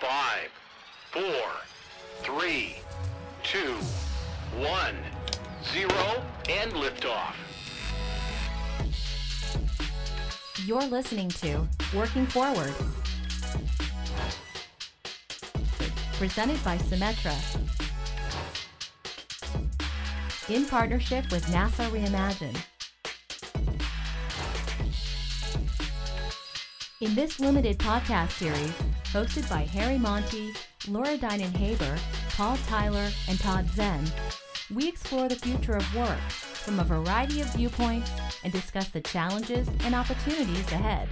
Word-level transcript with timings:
Five, 0.00 0.50
four, 1.10 1.22
three, 2.22 2.76
two, 3.42 3.74
one, 4.56 4.94
zero, 5.72 6.22
and 6.48 6.70
liftoff. 6.72 7.34
You're 10.64 10.84
listening 10.84 11.30
to 11.30 11.66
Working 11.92 12.26
Forward. 12.26 12.72
Presented 16.12 16.62
by 16.62 16.78
Symetra. 16.78 17.34
In 20.48 20.64
partnership 20.66 21.28
with 21.32 21.44
NASA 21.46 21.90
Reimagine. 21.90 22.56
In 27.00 27.16
this 27.16 27.40
limited 27.40 27.78
podcast 27.78 28.30
series, 28.30 28.72
hosted 29.12 29.48
by 29.48 29.64
Harry 29.64 29.98
Monty, 29.98 30.52
Laura 30.86 31.16
Dinan 31.16 31.54
Haber, 31.54 31.96
Paul 32.30 32.58
Tyler, 32.66 33.08
and 33.28 33.40
Todd 33.40 33.66
Zen, 33.70 34.04
we 34.74 34.86
explore 34.86 35.28
the 35.28 35.36
future 35.36 35.72
of 35.72 35.94
work 35.94 36.18
from 36.30 36.78
a 36.78 36.84
variety 36.84 37.40
of 37.40 37.52
viewpoints 37.54 38.10
and 38.44 38.52
discuss 38.52 38.88
the 38.88 39.00
challenges 39.00 39.66
and 39.84 39.94
opportunities 39.94 40.70
ahead. 40.72 41.08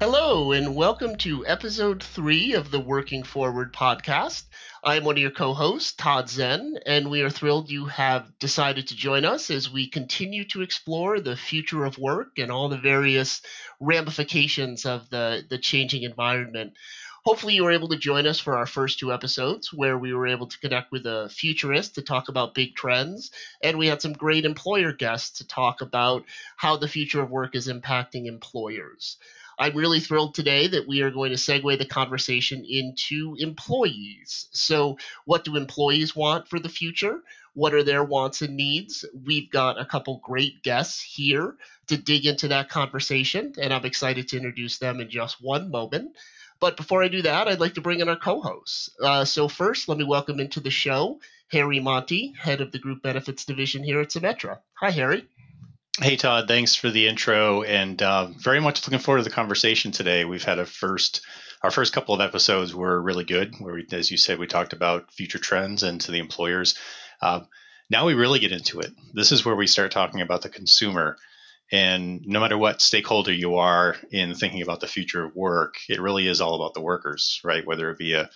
Hello, 0.00 0.52
and 0.52 0.74
welcome 0.74 1.14
to 1.16 1.46
episode 1.46 2.02
three 2.02 2.54
of 2.54 2.70
the 2.70 2.80
Working 2.80 3.22
Forward 3.22 3.74
podcast. 3.74 4.44
I'm 4.82 5.04
one 5.04 5.16
of 5.16 5.20
your 5.20 5.30
co 5.30 5.52
hosts, 5.52 5.92
Todd 5.92 6.30
Zen, 6.30 6.78
and 6.86 7.10
we 7.10 7.20
are 7.20 7.28
thrilled 7.28 7.68
you 7.68 7.84
have 7.84 8.38
decided 8.38 8.88
to 8.88 8.96
join 8.96 9.26
us 9.26 9.50
as 9.50 9.70
we 9.70 9.86
continue 9.86 10.44
to 10.46 10.62
explore 10.62 11.20
the 11.20 11.36
future 11.36 11.84
of 11.84 11.98
work 11.98 12.38
and 12.38 12.50
all 12.50 12.70
the 12.70 12.78
various 12.78 13.42
ramifications 13.78 14.86
of 14.86 15.10
the, 15.10 15.44
the 15.50 15.58
changing 15.58 16.04
environment. 16.04 16.72
Hopefully, 17.26 17.52
you 17.52 17.64
were 17.64 17.72
able 17.72 17.88
to 17.88 17.98
join 17.98 18.26
us 18.26 18.40
for 18.40 18.56
our 18.56 18.64
first 18.64 18.98
two 18.98 19.12
episodes 19.12 19.70
where 19.70 19.98
we 19.98 20.14
were 20.14 20.28
able 20.28 20.46
to 20.46 20.58
connect 20.60 20.90
with 20.92 21.04
a 21.04 21.28
futurist 21.28 21.96
to 21.96 22.00
talk 22.00 22.30
about 22.30 22.54
big 22.54 22.74
trends. 22.74 23.32
And 23.62 23.76
we 23.76 23.88
had 23.88 24.00
some 24.00 24.14
great 24.14 24.46
employer 24.46 24.94
guests 24.94 25.36
to 25.40 25.46
talk 25.46 25.82
about 25.82 26.24
how 26.56 26.78
the 26.78 26.88
future 26.88 27.20
of 27.20 27.30
work 27.30 27.54
is 27.54 27.68
impacting 27.68 28.24
employers. 28.24 29.18
I'm 29.60 29.76
really 29.76 30.00
thrilled 30.00 30.34
today 30.34 30.68
that 30.68 30.88
we 30.88 31.02
are 31.02 31.10
going 31.10 31.32
to 31.32 31.36
segue 31.36 31.76
the 31.76 31.84
conversation 31.84 32.64
into 32.66 33.36
employees. 33.38 34.48
So, 34.52 34.96
what 35.26 35.44
do 35.44 35.54
employees 35.54 36.16
want 36.16 36.48
for 36.48 36.58
the 36.58 36.70
future? 36.70 37.20
What 37.52 37.74
are 37.74 37.82
their 37.82 38.02
wants 38.02 38.40
and 38.40 38.56
needs? 38.56 39.04
We've 39.26 39.50
got 39.50 39.78
a 39.78 39.84
couple 39.84 40.22
great 40.24 40.62
guests 40.62 41.02
here 41.02 41.56
to 41.88 41.98
dig 41.98 42.24
into 42.24 42.48
that 42.48 42.70
conversation, 42.70 43.52
and 43.60 43.70
I'm 43.70 43.84
excited 43.84 44.28
to 44.28 44.38
introduce 44.38 44.78
them 44.78 44.98
in 44.98 45.10
just 45.10 45.42
one 45.42 45.70
moment. 45.70 46.16
But 46.58 46.78
before 46.78 47.02
I 47.02 47.08
do 47.08 47.20
that, 47.20 47.46
I'd 47.46 47.60
like 47.60 47.74
to 47.74 47.82
bring 47.82 48.00
in 48.00 48.08
our 48.08 48.16
co 48.16 48.40
hosts. 48.40 48.88
Uh, 48.98 49.26
so, 49.26 49.46
first, 49.46 49.90
let 49.90 49.98
me 49.98 50.04
welcome 50.04 50.40
into 50.40 50.60
the 50.60 50.70
show 50.70 51.20
Harry 51.48 51.80
Monty, 51.80 52.32
head 52.32 52.62
of 52.62 52.72
the 52.72 52.78
Group 52.78 53.02
Benefits 53.02 53.44
Division 53.44 53.84
here 53.84 54.00
at 54.00 54.08
Symetra. 54.08 54.60
Hi, 54.80 54.90
Harry. 54.90 55.26
Hey, 56.02 56.16
Todd. 56.16 56.48
Thanks 56.48 56.74
for 56.74 56.88
the 56.88 57.06
intro, 57.06 57.62
and 57.62 58.00
uh, 58.00 58.28
very 58.38 58.58
much 58.58 58.86
looking 58.86 59.00
forward 59.00 59.18
to 59.18 59.24
the 59.24 59.28
conversation 59.28 59.92
today. 59.92 60.24
We've 60.24 60.42
had 60.42 60.58
a 60.58 60.64
first, 60.64 61.20
our 61.62 61.70
first 61.70 61.92
couple 61.92 62.14
of 62.14 62.22
episodes 62.22 62.74
were 62.74 63.02
really 63.02 63.24
good, 63.24 63.54
where 63.58 63.74
we, 63.74 63.86
as 63.92 64.10
you 64.10 64.16
said, 64.16 64.38
we 64.38 64.46
talked 64.46 64.72
about 64.72 65.12
future 65.12 65.38
trends 65.38 65.82
and 65.82 66.00
to 66.00 66.10
the 66.10 66.18
employers. 66.18 66.78
Uh, 67.20 67.40
now 67.90 68.06
we 68.06 68.14
really 68.14 68.38
get 68.38 68.50
into 68.50 68.80
it. 68.80 68.92
This 69.12 69.30
is 69.30 69.44
where 69.44 69.54
we 69.54 69.66
start 69.66 69.90
talking 69.90 70.22
about 70.22 70.40
the 70.40 70.48
consumer, 70.48 71.18
and 71.70 72.22
no 72.24 72.40
matter 72.40 72.56
what 72.56 72.80
stakeholder 72.80 73.34
you 73.34 73.56
are 73.56 73.94
in 74.10 74.34
thinking 74.34 74.62
about 74.62 74.80
the 74.80 74.86
future 74.86 75.26
of 75.26 75.36
work, 75.36 75.74
it 75.86 76.00
really 76.00 76.26
is 76.26 76.40
all 76.40 76.54
about 76.54 76.72
the 76.72 76.80
workers, 76.80 77.42
right? 77.44 77.66
Whether 77.66 77.90
it 77.90 77.98
be 77.98 78.14
a 78.14 78.30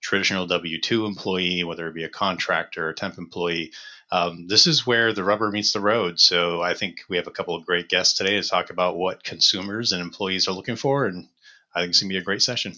traditional 0.00 0.46
W 0.46 0.80
two 0.80 1.04
employee, 1.04 1.64
whether 1.64 1.86
it 1.86 1.94
be 1.94 2.04
a 2.04 2.08
contractor, 2.08 2.88
a 2.88 2.94
temp 2.94 3.18
employee 3.18 3.72
um, 4.12 4.46
this 4.48 4.66
is 4.66 4.86
where 4.86 5.12
the 5.12 5.24
rubber 5.24 5.50
meets 5.50 5.72
the 5.72 5.80
road. 5.80 6.18
So 6.18 6.60
I 6.60 6.74
think 6.74 7.00
we 7.08 7.16
have 7.16 7.26
a 7.26 7.32
couple 7.32 7.54
of 7.54 7.66
great 7.66 7.88
guests 7.88 8.18
today 8.18 8.40
to 8.40 8.48
talk 8.48 8.70
about 8.70 8.96
what 8.96 9.22
consumers 9.22 9.92
and 9.92 10.02
employees 10.02 10.48
are 10.48 10.52
looking 10.52 10.76
for, 10.76 11.06
and 11.06 11.28
I 11.74 11.80
think 11.80 11.90
it's 11.90 12.00
going 12.00 12.10
to 12.10 12.14
be 12.14 12.18
a 12.18 12.24
great 12.24 12.42
session. 12.42 12.74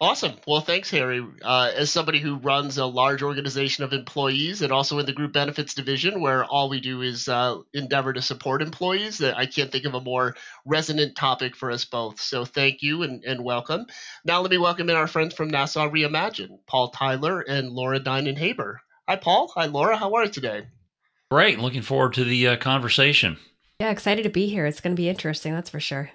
Awesome. 0.00 0.34
Well, 0.46 0.60
thanks, 0.60 0.90
Harry. 0.90 1.24
Uh, 1.40 1.70
as 1.74 1.88
somebody 1.88 2.18
who 2.18 2.36
runs 2.36 2.78
a 2.78 2.86
large 2.86 3.22
organization 3.22 3.84
of 3.84 3.92
employees 3.92 4.60
and 4.60 4.72
also 4.72 4.98
in 4.98 5.06
the 5.06 5.12
group 5.12 5.32
benefits 5.32 5.74
division, 5.74 6.20
where 6.20 6.44
all 6.44 6.68
we 6.68 6.80
do 6.80 7.02
is 7.02 7.28
uh, 7.28 7.58
endeavor 7.72 8.12
to 8.12 8.20
support 8.20 8.60
employees, 8.60 9.22
I 9.22 9.46
can't 9.46 9.70
think 9.70 9.84
of 9.84 9.94
a 9.94 10.00
more 10.00 10.34
resonant 10.64 11.16
topic 11.16 11.54
for 11.54 11.70
us 11.70 11.84
both. 11.84 12.20
So 12.20 12.44
thank 12.44 12.82
you 12.82 13.04
and, 13.04 13.24
and 13.24 13.44
welcome. 13.44 13.86
Now 14.24 14.40
let 14.40 14.50
me 14.50 14.58
welcome 14.58 14.90
in 14.90 14.96
our 14.96 15.06
friends 15.06 15.34
from 15.34 15.52
NASA 15.52 15.88
Reimagine, 15.88 16.58
Paul 16.66 16.88
Tyler 16.88 17.40
and 17.40 17.70
Laura 17.70 18.00
Dinan 18.00 18.36
Haber. 18.36 18.80
Hi, 19.06 19.16
Paul. 19.16 19.52
Hi, 19.54 19.66
Laura. 19.66 19.98
How 19.98 20.14
are 20.14 20.24
you 20.24 20.30
today? 20.30 20.66
Great. 21.30 21.58
Looking 21.58 21.82
forward 21.82 22.14
to 22.14 22.24
the 22.24 22.48
uh, 22.48 22.56
conversation. 22.56 23.36
Yeah, 23.78 23.90
excited 23.90 24.22
to 24.22 24.30
be 24.30 24.46
here. 24.46 24.64
It's 24.64 24.80
going 24.80 24.96
to 24.96 25.00
be 25.00 25.10
interesting, 25.10 25.52
that's 25.52 25.68
for 25.68 25.80
sure. 25.80 26.10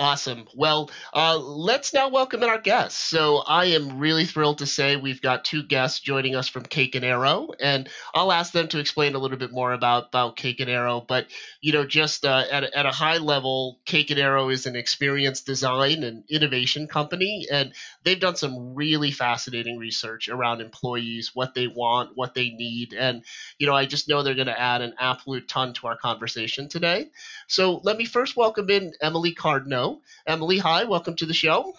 Awesome. 0.00 0.46
Well, 0.54 0.90
uh, 1.12 1.36
let's 1.38 1.92
now 1.92 2.08
welcome 2.08 2.44
in 2.44 2.48
our 2.48 2.60
guests. 2.60 3.00
So 3.00 3.38
I 3.38 3.64
am 3.64 3.98
really 3.98 4.26
thrilled 4.26 4.58
to 4.58 4.66
say 4.66 4.94
we've 4.94 5.20
got 5.20 5.44
two 5.44 5.64
guests 5.64 5.98
joining 5.98 6.36
us 6.36 6.46
from 6.46 6.62
Cake 6.62 6.94
and 6.94 7.04
Arrow, 7.04 7.48
and 7.58 7.88
I'll 8.14 8.30
ask 8.30 8.52
them 8.52 8.68
to 8.68 8.78
explain 8.78 9.16
a 9.16 9.18
little 9.18 9.36
bit 9.36 9.50
more 9.50 9.72
about, 9.72 10.06
about 10.10 10.36
Cake 10.36 10.60
and 10.60 10.70
Arrow. 10.70 11.00
But 11.00 11.26
you 11.60 11.72
know, 11.72 11.84
just 11.84 12.24
uh, 12.24 12.44
at, 12.48 12.62
a, 12.62 12.78
at 12.78 12.86
a 12.86 12.92
high 12.92 13.16
level, 13.18 13.80
Cake 13.86 14.12
and 14.12 14.20
Arrow 14.20 14.50
is 14.50 14.66
an 14.66 14.76
experience 14.76 15.40
design 15.40 16.04
and 16.04 16.22
innovation 16.30 16.86
company, 16.86 17.48
and 17.50 17.72
they've 18.04 18.20
done 18.20 18.36
some 18.36 18.76
really 18.76 19.10
fascinating 19.10 19.78
research 19.78 20.28
around 20.28 20.60
employees, 20.60 21.32
what 21.34 21.54
they 21.54 21.66
want, 21.66 22.10
what 22.14 22.34
they 22.34 22.50
need, 22.50 22.92
and 22.92 23.24
you 23.58 23.66
know, 23.66 23.74
I 23.74 23.84
just 23.84 24.08
know 24.08 24.22
they're 24.22 24.36
going 24.36 24.46
to 24.46 24.60
add 24.60 24.80
an 24.80 24.94
absolute 25.00 25.48
ton 25.48 25.72
to 25.74 25.88
our 25.88 25.96
conversation 25.96 26.68
today. 26.68 27.10
So 27.48 27.80
let 27.82 27.96
me 27.96 28.04
first 28.04 28.36
welcome 28.36 28.70
in 28.70 28.92
Emily 29.02 29.34
Cardno. 29.34 29.87
Emily, 30.26 30.58
hi, 30.58 30.84
welcome 30.84 31.16
to 31.16 31.26
the 31.26 31.34
show. 31.34 31.74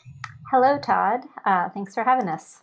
Hello, 0.51 0.79
Todd. 0.79 1.21
Uh, 1.45 1.69
thanks 1.69 1.93
for 1.93 2.03
having 2.03 2.27
us. 2.27 2.61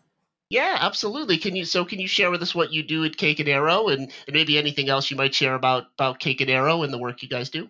Yeah, 0.48 0.76
absolutely. 0.80 1.38
Can 1.38 1.56
you 1.56 1.64
so 1.64 1.84
can 1.84 1.98
you 1.98 2.06
share 2.06 2.30
with 2.30 2.42
us 2.42 2.54
what 2.54 2.72
you 2.72 2.82
do 2.82 3.04
at 3.04 3.16
Cake 3.16 3.40
and 3.40 3.48
Arrow 3.48 3.88
and, 3.88 4.02
and 4.26 4.34
maybe 4.34 4.58
anything 4.58 4.88
else 4.88 5.10
you 5.10 5.16
might 5.16 5.34
share 5.34 5.54
about 5.54 5.84
about 5.98 6.20
Cake 6.20 6.40
and 6.40 6.50
Arrow 6.50 6.82
and 6.82 6.92
the 6.92 6.98
work 6.98 7.22
you 7.22 7.28
guys 7.28 7.50
do? 7.50 7.68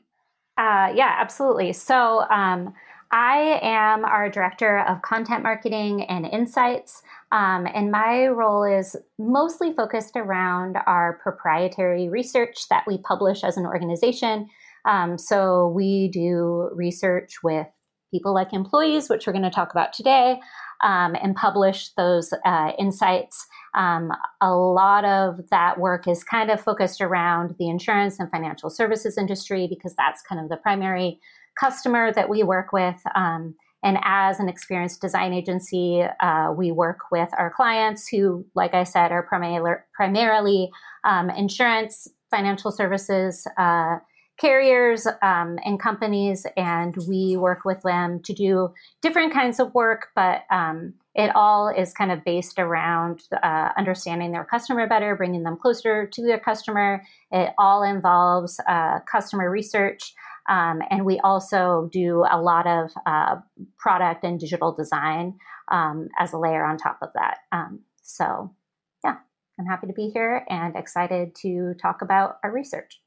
Uh, 0.59 0.93
yeah, 0.95 1.15
absolutely. 1.19 1.73
So 1.73 2.25
um, 2.31 2.75
I 3.11 3.61
am 3.63 4.05
our 4.05 4.29
director 4.29 4.81
of 4.81 5.03
content 5.03 5.43
marketing 5.43 6.05
and 6.05 6.27
insights. 6.27 7.03
Um, 7.33 7.67
and 7.75 7.91
my 7.91 8.27
role 8.27 8.65
is 8.65 8.97
mostly 9.19 9.73
focused 9.73 10.17
around 10.17 10.77
our 10.87 11.19
proprietary 11.23 12.09
research 12.09 12.69
that 12.69 12.85
we 12.87 12.99
publish 12.99 13.43
as 13.43 13.57
an 13.57 13.67
organization 13.67 14.49
um, 14.87 15.19
so 15.19 15.69
we 15.69 16.09
do 16.09 16.71
research 16.73 17.43
with 17.43 17.67
people 18.11 18.33
like 18.33 18.53
employees, 18.53 19.09
which 19.09 19.27
we're 19.27 19.33
going 19.33 19.43
to 19.43 19.51
talk 19.51 19.73
about 19.73 19.93
today, 19.93 20.41
um, 20.83 21.17
and 21.21 21.35
publish 21.35 21.91
those 21.97 22.33
uh, 22.45 22.73
insights. 22.79 23.47
Um, 23.75 24.13
a 24.41 24.55
lot 24.55 25.05
of 25.05 25.41
that 25.51 25.79
work 25.79 26.07
is 26.07 26.23
kind 26.23 26.51
of 26.51 26.61
focused 26.61 27.01
around 27.01 27.57
the 27.59 27.69
insurance 27.69 28.19
and 28.21 28.31
financial 28.31 28.71
services 28.71 29.19
industry 29.19 29.67
because 29.69 29.95
that's 29.97 30.23
kind 30.23 30.41
of 30.41 30.49
the 30.49 30.57
primary 30.57 31.21
customer 31.61 32.13
that 32.13 32.29
we 32.29 32.43
work 32.43 32.73
with. 32.73 33.01
Um, 33.15 33.55
and 33.83 33.99
as 34.03 34.41
an 34.41 34.49
experienced 34.49 35.01
design 35.01 35.33
agency, 35.33 36.05
uh, 36.21 36.53
we 36.57 36.73
work 36.73 36.99
with 37.13 37.29
our 37.39 37.53
clients 37.55 38.09
who, 38.09 38.47
like 38.55 38.75
I 38.75 38.85
said, 38.85 39.13
are 39.13 39.23
primarily, 39.23 39.77
primarily 39.95 40.71
um, 41.05 41.31
insurance, 41.31 42.09
financial 42.31 42.73
services, 42.73 43.47
uh, 43.59 43.99
carriers 44.39 45.07
um, 45.23 45.59
and 45.65 45.81
companies, 45.81 46.47
and 46.57 46.95
we 47.09 47.37
work 47.37 47.65
with 47.65 47.81
them 47.83 48.21
to 48.21 48.35
do 48.35 48.73
different 49.01 49.33
kinds 49.33 49.59
of 49.59 49.75
work, 49.75 50.09
but 50.15 50.43
um, 50.51 50.95
it 51.15 51.35
all 51.35 51.69
is 51.69 51.95
kind 51.95 52.13
of 52.13 52.23
based 52.25 52.59
around 52.59 53.23
uh, 53.43 53.71
understanding 53.79 54.33
their 54.33 54.45
customer 54.45 54.87
better, 54.87 55.17
bringing 55.17 55.43
them 55.43 55.57
closer 55.57 56.07
to 56.07 56.23
their 56.23 56.39
customer. 56.39 57.03
It 57.31 57.55
all 57.57 57.83
involves 57.83 58.61
uh, 58.69 59.01
customer 59.11 59.51
research. 59.51 60.13
Um, 60.49 60.83
and 60.91 61.05
we 61.05 61.19
also 61.21 61.89
do 61.91 62.25
a 62.31 62.41
lot 62.41 62.67
of 62.67 62.91
uh, 63.07 63.37
product 63.79 64.23
and 64.25 64.39
digital 64.39 64.73
design 64.73 65.39
um, 65.73 66.09
as 66.19 66.33
a 66.33 66.39
layer 66.39 66.65
on 66.65 66.77
top 66.77 66.99
of 67.03 67.09
that. 67.15 67.39
Um, 67.51 67.81
so, 68.03 68.55
yeah, 69.03 69.17
I'm 69.59 69.67
happy 69.67 69.89
to 69.89 69.93
be 69.93 70.11
here 70.11 70.45
and 70.49 70.77
excited 70.77 71.35
to 71.37 71.75
talk 71.81 72.03
about 72.03 72.39
our 72.45 72.53
research. 72.53 73.01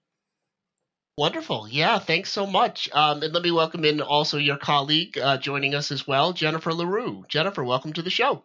Wonderful. 1.19 1.67
Yeah, 1.67 1.99
thanks 1.99 2.29
so 2.29 2.47
much. 2.47 2.89
Um, 2.93 3.21
and 3.23 3.33
let 3.33 3.43
me 3.43 3.51
welcome 3.51 3.83
in 3.83 3.99
also 3.99 4.37
your 4.37 4.55
colleague 4.55 5.17
uh, 5.17 5.35
joining 5.35 5.75
us 5.75 5.91
as 5.91 6.07
well, 6.07 6.31
Jennifer 6.31 6.73
LaRue. 6.73 7.25
Jennifer, 7.27 7.61
welcome 7.61 7.91
to 7.91 8.01
the 8.01 8.09
show. 8.09 8.41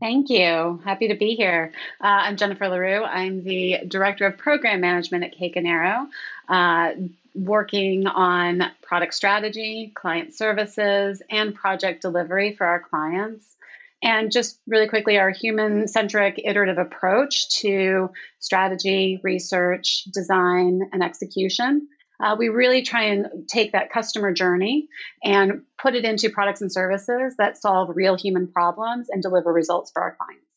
Thank 0.00 0.28
you. 0.28 0.80
Happy 0.84 1.06
to 1.06 1.14
be 1.14 1.36
here. 1.36 1.70
Uh, 2.00 2.26
I'm 2.26 2.36
Jennifer 2.36 2.68
LaRue. 2.68 3.04
I'm 3.04 3.44
the 3.44 3.82
Director 3.86 4.26
of 4.26 4.36
Program 4.36 4.80
Management 4.80 5.22
at 5.22 5.30
Cake 5.30 5.54
and 5.54 5.64
Arrow. 5.64 6.08
Uh, 6.48 6.90
working 7.36 8.08
on 8.08 8.64
product 8.82 9.14
strategy, 9.14 9.92
client 9.94 10.34
services, 10.34 11.22
and 11.30 11.54
project 11.54 12.02
delivery 12.02 12.56
for 12.56 12.66
our 12.66 12.80
clients. 12.80 13.46
And 14.02 14.32
just 14.32 14.58
really 14.66 14.88
quickly, 14.88 15.18
our 15.18 15.30
human 15.30 15.86
centric 15.86 16.40
iterative 16.44 16.78
approach 16.78 17.48
to 17.60 18.10
strategy, 18.40 19.20
research, 19.22 20.04
design, 20.12 20.80
and 20.92 21.02
execution. 21.02 21.88
Uh, 22.22 22.36
we 22.38 22.48
really 22.48 22.82
try 22.82 23.04
and 23.04 23.48
take 23.48 23.72
that 23.72 23.90
customer 23.90 24.32
journey 24.32 24.88
and 25.24 25.62
put 25.80 25.94
it 25.94 26.04
into 26.04 26.30
products 26.30 26.60
and 26.60 26.72
services 26.72 27.34
that 27.38 27.56
solve 27.58 27.90
real 27.94 28.16
human 28.16 28.48
problems 28.48 29.08
and 29.08 29.22
deliver 29.22 29.52
results 29.52 29.90
for 29.92 30.02
our 30.02 30.16
clients. 30.16 30.51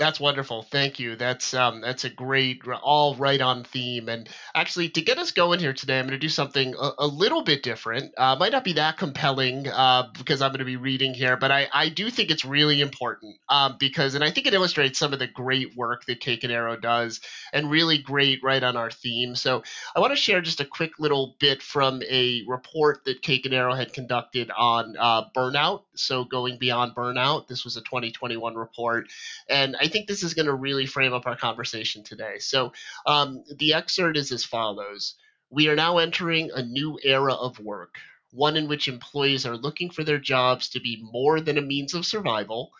That's 0.00 0.18
wonderful. 0.18 0.62
Thank 0.62 0.98
you. 0.98 1.14
That's 1.14 1.52
um, 1.52 1.82
that's 1.82 2.04
a 2.04 2.08
great, 2.08 2.62
all 2.66 3.16
right 3.16 3.38
on 3.38 3.64
theme. 3.64 4.08
And 4.08 4.26
actually, 4.54 4.88
to 4.88 5.02
get 5.02 5.18
us 5.18 5.30
going 5.30 5.60
here 5.60 5.74
today, 5.74 5.98
I'm 5.98 6.06
going 6.06 6.18
to 6.18 6.18
do 6.18 6.30
something 6.30 6.74
a, 6.80 6.92
a 7.00 7.06
little 7.06 7.42
bit 7.42 7.62
different. 7.62 8.14
Uh, 8.16 8.34
might 8.36 8.52
not 8.52 8.64
be 8.64 8.72
that 8.72 8.96
compelling 8.96 9.68
uh, 9.68 10.04
because 10.16 10.40
I'm 10.40 10.52
going 10.52 10.60
to 10.60 10.64
be 10.64 10.78
reading 10.78 11.12
here, 11.12 11.36
but 11.36 11.50
I, 11.50 11.68
I 11.74 11.90
do 11.90 12.08
think 12.08 12.30
it's 12.30 12.46
really 12.46 12.80
important 12.80 13.36
um, 13.50 13.76
because, 13.78 14.14
and 14.14 14.24
I 14.24 14.30
think 14.30 14.46
it 14.46 14.54
illustrates 14.54 14.98
some 14.98 15.12
of 15.12 15.18
the 15.18 15.26
great 15.26 15.76
work 15.76 16.06
that 16.06 16.20
Cake 16.20 16.44
and 16.44 16.52
Arrow 16.52 16.76
does, 16.76 17.20
and 17.52 17.70
really 17.70 17.98
great 17.98 18.42
right 18.42 18.62
on 18.62 18.78
our 18.78 18.90
theme. 18.90 19.36
So 19.36 19.62
I 19.94 20.00
want 20.00 20.12
to 20.12 20.16
share 20.16 20.40
just 20.40 20.60
a 20.60 20.64
quick 20.64 20.92
little 20.98 21.36
bit 21.40 21.62
from 21.62 22.02
a 22.08 22.42
report 22.48 23.04
that 23.04 23.20
Cake 23.20 23.44
and 23.44 23.52
Arrow 23.52 23.74
had 23.74 23.92
conducted 23.92 24.50
on 24.56 24.96
uh, 24.98 25.24
burnout. 25.36 25.82
So 25.94 26.24
going 26.24 26.56
beyond 26.56 26.94
burnout, 26.94 27.48
this 27.48 27.64
was 27.64 27.76
a 27.76 27.82
2021 27.82 28.54
report, 28.54 29.08
and 29.46 29.76
I 29.78 29.89
think 29.90 30.08
this 30.08 30.22
is 30.22 30.34
going 30.34 30.46
to 30.46 30.54
really 30.54 30.86
frame 30.86 31.12
up 31.12 31.26
our 31.26 31.36
conversation 31.36 32.02
today. 32.02 32.38
So, 32.38 32.72
um, 33.06 33.44
the 33.58 33.74
excerpt 33.74 34.16
is 34.16 34.32
as 34.32 34.44
follows 34.44 35.16
We 35.50 35.68
are 35.68 35.76
now 35.76 35.98
entering 35.98 36.50
a 36.54 36.62
new 36.62 36.98
era 37.04 37.34
of 37.34 37.58
work, 37.60 37.96
one 38.30 38.56
in 38.56 38.68
which 38.68 38.88
employees 38.88 39.44
are 39.44 39.56
looking 39.56 39.90
for 39.90 40.04
their 40.04 40.18
jobs 40.18 40.70
to 40.70 40.80
be 40.80 41.02
more 41.02 41.40
than 41.40 41.58
a 41.58 41.62
means 41.62 41.92
of 41.92 42.06
survival, 42.06 42.72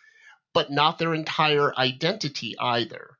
but 0.53 0.71
not 0.71 0.97
their 0.97 1.13
entire 1.13 1.77
identity 1.77 2.57
either. 2.59 3.17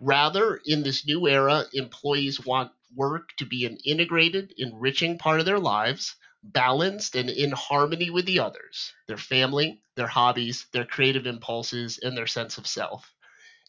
Rather, 0.00 0.56
in 0.64 0.82
this 0.82 1.06
new 1.06 1.28
era, 1.28 1.64
employees 1.72 2.44
want 2.44 2.72
work 2.96 3.30
to 3.36 3.46
be 3.46 3.64
an 3.66 3.76
integrated, 3.84 4.52
enriching 4.58 5.18
part 5.18 5.40
of 5.40 5.46
their 5.46 5.58
lives, 5.58 6.16
balanced 6.42 7.16
and 7.16 7.30
in 7.30 7.52
harmony 7.52 8.10
with 8.10 8.26
the 8.26 8.38
others 8.38 8.92
their 9.06 9.16
family, 9.16 9.80
their 9.96 10.06
hobbies, 10.06 10.66
their 10.72 10.84
creative 10.84 11.26
impulses, 11.26 11.98
and 12.02 12.16
their 12.16 12.26
sense 12.26 12.58
of 12.58 12.66
self. 12.66 13.13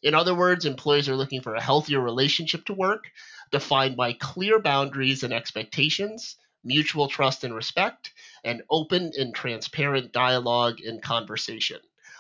In 0.06 0.14
other 0.14 0.36
words, 0.36 0.66
employees 0.66 1.10
are 1.10 1.16
looking 1.16 1.42
for 1.42 1.56
a 1.56 1.62
healthier 1.62 2.00
relationship 2.00 2.64
to 2.66 2.74
work, 2.74 3.06
defined 3.52 3.98
by 3.98 4.14
clear 4.14 4.60
boundaries 4.60 5.24
and 5.24 5.34
expectations, 5.34 6.38
mutual 6.64 7.08
trust 7.08 7.44
and 7.44 7.56
respect, 7.56 8.14
and 8.44 8.62
open 8.70 9.12
and 9.18 9.34
transparent 9.34 10.14
dialogue 10.14 10.80
and 10.80 11.02
conversation. 11.02 11.80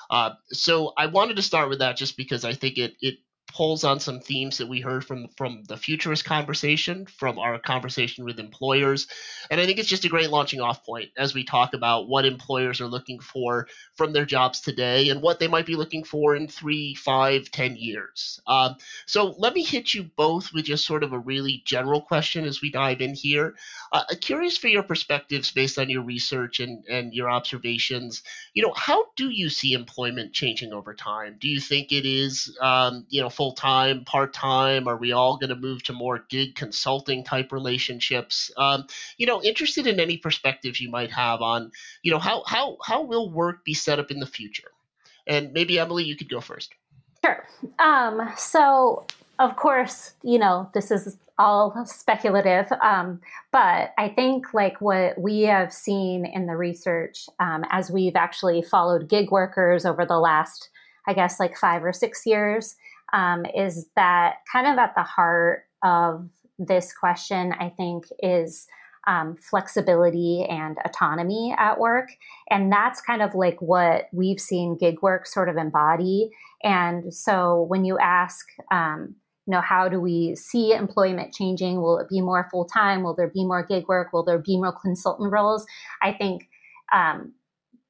Uh, 0.10 0.32
so 0.52 0.94
I 0.98 1.06
wanted 1.06 1.36
to 1.36 1.44
start 1.44 1.70
with 1.70 1.80
that 1.80 1.96
just 1.96 2.18
because 2.18 2.44
I 2.44 2.54
think 2.54 2.80
it 2.80 2.96
it 3.02 3.20
pulls 3.56 3.86
on 3.86 4.02
some 4.02 4.20
themes 4.20 4.58
that 4.58 4.68
we 4.68 4.82
heard 4.82 5.06
from 5.06 5.30
from 5.38 5.64
the 5.68 5.78
futurist 5.78 6.26
conversation, 6.26 7.06
from 7.06 7.40
our 7.40 7.58
conversation 7.58 8.26
with 8.26 8.38
employers, 8.38 9.08
and 9.50 9.62
I 9.62 9.66
think 9.66 9.80
it's 9.80 9.88
just 9.88 10.04
a 10.04 10.10
great 10.10 10.30
launching 10.30 10.60
off 10.60 10.86
point 10.86 11.12
as 11.18 11.34
we 11.34 11.46
talk 11.46 11.74
about 11.74 12.10
what 12.10 12.26
employers 12.26 12.82
are 12.82 12.88
looking 12.88 13.20
for 13.20 13.68
from 13.96 14.12
their 14.12 14.26
jobs 14.26 14.60
today 14.60 15.10
and 15.10 15.22
what 15.22 15.40
they 15.40 15.48
might 15.48 15.66
be 15.66 15.76
looking 15.76 16.04
for 16.04 16.36
in 16.36 16.50
three, 16.50 16.96
five, 16.96 17.50
ten 17.50 17.78
years. 17.78 18.42
Um, 18.46 18.76
so 19.06 19.36
let 19.38 19.54
me 19.54 19.64
hit 19.64 19.94
you 19.94 20.04
both 20.04 20.52
with 20.54 20.66
just 20.66 20.86
sort 20.86 21.04
of 21.04 21.14
a 21.14 21.20
really 21.20 21.64
general 21.66 22.02
question 22.02 22.44
as 22.44 22.62
we 22.62 22.72
dive 22.72 23.00
in 23.00 23.14
here. 23.14 23.56
Uh, 23.94 24.04
curious 24.20 24.58
for 24.58 24.68
your 24.68 24.84
perspectives 24.84 25.52
based 25.52 25.80
on 25.80 25.90
your 25.90 26.04
research 26.04 26.60
and 26.60 26.84
and 26.90 27.14
your 27.14 27.30
observations. 27.30 28.22
You 28.54 28.64
know, 28.64 28.74
how 28.76 29.06
do 29.16 29.30
you 29.30 29.50
see 29.50 29.72
employment 29.72 30.34
changing 30.34 30.74
over 30.74 30.94
time? 30.94 31.38
Do 31.40 31.48
you 31.48 31.62
think 31.62 31.94
it 31.94 32.06
is 32.06 32.58
um, 32.62 33.06
you 33.10 33.22
know 33.22 33.30
full 33.30 33.45
full 33.46 33.54
time, 33.54 34.04
part 34.06 34.34
time? 34.34 34.88
Are 34.88 34.98
we 34.98 35.12
all 35.12 35.38
going 35.38 35.52
to 35.52 35.56
move 35.56 35.84
to 35.84 35.94
more 35.94 36.26
gig 36.30 36.56
consulting 36.56 37.24
type 37.24 37.52
relationships? 37.52 38.50
Um, 38.58 38.88
you 39.18 39.28
know, 39.28 39.40
interested 39.44 39.86
in 39.86 40.00
any 40.00 40.18
perspectives 40.18 40.82
you 40.82 40.90
might 40.90 41.12
have 41.12 41.42
on, 41.42 41.72
you 42.02 42.12
know, 42.12 42.18
how 42.18 42.44
how 42.48 42.78
how 42.84 43.04
will 43.04 43.30
work 43.30 43.64
be 43.64 43.76
set 43.76 44.00
up 44.00 44.10
in 44.10 44.20
the 44.20 44.26
future? 44.26 44.72
And 45.28 45.54
maybe 45.54 45.78
Emily, 45.78 46.04
you 46.04 46.16
could 46.16 46.30
go 46.30 46.42
first. 46.42 46.74
Sure. 47.24 47.46
Um, 47.78 48.32
so, 48.36 49.06
of 49.38 49.56
course, 49.58 50.14
you 50.24 50.40
know, 50.40 50.68
this 50.74 50.90
is 50.90 51.16
all 51.38 51.86
speculative, 51.86 52.72
um, 52.82 53.20
but 53.52 53.94
I 53.98 54.10
think 54.10 54.54
like 54.56 54.82
what 54.82 55.20
we 55.20 55.42
have 55.42 55.72
seen 55.72 56.26
in 56.26 56.48
the 56.48 56.56
research 56.56 57.28
um, 57.40 57.64
as 57.70 57.92
we've 57.92 58.16
actually 58.16 58.64
followed 58.64 59.10
gig 59.10 59.30
workers 59.32 59.86
over 59.86 60.06
the 60.06 60.18
last, 60.18 60.70
I 61.08 61.14
guess, 61.14 61.40
like 61.40 61.58
five 61.58 61.84
or 61.84 61.94
six 61.94 62.26
years, 62.26 62.76
um, 63.14 63.46
is 63.56 63.88
that 63.96 64.38
kind 64.52 64.68
of 64.68 64.78
at 64.78 64.94
the 64.96 65.04
heart 65.04 65.64
of 65.84 66.30
this 66.58 66.94
question, 66.94 67.54
I 67.54 67.70
think, 67.70 68.06
is 68.20 68.68
um, 69.08 69.36
flexibility 69.36 70.46
and 70.50 70.78
autonomy 70.84 71.56
at 71.58 71.80
work. 71.80 72.10
And 72.50 72.72
that's 72.72 73.02
kind 73.02 73.22
of 73.22 73.36
like 73.36 73.62
what 73.62 74.06
we've 74.12 74.40
seen 74.40 74.78
gig 74.78 75.02
work 75.02 75.28
sort 75.28 75.50
of 75.50 75.58
embody. 75.58 76.32
And 76.64 77.14
so 77.14 77.66
when 77.68 77.86
you 77.86 78.00
ask, 78.00 78.46
um, 78.72 79.16
you 79.46 79.52
know, 79.52 79.62
how 79.62 79.88
do 79.88 80.02
we 80.02 80.36
see 80.36 80.74
employment 80.74 81.34
changing? 81.34 81.82
Will 81.82 82.00
it 82.00 82.10
be 82.10 82.20
more 82.20 82.48
full 82.50 82.66
time? 82.66 83.04
Will 83.04 83.14
there 83.14 83.30
be 83.30 83.46
more 83.46 83.64
gig 83.64 83.88
work? 83.88 84.12
Will 84.12 84.26
there 84.26 84.40
be 84.40 84.58
more 84.58 84.74
consultant 84.82 85.32
roles? 85.32 85.68
I 86.02 86.14
think 86.14 86.50
um, 86.92 87.34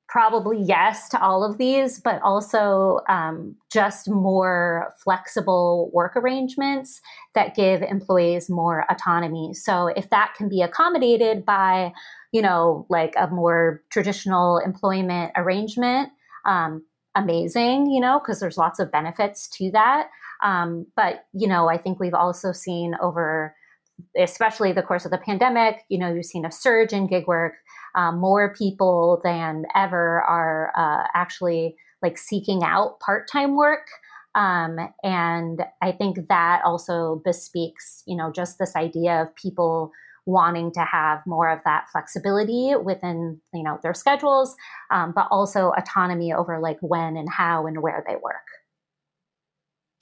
probably 0.07 0.61
yes 0.61 1.09
to 1.09 1.21
all 1.21 1.43
of 1.43 1.57
these, 1.57 1.99
but 1.99 2.21
also 2.21 2.99
um, 3.09 3.55
just 3.71 4.09
more 4.09 4.93
flexible 5.03 5.89
work 5.93 6.15
arrangements 6.15 7.01
that 7.33 7.55
give 7.55 7.81
employees 7.81 8.49
more 8.49 8.85
autonomy. 8.89 9.53
So 9.53 9.87
if 9.87 10.09
that 10.11 10.33
can 10.37 10.47
be 10.47 10.61
accommodated 10.61 11.43
by, 11.43 11.91
you 12.31 12.41
know, 12.41 12.85
like 12.89 13.13
a 13.17 13.27
more 13.27 13.81
traditional 13.89 14.59
employment 14.59 15.31
arrangement, 15.35 16.09
um, 16.45 16.85
amazing, 17.15 17.89
you 17.89 17.99
know, 17.99 18.19
because 18.19 18.39
there's 18.39 18.57
lots 18.57 18.79
of 18.79 18.91
benefits 18.91 19.47
to 19.57 19.71
that. 19.71 20.09
Um, 20.43 20.85
but, 20.95 21.25
you 21.33 21.47
know, 21.47 21.67
I 21.67 21.77
think 21.77 21.99
we've 21.99 22.13
also 22.13 22.51
seen 22.51 22.93
over, 23.01 23.55
especially 24.17 24.73
the 24.73 24.83
course 24.83 25.05
of 25.05 25.11
the 25.11 25.17
pandemic, 25.17 25.83
you 25.89 25.97
know, 25.97 26.13
you've 26.13 26.25
seen 26.25 26.45
a 26.45 26.51
surge 26.51 26.91
in 26.93 27.07
gig 27.07 27.25
work 27.25 27.53
um, 27.95 28.19
more 28.19 28.53
people 28.53 29.21
than 29.23 29.65
ever 29.75 30.21
are 30.21 30.71
uh, 30.77 31.07
actually 31.13 31.75
like 32.01 32.17
seeking 32.17 32.63
out 32.63 32.99
part-time 32.99 33.55
work. 33.55 33.87
Um, 34.35 34.77
and 35.01 35.61
i 35.81 35.93
think 35.93 36.27
that 36.27 36.61
also 36.65 37.21
bespeaks 37.23 38.03
you 38.05 38.17
know 38.17 38.33
just 38.33 38.59
this 38.59 38.75
idea 38.75 39.21
of 39.21 39.33
people 39.37 39.93
wanting 40.25 40.71
to 40.73 40.81
have 40.81 41.21
more 41.25 41.49
of 41.49 41.59
that 41.65 41.85
flexibility 41.91 42.73
within 42.75 43.39
you 43.53 43.63
know 43.63 43.79
their 43.83 43.93
schedules 43.93 44.55
um, 44.91 45.13
but 45.15 45.27
also 45.31 45.71
autonomy 45.77 46.33
over 46.33 46.59
like 46.59 46.77
when 46.81 47.15
and 47.15 47.29
how 47.29 47.65
and 47.67 47.81
where 47.81 48.03
they 48.07 48.15
work 48.15 48.45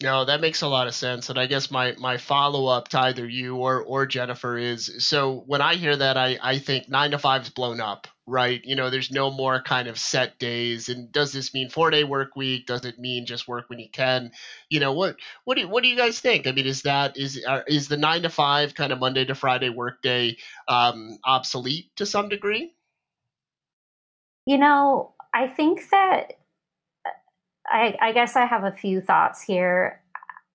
no, 0.02 0.26
that 0.26 0.42
makes 0.42 0.62
a 0.62 0.68
lot 0.68 0.88
of 0.88 0.96
sense. 0.96 1.30
And 1.30 1.38
I 1.38 1.46
guess 1.46 1.70
my, 1.70 1.94
my 2.00 2.18
follow 2.18 2.66
up 2.66 2.88
to 2.90 3.00
either 3.00 3.28
you 3.28 3.58
or, 3.58 3.82
or 3.84 4.06
Jennifer 4.08 4.58
is 4.58 5.06
so 5.06 5.44
when 5.46 5.62
I 5.62 5.76
hear 5.76 5.96
that, 5.96 6.18
I, 6.18 6.38
I 6.42 6.58
think 6.58 6.90
nine 6.90 7.12
to 7.12 7.20
five's 7.20 7.52
blown 7.52 7.80
up, 7.80 8.08
right? 8.26 8.60
You 8.64 8.76
know, 8.76 8.90
there's 8.90 9.12
no 9.12 9.30
more 9.30 9.62
kind 9.62 9.88
of 9.88 10.00
set 10.00 10.40
days. 10.40 10.90
And 10.90 11.12
does 11.12 11.32
this 11.32 11.54
mean 11.54 11.70
four 11.70 11.92
day 11.92 12.04
work 12.04 12.36
week? 12.36 12.66
Does 12.66 12.86
it 12.86 12.98
mean 12.98 13.28
just 13.28 13.48
work 13.48 13.70
when 13.70 13.80
you 13.80 13.90
can? 13.92 14.32
You 14.68 14.80
know, 14.80 14.94
what, 14.94 15.16
what 15.44 15.58
do, 15.58 15.70
what 15.70 15.84
do 15.84 15.90
you 15.90 15.96
guys 15.96 16.20
think? 16.20 16.48
I 16.48 16.54
mean, 16.54 16.66
is 16.66 16.82
that, 16.82 17.16
is, 17.16 17.40
is 17.68 17.88
the 17.88 17.98
nine 17.98 18.24
to 18.24 18.30
five 18.30 18.74
kind 18.74 18.92
of 18.92 19.00
Monday 19.00 19.26
to 19.26 19.36
Friday 19.36 19.70
workday 19.70 20.38
um, 20.68 21.20
obsolete 21.24 21.96
to 21.98 22.08
some 22.08 22.30
degree? 22.30 22.74
You 24.48 24.58
know, 24.58 25.14
I 25.34 25.48
think 25.48 25.90
that 25.92 26.34
I, 27.74 27.98
I 28.00 28.12
guess 28.12 28.36
I 28.36 28.46
have 28.46 28.64
a 28.64 28.72
few 28.72 29.02
thoughts 29.02 29.42
here. 29.42 30.00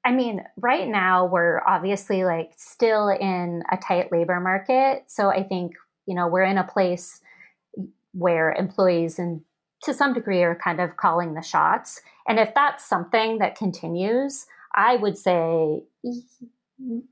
I 0.05 0.13
mean, 0.13 0.45
right 0.57 0.87
now 0.87 1.27
we're 1.27 1.61
obviously 1.67 2.25
like 2.25 2.53
still 2.57 3.09
in 3.09 3.65
a 3.71 3.77
tight 3.77 4.13
labor 4.13 4.39
market. 4.41 5.05
So 5.09 5.29
I 5.29 5.43
think, 5.43 5.73
you 6.07 6.15
know, 6.15 6.29
we're 6.29 6.45
in 6.45 6.57
a 6.57 6.65
place 6.65 7.21
where 8.13 8.53
employees 8.53 9.19
and 9.19 9.43
to 9.83 9.93
some 9.93 10.15
degree 10.15 10.43
are 10.43 10.55
kind 10.55 10.81
of 10.81 10.97
calling 10.97 11.35
the 11.35 11.43
shots. 11.43 12.01
And 12.29 12.39
if 12.39 12.55
that's 12.55 12.89
something 12.89 13.39
that 13.39 13.57
continues, 13.57 14.47
I 14.75 14.97
would 14.97 15.19
say 15.19 15.83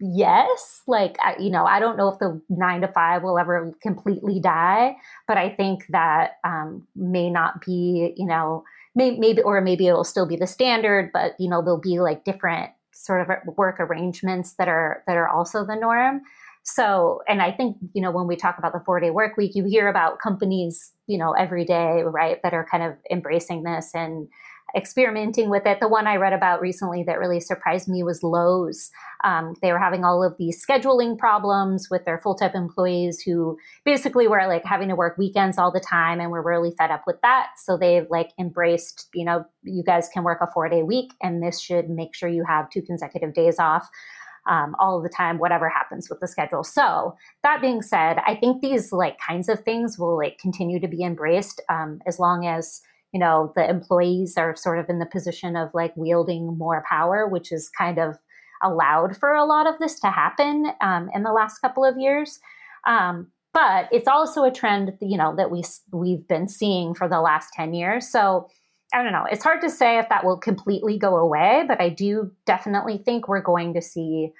yes. 0.00 0.82
Like, 0.86 1.16
you 1.38 1.50
know, 1.50 1.64
I 1.64 1.80
don't 1.80 1.96
know 1.96 2.08
if 2.08 2.18
the 2.18 2.40
nine 2.48 2.80
to 2.82 2.88
five 2.88 3.22
will 3.22 3.38
ever 3.38 3.72
completely 3.82 4.40
die, 4.40 4.96
but 5.26 5.36
I 5.36 5.50
think 5.50 5.86
that 5.90 6.38
um, 6.44 6.86
may 6.94 7.28
not 7.28 7.64
be, 7.64 8.14
you 8.16 8.26
know, 8.26 8.64
maybe 8.96 9.42
or 9.42 9.60
maybe 9.60 9.86
it'll 9.86 10.04
still 10.04 10.26
be 10.26 10.36
the 10.36 10.46
standard 10.46 11.10
but 11.12 11.34
you 11.38 11.48
know 11.48 11.62
there'll 11.62 11.80
be 11.80 12.00
like 12.00 12.24
different 12.24 12.70
sort 12.96 13.20
of 13.20 13.56
work 13.56 13.78
arrangements 13.78 14.54
that 14.54 14.68
are 14.68 15.02
that 15.06 15.16
are 15.16 15.28
also 15.28 15.64
the 15.64 15.76
norm. 15.76 16.22
So, 16.62 17.22
and 17.28 17.40
I 17.40 17.52
think, 17.52 17.76
you 17.92 18.02
know, 18.02 18.10
when 18.10 18.26
we 18.26 18.34
talk 18.34 18.58
about 18.58 18.72
the 18.72 18.82
four 18.84 18.98
day 18.98 19.10
work 19.10 19.36
week, 19.36 19.54
you 19.54 19.64
hear 19.64 19.86
about 19.86 20.18
companies, 20.18 20.92
you 21.06 21.16
know, 21.16 21.32
every 21.32 21.64
day, 21.64 22.02
right, 22.04 22.42
that 22.42 22.54
are 22.54 22.66
kind 22.68 22.82
of 22.82 22.94
embracing 23.08 23.62
this 23.62 23.92
and 23.94 24.26
experimenting 24.74 25.48
with 25.48 25.64
it. 25.66 25.80
The 25.80 25.88
one 25.88 26.06
I 26.06 26.16
read 26.16 26.32
about 26.32 26.60
recently 26.60 27.04
that 27.04 27.18
really 27.18 27.40
surprised 27.40 27.88
me 27.88 28.02
was 28.02 28.22
Lowe's. 28.22 28.90
Um, 29.24 29.54
they 29.62 29.72
were 29.72 29.78
having 29.78 30.04
all 30.04 30.22
of 30.22 30.36
these 30.38 30.64
scheduling 30.64 31.16
problems 31.16 31.88
with 31.90 32.04
their 32.04 32.18
full 32.18 32.34
time 32.34 32.52
employees 32.54 33.22
who 33.22 33.58
basically 33.84 34.28
were 34.28 34.46
like 34.46 34.64
having 34.64 34.88
to 34.88 34.96
work 34.96 35.16
weekends 35.18 35.58
all 35.58 35.70
the 35.70 35.80
time 35.80 36.20
and 36.20 36.30
were 36.30 36.42
really 36.42 36.74
fed 36.76 36.90
up 36.90 37.04
with 37.06 37.20
that. 37.22 37.50
So 37.56 37.76
they've 37.76 38.06
like 38.10 38.30
embraced, 38.38 39.08
you 39.14 39.24
know, 39.24 39.44
you 39.62 39.82
guys 39.84 40.08
can 40.12 40.24
work 40.24 40.38
a 40.40 40.46
four 40.52 40.68
day 40.68 40.82
week 40.82 41.12
and 41.22 41.42
this 41.42 41.60
should 41.60 41.88
make 41.88 42.14
sure 42.14 42.28
you 42.28 42.44
have 42.44 42.70
two 42.70 42.82
consecutive 42.82 43.34
days 43.34 43.58
off. 43.58 43.88
Um, 44.48 44.76
all 44.78 44.96
of 44.96 45.02
the 45.02 45.08
time, 45.08 45.38
whatever 45.38 45.68
happens 45.68 46.08
with 46.08 46.20
the 46.20 46.28
schedule. 46.28 46.62
So 46.62 47.16
that 47.42 47.60
being 47.60 47.82
said, 47.82 48.18
I 48.28 48.36
think 48.36 48.62
these 48.62 48.92
like 48.92 49.16
kinds 49.18 49.48
of 49.48 49.64
things 49.64 49.98
will 49.98 50.16
like 50.16 50.38
continue 50.38 50.78
to 50.78 50.86
be 50.86 51.02
embraced 51.02 51.60
um, 51.68 52.00
as 52.06 52.20
long 52.20 52.46
as 52.46 52.80
you 53.12 53.20
know 53.20 53.52
the 53.56 53.68
employees 53.68 54.34
are 54.36 54.56
sort 54.56 54.78
of 54.78 54.88
in 54.88 54.98
the 54.98 55.06
position 55.06 55.56
of 55.56 55.70
like 55.74 55.92
wielding 55.96 56.58
more 56.58 56.84
power 56.88 57.26
which 57.28 57.52
is 57.52 57.68
kind 57.68 57.98
of 57.98 58.16
allowed 58.62 59.16
for 59.16 59.34
a 59.34 59.44
lot 59.44 59.66
of 59.66 59.78
this 59.78 60.00
to 60.00 60.10
happen 60.10 60.72
um, 60.80 61.10
in 61.14 61.22
the 61.22 61.32
last 61.32 61.58
couple 61.58 61.84
of 61.84 61.96
years. 61.98 62.38
Um, 62.86 63.28
but 63.52 63.88
it's 63.90 64.08
also 64.08 64.44
a 64.44 64.50
trend 64.50 64.92
you 65.00 65.16
know 65.16 65.34
that 65.36 65.50
we 65.50 65.62
we've 65.92 66.26
been 66.28 66.48
seeing 66.48 66.94
for 66.94 67.08
the 67.08 67.20
last 67.20 67.50
10 67.54 67.74
years. 67.74 68.08
So 68.08 68.48
i 68.94 69.02
don't 69.02 69.12
know. 69.12 69.26
It's 69.30 69.42
hard 69.42 69.60
to 69.62 69.70
say 69.70 69.98
if 69.98 70.08
that 70.08 70.24
will 70.24 70.36
completely 70.36 70.98
go 70.98 71.16
away 71.16 71.64
but 71.66 71.80
i 71.80 71.88
do 71.88 72.30
definitely 72.44 72.98
think 72.98 73.28
we're 73.28 73.40
going 73.40 73.74
to 73.74 73.82
see 73.82 74.30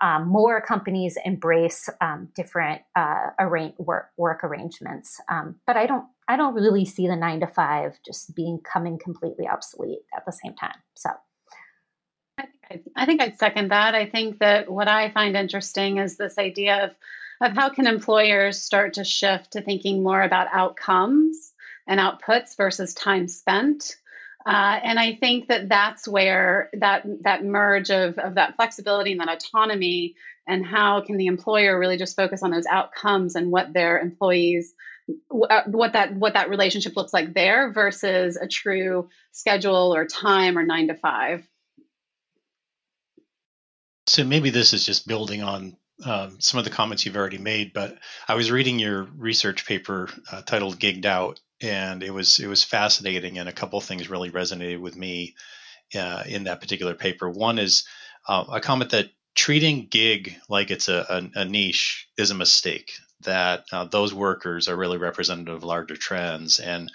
um, 0.00 0.28
more 0.28 0.60
companies 0.60 1.18
embrace 1.24 1.88
um, 2.00 2.28
different 2.34 2.82
uh, 2.96 3.30
arrange, 3.38 3.74
work, 3.78 4.10
work 4.16 4.42
arrangements. 4.44 5.20
Um, 5.28 5.56
but 5.66 5.76
I 5.76 5.86
don't 5.86 6.06
I 6.28 6.36
don't 6.36 6.54
really 6.54 6.84
see 6.84 7.08
the 7.08 7.16
nine 7.16 7.40
to 7.40 7.48
five 7.48 7.98
just 8.06 8.34
being 8.36 8.60
coming 8.60 8.98
completely 9.02 9.48
obsolete 9.48 10.02
at 10.16 10.24
the 10.24 10.32
same 10.32 10.54
time. 10.54 10.76
So. 10.94 11.10
I 12.94 13.04
think 13.04 13.20
I'd 13.20 13.36
second 13.36 13.72
that. 13.72 13.96
I 13.96 14.06
think 14.06 14.38
that 14.38 14.70
what 14.70 14.86
I 14.86 15.10
find 15.10 15.36
interesting 15.36 15.98
is 15.98 16.16
this 16.16 16.38
idea 16.38 16.84
of, 16.84 16.90
of 17.50 17.56
how 17.56 17.70
can 17.70 17.88
employers 17.88 18.62
start 18.62 18.94
to 18.94 19.04
shift 19.04 19.52
to 19.52 19.60
thinking 19.60 20.04
more 20.04 20.22
about 20.22 20.46
outcomes 20.52 21.52
and 21.88 21.98
outputs 21.98 22.56
versus 22.56 22.94
time 22.94 23.26
spent. 23.26 23.96
Uh, 24.46 24.80
and 24.82 24.98
I 24.98 25.16
think 25.16 25.48
that 25.48 25.68
that's 25.68 26.08
where 26.08 26.70
that 26.72 27.04
that 27.22 27.44
merge 27.44 27.90
of, 27.90 28.18
of 28.18 28.36
that 28.36 28.56
flexibility 28.56 29.12
and 29.12 29.20
that 29.20 29.28
autonomy 29.28 30.14
and 30.46 30.64
how 30.64 31.02
can 31.02 31.18
the 31.18 31.26
employer 31.26 31.78
really 31.78 31.98
just 31.98 32.16
focus 32.16 32.42
on 32.42 32.50
those 32.50 32.66
outcomes 32.66 33.34
and 33.34 33.50
what 33.50 33.72
their 33.72 33.98
employees 33.98 34.72
uh, 35.50 35.62
what 35.66 35.92
that 35.92 36.14
what 36.14 36.34
that 36.34 36.48
relationship 36.48 36.96
looks 36.96 37.12
like 37.12 37.34
there 37.34 37.72
versus 37.72 38.36
a 38.36 38.48
true 38.48 39.08
schedule 39.32 39.94
or 39.94 40.06
time 40.06 40.56
or 40.56 40.62
nine 40.62 40.88
to 40.88 40.94
five. 40.94 41.46
So 44.06 44.24
maybe 44.24 44.50
this 44.50 44.72
is 44.72 44.84
just 44.84 45.06
building 45.06 45.42
on 45.42 45.76
um, 46.04 46.40
some 46.40 46.58
of 46.58 46.64
the 46.64 46.70
comments 46.70 47.04
you've 47.04 47.16
already 47.16 47.38
made, 47.38 47.72
but 47.72 47.98
I 48.26 48.34
was 48.34 48.50
reading 48.50 48.78
your 48.78 49.04
research 49.04 49.66
paper 49.66 50.08
uh, 50.32 50.42
titled 50.42 50.78
"Gigged 50.78 51.04
Out," 51.04 51.40
and 51.60 52.02
it 52.02 52.10
was 52.10 52.38
it 52.38 52.46
was 52.46 52.64
fascinating, 52.64 53.38
and 53.38 53.48
a 53.48 53.52
couple 53.52 53.80
things 53.80 54.10
really 54.10 54.30
resonated 54.30 54.80
with 54.80 54.96
me 54.96 55.34
uh, 55.94 56.24
in 56.26 56.44
that 56.44 56.60
particular 56.60 56.94
paper. 56.94 57.28
One 57.28 57.58
is 57.58 57.84
uh, 58.28 58.44
a 58.52 58.60
comment 58.60 58.90
that 58.90 59.10
treating 59.34 59.86
gig 59.86 60.36
like 60.48 60.70
it's 60.70 60.88
a, 60.88 61.30
a, 61.34 61.40
a 61.40 61.44
niche 61.44 62.08
is 62.18 62.30
a 62.30 62.34
mistake 62.34 62.92
that 63.22 63.64
uh, 63.72 63.84
those 63.84 64.14
workers 64.14 64.68
are 64.68 64.76
really 64.76 64.98
representative 64.98 65.54
of 65.54 65.64
larger 65.64 65.96
trends. 65.96 66.58
And 66.58 66.90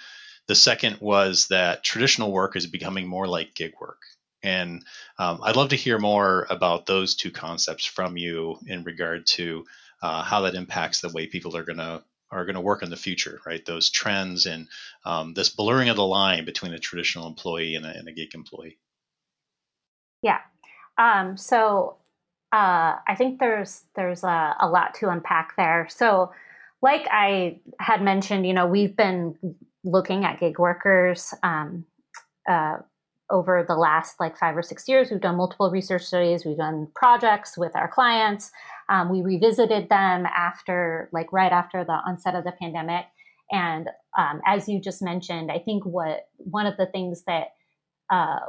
the 0.48 0.56
second 0.56 0.98
was 1.00 1.48
that 1.48 1.84
traditional 1.84 2.32
work 2.32 2.56
is 2.56 2.68
becoming 2.68 3.08
more 3.08 3.28
like 3.28 3.56
gig 3.56 3.74
work. 3.80 4.02
And 4.44 4.84
um, 5.18 5.40
I'd 5.44 5.56
love 5.56 5.70
to 5.70 5.76
hear 5.76 5.98
more 5.98 6.46
about 6.50 6.86
those 6.86 7.16
two 7.16 7.32
concepts 7.32 7.86
from 7.86 8.18
you 8.18 8.58
in 8.68 8.84
regard 8.84 9.26
to 9.28 9.66
uh, 10.02 10.24
how 10.24 10.42
that 10.42 10.56
impacts 10.56 11.02
the 11.02 11.10
way 11.10 11.26
people 11.26 11.56
are 11.58 11.64
going 11.64 11.80
to 11.80 12.04
are 12.32 12.46
going 12.46 12.56
to 12.56 12.62
work 12.62 12.84
in 12.84 12.90
the 12.90 12.98
future, 12.98 13.40
right? 13.46 13.66
Those 13.66 13.90
trends 13.90 14.46
and 14.46 14.68
um, 15.06 15.34
this 15.34 15.50
blurring 15.50 15.90
of 15.90 15.96
the 15.96 16.06
line 16.06 16.46
between 16.46 16.74
a 16.74 16.80
traditional 16.80 17.28
employee 17.28 17.76
and 17.76 17.86
a, 17.86 17.90
and 17.90 18.08
a 18.08 18.12
gig 18.12 18.34
employee. 18.34 18.78
Yeah. 20.22 20.40
Um, 20.98 21.38
so 21.38 21.98
uh, 22.52 22.98
I 23.08 23.16
think 23.18 23.40
there's 23.40 23.84
there's 23.96 24.24
a, 24.24 24.56
a, 24.60 24.70
lot 24.70 24.96
to 24.96 25.10
unpack 25.10 25.56
there. 25.58 25.88
So, 25.90 26.32
like 26.82 27.06
I 27.12 27.60
had 27.80 28.02
mentioned, 28.02 28.48
you 28.48 28.54
know, 28.54 28.66
we've 28.66 28.96
been 28.96 29.36
looking 29.84 30.24
at 30.24 30.40
gig 30.40 30.58
workers 30.58 31.34
um, 31.44 31.86
uh, 32.50 32.78
over 33.30 33.66
the 33.68 33.76
last 33.76 34.20
like 34.20 34.38
five 34.38 34.56
or 34.56 34.62
six 34.62 34.88
years. 34.88 35.10
We've 35.10 35.22
done 35.22 35.38
multiple 35.38 35.72
research 35.72 36.04
studies. 36.04 36.46
We've 36.46 36.58
done 36.58 36.88
projects 36.96 37.58
with 37.58 37.76
our 37.76 37.88
clients. 37.88 38.52
Um, 38.90 39.10
we 39.10 39.22
revisited 39.22 39.90
them 39.90 40.26
after, 40.28 41.10
like, 41.12 41.34
right 41.34 41.52
after 41.52 41.84
the 41.84 41.94
onset 41.94 42.36
of 42.36 42.44
the 42.44 42.52
pandemic. 42.52 43.06
And 43.52 43.90
um, 44.18 44.42
as 44.46 44.70
you 44.70 44.80
just 44.80 45.02
mentioned, 45.02 45.52
I 45.52 45.60
think 45.60 45.86
what 45.86 46.28
one 46.38 46.66
of 46.66 46.78
the 46.78 46.86
things 46.86 47.24
that 47.26 47.54
uh, 48.12 48.40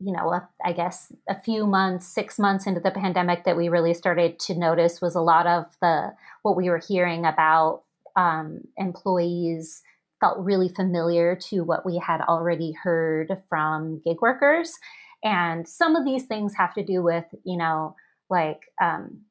you 0.00 0.12
know, 0.12 0.40
I 0.64 0.72
guess 0.72 1.12
a 1.28 1.38
few 1.38 1.66
months, 1.66 2.06
six 2.06 2.38
months 2.38 2.66
into 2.66 2.80
the 2.80 2.90
pandemic 2.90 3.44
that 3.44 3.56
we 3.56 3.68
really 3.68 3.92
started 3.92 4.38
to 4.40 4.58
notice 4.58 5.00
was 5.00 5.14
a 5.14 5.20
lot 5.20 5.46
of 5.46 5.66
the 5.82 6.14
what 6.42 6.56
we 6.56 6.70
were 6.70 6.78
hearing 6.78 7.26
about 7.26 7.82
um, 8.16 8.62
employees 8.78 9.82
felt 10.20 10.38
really 10.38 10.68
familiar 10.68 11.34
to 11.34 11.60
what 11.62 11.84
we 11.84 11.98
had 11.98 12.20
already 12.20 12.72
heard 12.72 13.42
from 13.48 14.00
gig 14.04 14.20
workers. 14.20 14.74
And 15.24 15.66
some 15.68 15.96
of 15.96 16.04
these 16.04 16.24
things 16.24 16.54
have 16.54 16.74
to 16.74 16.84
do 16.84 17.02
with, 17.02 17.24
you 17.44 17.56
know, 17.56 17.96
like 18.28 18.60
um, 18.82 19.22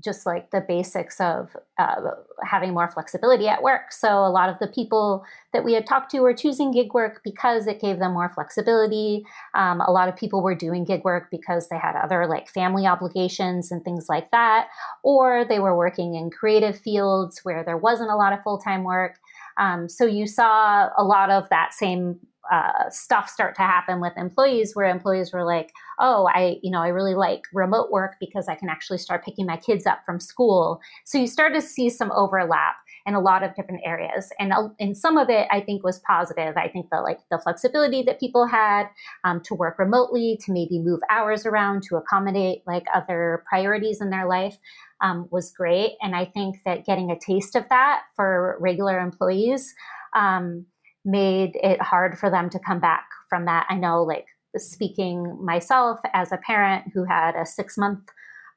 just 0.00 0.26
like 0.26 0.50
the 0.50 0.60
basics 0.60 1.20
of 1.20 1.56
uh, 1.78 1.96
having 2.42 2.72
more 2.72 2.90
flexibility 2.90 3.48
at 3.48 3.62
work. 3.62 3.92
So 3.92 4.08
a 4.08 4.30
lot 4.30 4.48
of 4.48 4.58
the 4.58 4.66
people 4.66 5.24
that 5.52 5.64
we 5.64 5.74
had 5.74 5.86
talked 5.86 6.10
to 6.12 6.20
were 6.20 6.34
choosing 6.34 6.72
gig 6.72 6.94
work 6.94 7.20
because 7.22 7.66
it 7.66 7.80
gave 7.80 7.98
them 7.98 8.12
more 8.12 8.30
flexibility. 8.34 9.24
Um, 9.54 9.80
a 9.80 9.90
lot 9.90 10.08
of 10.08 10.16
people 10.16 10.42
were 10.42 10.54
doing 10.54 10.84
gig 10.84 11.04
work 11.04 11.28
because 11.30 11.68
they 11.68 11.78
had 11.78 11.96
other 11.96 12.26
like 12.26 12.48
family 12.48 12.86
obligations 12.86 13.70
and 13.70 13.84
things 13.84 14.06
like 14.08 14.30
that, 14.30 14.68
or 15.02 15.44
they 15.44 15.58
were 15.58 15.76
working 15.76 16.14
in 16.14 16.30
creative 16.30 16.78
fields 16.78 17.40
where 17.42 17.64
there 17.64 17.76
wasn't 17.76 18.10
a 18.10 18.16
lot 18.16 18.32
of 18.32 18.42
full 18.42 18.58
time 18.58 18.84
work. 18.84 19.18
Um, 19.58 19.88
so 19.88 20.06
you 20.06 20.26
saw 20.26 20.88
a 20.96 21.04
lot 21.04 21.30
of 21.30 21.48
that 21.50 21.74
same 21.74 22.18
uh, 22.50 22.90
stuff 22.90 23.28
start 23.28 23.54
to 23.54 23.62
happen 23.62 24.00
with 24.00 24.12
employees 24.16 24.74
where 24.74 24.86
employees 24.86 25.32
were 25.32 25.44
like 25.44 25.70
oh 26.00 26.28
i 26.34 26.58
you 26.62 26.70
know 26.70 26.80
i 26.80 26.88
really 26.88 27.14
like 27.14 27.42
remote 27.52 27.90
work 27.90 28.16
because 28.20 28.48
i 28.48 28.54
can 28.54 28.68
actually 28.68 28.98
start 28.98 29.24
picking 29.24 29.46
my 29.46 29.56
kids 29.56 29.86
up 29.86 30.00
from 30.04 30.18
school. 30.18 30.80
So 31.04 31.18
you 31.18 31.26
start 31.26 31.54
to 31.54 31.60
see 31.60 31.90
some 31.90 32.10
overlap 32.12 32.76
in 33.06 33.14
a 33.14 33.20
lot 33.20 33.42
of 33.42 33.54
different 33.54 33.80
areas. 33.84 34.30
And 34.38 34.52
in 34.78 34.94
some 34.94 35.16
of 35.16 35.28
it 35.30 35.46
i 35.50 35.60
think 35.60 35.84
was 35.84 36.00
positive. 36.00 36.56
I 36.56 36.68
think 36.68 36.90
the 36.90 37.00
like 37.00 37.20
the 37.30 37.38
flexibility 37.38 38.02
that 38.02 38.20
people 38.20 38.46
had 38.46 38.88
um, 39.24 39.40
to 39.42 39.54
work 39.54 39.78
remotely 39.78 40.38
to 40.44 40.52
maybe 40.52 40.78
move 40.78 41.00
hours 41.10 41.46
around 41.46 41.82
to 41.84 41.96
accommodate 41.96 42.62
like 42.66 42.84
other 42.94 43.44
priorities 43.48 44.00
in 44.00 44.10
their 44.10 44.26
life 44.26 44.56
um, 45.00 45.28
was 45.30 45.52
great. 45.52 45.92
And 46.02 46.14
i 46.14 46.24
think 46.24 46.56
that 46.64 46.86
getting 46.86 47.10
a 47.10 47.18
taste 47.18 47.56
of 47.56 47.68
that 47.68 48.02
for 48.16 48.56
regular 48.60 48.98
employees 48.98 49.74
um, 50.14 50.66
made 51.04 51.56
it 51.62 51.80
hard 51.80 52.18
for 52.18 52.30
them 52.30 52.50
to 52.50 52.58
come 52.58 52.80
back 52.80 53.06
from 53.28 53.46
that. 53.46 53.66
I 53.68 53.76
know, 53.76 54.02
like, 54.02 54.26
speaking 54.56 55.38
myself 55.44 56.00
as 56.12 56.32
a 56.32 56.38
parent 56.38 56.84
who 56.92 57.04
had 57.04 57.34
a 57.36 57.46
six 57.46 57.76
month 57.78 58.00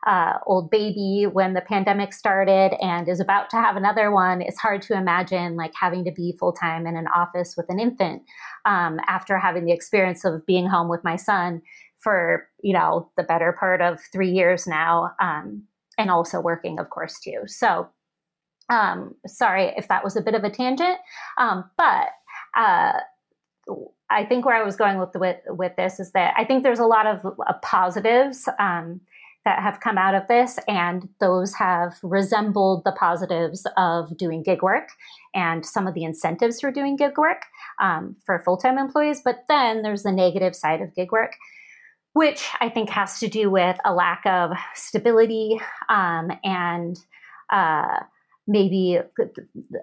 uh, 0.06 0.34
old 0.46 0.70
baby 0.70 1.26
when 1.32 1.54
the 1.54 1.62
pandemic 1.62 2.12
started 2.12 2.74
and 2.82 3.08
is 3.08 3.22
about 3.22 3.50
to 3.50 3.56
have 3.56 3.78
another 3.78 4.12
one, 4.12 4.42
it's 4.42 4.60
hard 4.60 4.82
to 4.82 4.98
imagine 4.98 5.56
like 5.56 5.72
having 5.80 6.04
to 6.04 6.12
be 6.12 6.36
full 6.38 6.52
time 6.52 6.86
in 6.86 6.98
an 6.98 7.08
office 7.16 7.56
with 7.56 7.66
an 7.70 7.80
infant 7.80 8.22
um, 8.66 9.00
after 9.08 9.38
having 9.38 9.66
the 9.66 9.72
experience 9.72 10.26
of 10.26 10.46
being 10.46 10.68
home 10.68 10.90
with 10.90 11.04
my 11.04 11.16
son 11.16 11.62
for 12.00 12.50
you 12.62 12.74
know 12.74 13.10
the 13.16 13.24
better 13.24 13.56
part 13.58 13.82
of 13.82 14.00
three 14.12 14.30
years 14.30 14.68
now, 14.68 15.12
um, 15.22 15.64
and 15.98 16.12
also 16.12 16.42
working, 16.42 16.80
of 16.80 16.90
course, 16.90 17.18
too. 17.20 17.42
So, 17.46 17.88
um, 18.70 19.16
sorry 19.26 19.74
if 19.78 19.88
that 19.88 20.04
was 20.04 20.18
a 20.18 20.22
bit 20.22 20.36
of 20.36 20.44
a 20.44 20.50
tangent, 20.50 20.98
um, 21.38 21.64
but 21.78 22.10
uh, 22.58 23.00
I 24.10 24.26
think 24.26 24.46
where 24.46 24.56
I 24.56 24.64
was 24.64 24.76
going 24.76 25.00
with 25.00 25.16
with 25.16 25.38
with 25.48 25.76
this 25.76 26.00
is 26.00 26.12
that 26.12 26.34
I 26.38 26.46
think 26.46 26.64
there's 26.64 26.80
a 26.80 26.86
lot 26.86 27.06
of 27.08 27.26
uh, 27.26 27.54
positives 27.62 28.48
um, 28.60 29.02
that 29.46 29.62
have 29.62 29.80
come 29.80 29.98
out 29.98 30.16
of 30.16 30.28
this, 30.28 30.58
and 30.68 31.10
those 31.20 31.54
have 31.56 31.96
resembled 32.02 32.84
the 32.84 32.94
positives 32.94 33.66
of 33.78 34.16
doing 34.18 34.44
gig 34.44 34.62
work 34.62 34.90
and 35.34 35.66
some 35.66 35.88
of 35.88 35.94
the 35.94 36.04
incentives 36.04 36.62
for 36.62 36.72
doing 36.72 36.96
gig 36.96 37.18
work 37.18 37.44
um, 37.82 38.16
for 38.26 38.40
full 38.40 38.58
time 38.58 38.78
employees. 38.78 39.22
But 39.24 39.46
then 39.50 39.82
there's 39.82 40.04
the 40.04 40.12
negative 40.12 40.56
side 40.56 40.82
of 40.82 40.96
gig 40.96 41.12
work, 41.12 41.34
which 42.14 42.50
I 42.60 42.70
think 42.70 42.90
has 42.90 43.20
to 43.20 43.28
do 43.28 43.50
with 43.50 43.78
a 43.84 43.94
lack 43.94 44.26
of 44.26 44.52
stability 44.76 45.60
um, 45.90 46.32
and 46.44 46.98
uh, 47.52 48.00
maybe 48.48 49.00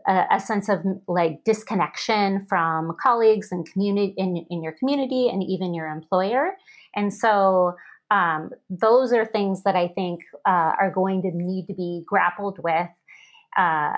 a, 0.06 0.26
a, 0.30 0.40
sense 0.40 0.68
of 0.68 0.80
like 1.08 1.44
disconnection 1.44 2.44
from 2.46 2.94
colleagues 3.02 3.50
and 3.50 3.70
community 3.72 4.14
in, 4.18 4.44
in 4.50 4.62
your 4.62 4.72
community 4.72 5.28
and 5.28 5.42
even 5.42 5.72
your 5.72 5.88
employer. 5.88 6.56
And 6.94 7.12
so 7.12 7.74
um, 8.10 8.50
those 8.68 9.12
are 9.12 9.24
things 9.24 9.62
that 9.62 9.76
I 9.76 9.88
think 9.88 10.20
uh, 10.46 10.72
are 10.78 10.92
going 10.94 11.22
to 11.22 11.30
need 11.32 11.66
to 11.68 11.74
be 11.74 12.02
grappled 12.06 12.58
with 12.62 12.88
uh, 13.56 13.96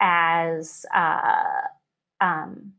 as 0.00 0.86
uh, 0.94 1.42
um, 2.20 2.72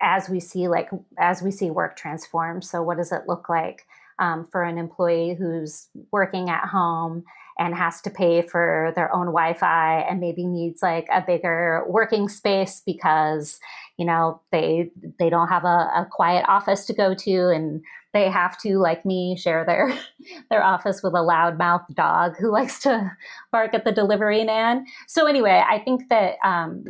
as 0.00 0.28
we 0.28 0.40
see 0.40 0.68
like 0.68 0.90
as 1.18 1.42
we 1.42 1.50
see 1.50 1.70
work 1.70 1.96
transform. 1.96 2.62
So 2.62 2.82
what 2.82 2.98
does 2.98 3.12
it 3.12 3.22
look 3.26 3.48
like 3.48 3.82
um, 4.18 4.46
for 4.50 4.62
an 4.62 4.78
employee 4.78 5.34
who's 5.34 5.88
working 6.10 6.48
at 6.48 6.68
home 6.68 7.24
and 7.58 7.74
has 7.74 8.00
to 8.02 8.10
pay 8.10 8.42
for 8.42 8.92
their 8.96 9.14
own 9.14 9.26
Wi-Fi 9.26 10.00
and 10.00 10.20
maybe 10.20 10.46
needs 10.46 10.82
like 10.82 11.06
a 11.12 11.20
bigger 11.20 11.84
working 11.88 12.28
space 12.28 12.82
because 12.84 13.60
you 13.98 14.04
know 14.04 14.40
they 14.50 14.90
they 15.18 15.30
don't 15.30 15.48
have 15.48 15.64
a, 15.64 15.90
a 15.94 16.08
quiet 16.10 16.44
office 16.48 16.84
to 16.86 16.92
go 16.92 17.14
to 17.14 17.48
and 17.50 17.82
they 18.12 18.28
have 18.28 18.58
to 18.58 18.78
like 18.78 19.04
me 19.06 19.36
share 19.36 19.64
their 19.64 19.96
their 20.50 20.62
office 20.62 21.02
with 21.02 21.12
a 21.14 21.18
loudmouth 21.18 21.84
dog 21.94 22.34
who 22.38 22.50
likes 22.52 22.78
to 22.80 23.10
bark 23.50 23.74
at 23.74 23.84
the 23.84 23.92
delivery 23.92 24.44
man 24.44 24.84
so 25.06 25.26
anyway 25.26 25.62
i 25.68 25.78
think 25.78 26.08
that 26.08 26.36
um, 26.44 26.84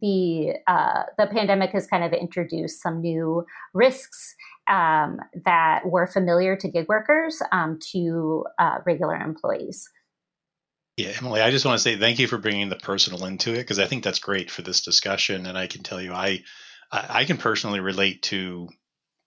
the 0.00 0.54
uh, 0.66 1.04
the 1.16 1.26
pandemic 1.26 1.70
has 1.70 1.86
kind 1.86 2.04
of 2.04 2.12
introduced 2.12 2.82
some 2.82 3.00
new 3.00 3.44
risks 3.72 4.34
um, 4.68 5.20
that 5.44 5.86
were 5.86 6.06
familiar 6.06 6.56
to 6.56 6.68
gig 6.68 6.86
workers 6.88 7.42
um, 7.52 7.78
to 7.92 8.44
uh, 8.58 8.78
regular 8.84 9.16
employees. 9.16 9.90
Yeah, 10.98 11.14
Emily, 11.16 11.40
I 11.40 11.52
just 11.52 11.64
want 11.64 11.78
to 11.78 11.82
say 11.82 11.96
thank 11.96 12.18
you 12.18 12.26
for 12.26 12.38
bringing 12.38 12.70
the 12.70 12.76
personal 12.76 13.24
into 13.24 13.52
it 13.52 13.58
because 13.58 13.78
I 13.78 13.86
think 13.86 14.02
that's 14.02 14.18
great 14.18 14.50
for 14.50 14.62
this 14.62 14.80
discussion. 14.82 15.46
And 15.46 15.56
I 15.56 15.68
can 15.68 15.84
tell 15.84 16.02
you, 16.02 16.12
I 16.12 16.42
I 16.90 17.24
can 17.24 17.36
personally 17.38 17.78
relate 17.78 18.22
to 18.24 18.68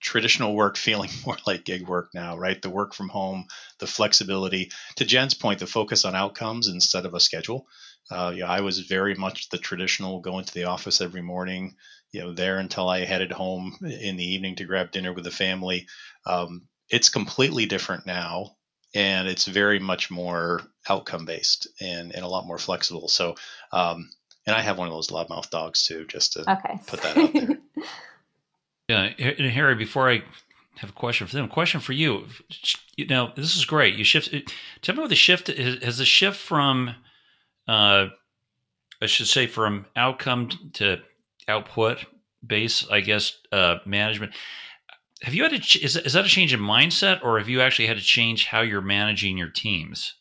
traditional 0.02 0.54
work 0.54 0.76
feeling 0.88 1.10
more 1.26 1.38
like 1.46 1.64
gig 1.64 1.88
work 1.88 2.10
now, 2.14 2.36
right? 2.36 2.60
The 2.60 2.70
work 2.70 2.94
from 2.94 3.08
home, 3.08 3.46
the 3.78 3.86
flexibility. 3.88 4.70
To 4.96 5.06
Jen's 5.06 5.34
point, 5.34 5.60
the 5.60 5.66
focus 5.66 6.04
on 6.04 6.14
outcomes 6.14 6.68
instead 6.68 7.06
of 7.06 7.14
a 7.14 7.20
schedule. 7.20 7.66
Uh, 8.10 8.34
yeah, 8.36 8.50
I 8.50 8.60
was 8.60 8.80
very 8.80 9.14
much 9.14 9.48
the 9.48 9.58
traditional 9.58 10.20
going 10.20 10.44
to 10.44 10.54
the 10.54 10.64
office 10.64 11.00
every 11.00 11.22
morning, 11.22 11.76
you 12.12 12.20
know, 12.20 12.34
there 12.34 12.58
until 12.58 12.88
I 12.88 13.06
headed 13.06 13.32
home 13.32 13.78
in 13.82 14.16
the 14.16 14.34
evening 14.34 14.56
to 14.56 14.66
grab 14.66 14.92
dinner 14.92 15.14
with 15.14 15.24
the 15.24 15.32
family. 15.32 15.88
Um, 16.26 16.68
it's 16.90 17.08
completely 17.08 17.66
different 17.66 18.06
now, 18.06 18.56
and 18.94 19.28
it's 19.28 19.46
very 19.46 19.78
much 19.78 20.10
more 20.10 20.62
outcome 20.88 21.24
based 21.24 21.68
and, 21.80 22.12
and 22.14 22.24
a 22.24 22.28
lot 22.28 22.46
more 22.46 22.58
flexible. 22.58 23.08
So, 23.08 23.36
um, 23.72 24.10
and 24.46 24.56
I 24.56 24.60
have 24.60 24.78
one 24.78 24.88
of 24.88 24.94
those 24.94 25.08
loudmouth 25.08 25.50
dogs 25.50 25.86
too, 25.86 26.04
just 26.06 26.34
to 26.34 26.50
okay. 26.50 26.80
put 26.86 27.02
that 27.02 27.16
out 27.16 27.32
there. 27.32 27.58
yeah, 29.18 29.34
and 29.38 29.50
Harry, 29.50 29.74
before 29.74 30.10
I 30.10 30.22
have 30.78 30.90
a 30.90 30.94
question 30.94 31.26
for 31.26 31.36
them. 31.36 31.48
Question 31.48 31.80
for 31.80 31.92
you. 31.92 32.26
You 32.96 33.06
know, 33.06 33.30
this 33.36 33.56
is 33.56 33.64
great. 33.64 33.94
You 33.94 34.04
shift. 34.04 34.34
Tell 34.80 34.94
me 34.94 35.02
what 35.02 35.10
the 35.10 35.14
shift 35.14 35.46
has. 35.48 35.98
The 35.98 36.04
shift 36.04 36.38
from 36.38 36.94
uh, 37.68 38.06
I 39.00 39.06
should 39.06 39.28
say 39.28 39.46
from 39.46 39.86
outcome 39.96 40.50
to 40.74 40.98
output 41.48 42.04
base, 42.46 42.86
I 42.90 43.00
guess, 43.00 43.36
uh, 43.50 43.76
management. 43.84 44.32
Have 45.22 45.34
you 45.34 45.44
had 45.44 45.62
to, 45.62 45.80
is, 45.80 45.96
is 45.96 46.12
that 46.14 46.24
a 46.24 46.28
change 46.28 46.52
in 46.52 46.60
mindset 46.60 47.22
or 47.22 47.38
have 47.38 47.48
you 47.48 47.60
actually 47.60 47.86
had 47.86 47.96
to 47.96 48.02
change 48.02 48.46
how 48.46 48.60
you're 48.60 48.80
managing 48.80 49.38
your 49.38 49.50
teams? 49.50 50.14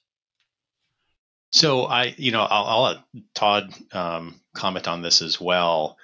So 1.51 1.84
I, 1.86 2.15
you 2.17 2.31
know, 2.31 2.41
I'll, 2.41 2.65
I'll 2.65 2.81
let 2.84 2.98
Todd 3.34 3.74
um, 3.91 4.39
comment 4.53 4.88
on 4.88 5.01
this 5.01 5.22
as 5.22 5.41
well. 5.41 5.98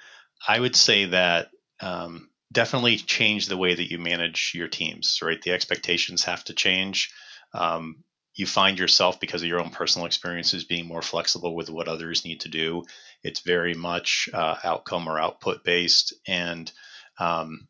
I 0.46 0.58
would 0.60 0.76
say 0.76 1.06
that 1.06 1.50
um, 1.80 2.28
definitely 2.52 2.96
change 2.96 3.46
the 3.46 3.56
way 3.56 3.74
that 3.74 3.90
you 3.90 3.98
manage 3.98 4.52
your 4.54 4.68
teams, 4.68 5.20
right? 5.22 5.40
The 5.40 5.52
expectations 5.52 6.24
have 6.24 6.44
to 6.44 6.54
change. 6.54 7.12
Um, 7.54 8.04
you 8.34 8.46
find 8.46 8.78
yourself 8.78 9.18
because 9.20 9.42
of 9.42 9.48
your 9.48 9.60
own 9.60 9.70
personal 9.70 10.06
experiences 10.06 10.64
being 10.64 10.86
more 10.86 11.02
flexible 11.02 11.56
with 11.56 11.70
what 11.70 11.88
others 11.88 12.24
need 12.24 12.40
to 12.42 12.48
do. 12.48 12.84
It's 13.22 13.40
very 13.40 13.74
much 13.74 14.28
uh, 14.32 14.56
outcome 14.62 15.08
or 15.08 15.18
output 15.18 15.64
based, 15.64 16.14
and 16.26 16.70
um, 17.18 17.66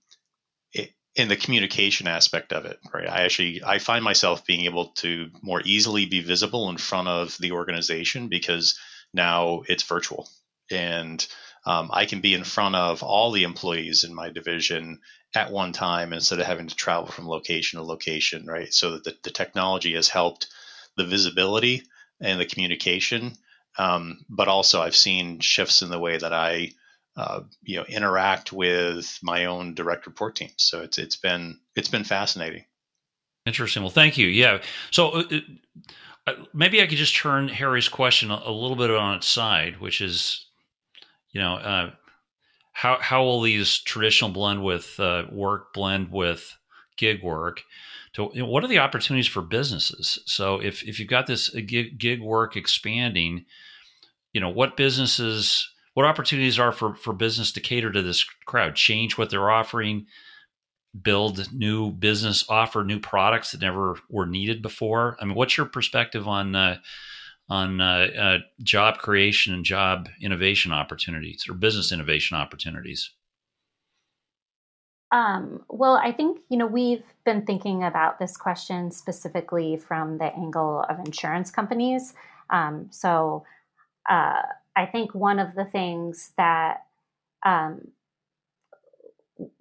in 1.14 1.28
the 1.28 1.36
communication 1.36 2.06
aspect 2.06 2.52
of 2.52 2.64
it, 2.64 2.78
right? 2.92 3.08
I 3.08 3.22
actually 3.22 3.62
I 3.64 3.78
find 3.78 4.04
myself 4.04 4.46
being 4.46 4.66
able 4.66 4.88
to 4.96 5.30
more 5.42 5.62
easily 5.64 6.06
be 6.06 6.20
visible 6.20 6.68
in 6.70 6.76
front 6.76 7.08
of 7.08 7.36
the 7.38 7.52
organization 7.52 8.28
because 8.28 8.78
now 9.12 9.62
it's 9.66 9.82
virtual, 9.82 10.28
and 10.70 11.26
um, 11.66 11.90
I 11.92 12.06
can 12.06 12.20
be 12.20 12.34
in 12.34 12.44
front 12.44 12.76
of 12.76 13.02
all 13.02 13.32
the 13.32 13.42
employees 13.42 14.04
in 14.04 14.14
my 14.14 14.30
division 14.30 15.00
at 15.34 15.52
one 15.52 15.72
time 15.72 16.12
instead 16.12 16.40
of 16.40 16.46
having 16.46 16.68
to 16.68 16.74
travel 16.74 17.06
from 17.06 17.28
location 17.28 17.78
to 17.78 17.84
location, 17.84 18.46
right? 18.46 18.72
So 18.72 18.92
that 18.92 19.04
the, 19.04 19.14
the 19.24 19.30
technology 19.30 19.94
has 19.94 20.08
helped 20.08 20.48
the 20.96 21.04
visibility 21.04 21.82
and 22.20 22.40
the 22.40 22.46
communication. 22.46 23.34
Um, 23.76 24.24
but 24.28 24.48
also, 24.48 24.80
I've 24.80 24.96
seen 24.96 25.40
shifts 25.40 25.82
in 25.82 25.90
the 25.90 25.98
way 25.98 26.16
that 26.16 26.32
I, 26.32 26.72
uh, 27.18 27.40
you 27.62 27.76
know, 27.76 27.84
interact 27.88 28.52
with 28.52 29.18
my 29.24 29.44
own 29.44 29.74
direct 29.74 30.06
report 30.06 30.36
teams. 30.36 30.54
So 30.58 30.82
it's 30.82 30.98
it's 30.98 31.16
been 31.16 31.58
it's 31.74 31.88
been 31.88 32.04
fascinating. 32.04 32.64
Interesting. 33.44 33.82
Well, 33.82 33.90
thank 33.90 34.16
you. 34.16 34.28
Yeah. 34.28 34.62
So 34.92 35.08
uh, 35.08 35.24
uh 36.28 36.32
maybe 36.54 36.80
I 36.80 36.86
could 36.86 36.96
just 36.96 37.16
turn 37.16 37.48
Harry's 37.48 37.88
question 37.88 38.30
a, 38.30 38.40
a, 38.44 38.52
little 38.52 38.76
bit 38.76 38.90
on 38.90 39.16
its 39.16 39.26
side, 39.26 39.80
which 39.80 40.00
is, 40.00 40.46
you 41.32 41.40
know, 41.40 41.54
uh, 41.56 41.90
how 42.72 42.98
how 43.00 43.24
will 43.24 43.40
these 43.40 43.78
traditional 43.78 44.30
blend 44.30 44.62
with 44.62 45.00
uh, 45.00 45.24
work 45.32 45.74
blend 45.74 46.12
with 46.12 46.56
gig 46.96 47.22
work? 47.24 47.62
to 48.12 48.30
you 48.32 48.42
know, 48.42 48.48
what 48.48 48.62
are 48.62 48.68
the 48.68 48.78
opportunities 48.78 49.26
for 49.26 49.42
businesses? 49.42 50.20
So 50.26 50.60
if 50.60 50.84
if 50.84 51.00
you've 51.00 51.08
got 51.08 51.26
this 51.26 51.52
uh, 51.52 51.60
gig, 51.66 51.98
gig 51.98 52.20
work 52.20 52.56
expanding, 52.56 53.44
you 54.32 54.40
know 54.40 54.50
what 54.50 54.76
businesses, 54.76 55.68
what 55.98 56.06
opportunities 56.06 56.60
are 56.60 56.70
for 56.70 56.94
for 56.94 57.12
business 57.12 57.50
to 57.50 57.58
cater 57.58 57.90
to 57.90 58.02
this 58.02 58.22
crowd, 58.46 58.76
change 58.76 59.18
what 59.18 59.30
they're 59.30 59.50
offering, 59.50 60.06
build 61.02 61.52
new 61.52 61.90
business, 61.90 62.44
offer 62.48 62.84
new 62.84 63.00
products 63.00 63.50
that 63.50 63.60
never 63.60 63.96
were 64.08 64.24
needed 64.24 64.62
before. 64.62 65.16
I 65.20 65.24
mean, 65.24 65.34
what's 65.34 65.56
your 65.56 65.66
perspective 65.66 66.28
on 66.28 66.54
uh, 66.54 66.78
on 67.48 67.80
uh, 67.80 68.10
uh, 68.16 68.38
job 68.62 68.98
creation 68.98 69.52
and 69.52 69.64
job 69.64 70.08
innovation 70.22 70.70
opportunities 70.70 71.46
or 71.48 71.54
business 71.54 71.90
innovation 71.90 72.36
opportunities? 72.36 73.10
Um, 75.10 75.64
well, 75.68 75.96
I 75.96 76.12
think, 76.12 76.38
you 76.48 76.58
know, 76.58 76.68
we've 76.68 77.02
been 77.24 77.44
thinking 77.44 77.82
about 77.82 78.20
this 78.20 78.36
question 78.36 78.92
specifically 78.92 79.76
from 79.78 80.18
the 80.18 80.32
angle 80.32 80.84
of 80.88 81.00
insurance 81.00 81.50
companies. 81.50 82.14
Um, 82.50 82.86
so 82.90 83.44
uh, 84.08 84.42
I 84.78 84.86
think 84.86 85.14
one 85.14 85.38
of 85.38 85.54
the 85.56 85.64
things 85.64 86.32
that 86.36 86.84
um, 87.44 87.80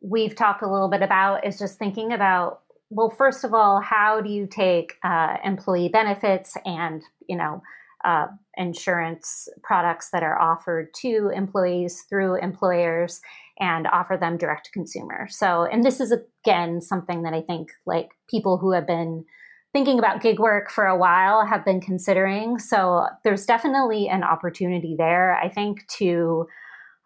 we've 0.01 0.35
talked 0.35 0.61
a 0.61 0.71
little 0.71 0.89
bit 0.89 1.01
about 1.01 1.45
is 1.45 1.57
just 1.57 1.79
thinking 1.79 2.13
about 2.13 2.61
well, 2.89 3.09
first 3.09 3.43
of 3.43 3.53
all, 3.53 3.81
how 3.81 4.21
do 4.21 4.29
you 4.29 4.47
take 4.47 4.93
uh, 5.03 5.35
employee 5.43 5.89
benefits 5.89 6.55
and, 6.65 7.03
you 7.27 7.35
know, 7.35 7.61
uh, 8.05 8.27
insurance 8.55 9.49
products 9.63 10.09
that 10.11 10.23
are 10.23 10.39
offered 10.39 10.93
to 10.93 11.29
employees 11.35 12.05
through 12.07 12.35
employers 12.35 13.19
and 13.59 13.87
offer 13.87 14.17
them 14.17 14.37
direct 14.37 14.65
to 14.65 14.71
consumer. 14.71 15.27
So, 15.29 15.65
and 15.65 15.83
this 15.83 15.99
is 15.99 16.13
again 16.13 16.79
something 16.79 17.23
that 17.23 17.33
I 17.33 17.41
think 17.41 17.69
like 17.85 18.11
people 18.29 18.57
who 18.57 18.71
have 18.71 18.87
been 18.87 19.25
thinking 19.73 19.99
about 19.99 20.21
gig 20.21 20.39
work 20.39 20.69
for 20.71 20.85
a 20.85 20.97
while 20.97 21.45
have 21.45 21.63
been 21.65 21.81
considering. 21.81 22.59
So, 22.59 23.07
there's 23.23 23.45
definitely 23.45 24.07
an 24.09 24.23
opportunity 24.23 24.95
there, 24.97 25.35
I 25.35 25.49
think, 25.49 25.87
to 25.97 26.47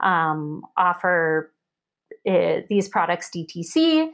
um, 0.01 0.63
offer 0.77 1.51
uh, 2.27 2.61
these 2.69 2.87
products 2.89 3.29
DTC. 3.35 4.11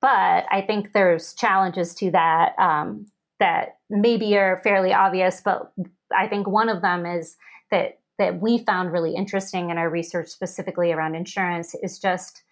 But 0.00 0.44
I 0.50 0.62
think 0.66 0.92
there's 0.92 1.34
challenges 1.34 1.94
to 1.96 2.10
that 2.12 2.58
um, 2.58 3.06
that 3.40 3.78
maybe 3.90 4.36
are 4.36 4.60
fairly 4.62 4.92
obvious. 4.92 5.40
But 5.44 5.72
I 6.16 6.28
think 6.28 6.46
one 6.46 6.68
of 6.68 6.82
them 6.82 7.04
is 7.06 7.36
that 7.70 7.98
that 8.18 8.40
we 8.40 8.58
found 8.58 8.92
really 8.92 9.14
interesting 9.14 9.70
in 9.70 9.78
our 9.78 9.88
research, 9.88 10.28
specifically 10.28 10.92
around 10.92 11.14
insurance, 11.14 11.74
is 11.82 11.98
just 11.98 12.42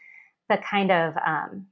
the 0.48 0.58
kind 0.58 0.92
of 0.92 1.14
um, 1.26 1.66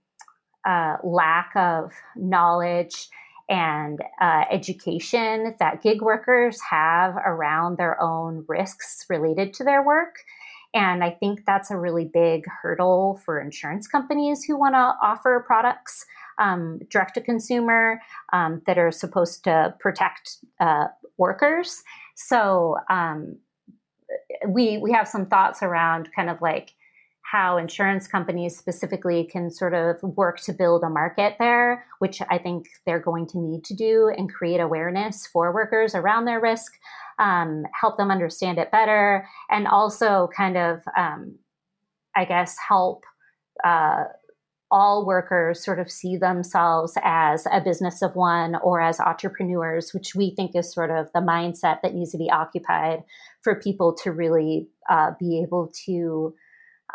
uh, 0.66 0.96
lack 1.04 1.52
of 1.54 1.92
knowledge 2.16 3.08
and 3.48 4.00
uh, 4.20 4.44
education 4.50 5.54
that 5.58 5.82
gig 5.82 6.00
workers 6.00 6.58
have 6.70 7.14
around 7.16 7.76
their 7.76 8.00
own 8.00 8.44
risks 8.48 9.04
related 9.08 9.52
to 9.54 9.64
their 9.64 9.84
work. 9.84 10.16
And 10.72 11.04
I 11.04 11.10
think 11.10 11.44
that's 11.46 11.70
a 11.70 11.78
really 11.78 12.04
big 12.04 12.44
hurdle 12.62 13.20
for 13.24 13.40
insurance 13.40 13.86
companies 13.86 14.42
who 14.42 14.58
want 14.58 14.74
to 14.74 14.94
offer 15.00 15.44
products 15.46 16.04
um, 16.38 16.80
direct 16.90 17.14
to 17.14 17.20
consumer 17.20 18.00
um, 18.32 18.60
that 18.66 18.76
are 18.76 18.90
supposed 18.90 19.44
to 19.44 19.74
protect 19.78 20.38
uh, 20.58 20.86
workers. 21.16 21.82
So 22.16 22.76
um, 22.90 23.36
we 24.48 24.78
we 24.78 24.90
have 24.92 25.06
some 25.06 25.26
thoughts 25.26 25.62
around 25.62 26.10
kind 26.14 26.28
of 26.28 26.40
like 26.42 26.72
how 27.34 27.56
insurance 27.56 28.06
companies 28.06 28.56
specifically 28.56 29.24
can 29.24 29.50
sort 29.50 29.74
of 29.74 30.00
work 30.04 30.38
to 30.38 30.52
build 30.52 30.84
a 30.84 30.88
market 30.88 31.34
there, 31.40 31.84
which 31.98 32.22
I 32.30 32.38
think 32.38 32.68
they're 32.86 33.00
going 33.00 33.26
to 33.30 33.38
need 33.38 33.64
to 33.64 33.74
do 33.74 34.08
and 34.16 34.32
create 34.32 34.60
awareness 34.60 35.26
for 35.26 35.52
workers 35.52 35.96
around 35.96 36.26
their 36.26 36.40
risk, 36.40 36.74
um, 37.18 37.64
help 37.80 37.96
them 37.96 38.12
understand 38.12 38.58
it 38.58 38.70
better, 38.70 39.26
and 39.50 39.66
also 39.66 40.28
kind 40.36 40.56
of, 40.56 40.82
um, 40.96 41.34
I 42.14 42.24
guess, 42.24 42.56
help. 42.68 43.02
Uh, 43.64 44.04
all 44.70 45.04
workers 45.04 45.64
sort 45.64 45.80
of 45.80 45.90
see 45.90 46.16
themselves 46.16 46.96
as 47.02 47.46
a 47.52 47.60
business 47.60 48.00
of 48.00 48.14
one 48.14 48.56
or 48.56 48.80
as 48.80 49.00
entrepreneurs, 49.00 49.92
which 49.92 50.14
we 50.14 50.34
think 50.36 50.54
is 50.54 50.72
sort 50.72 50.90
of 50.90 51.08
the 51.12 51.20
mindset 51.20 51.80
that 51.82 51.94
needs 51.94 52.12
to 52.12 52.18
be 52.18 52.30
occupied 52.30 53.02
for 53.42 53.60
people 53.60 53.92
to 53.92 54.12
really 54.12 54.68
uh, 54.88 55.10
be 55.18 55.40
able 55.42 55.72
to 55.84 56.34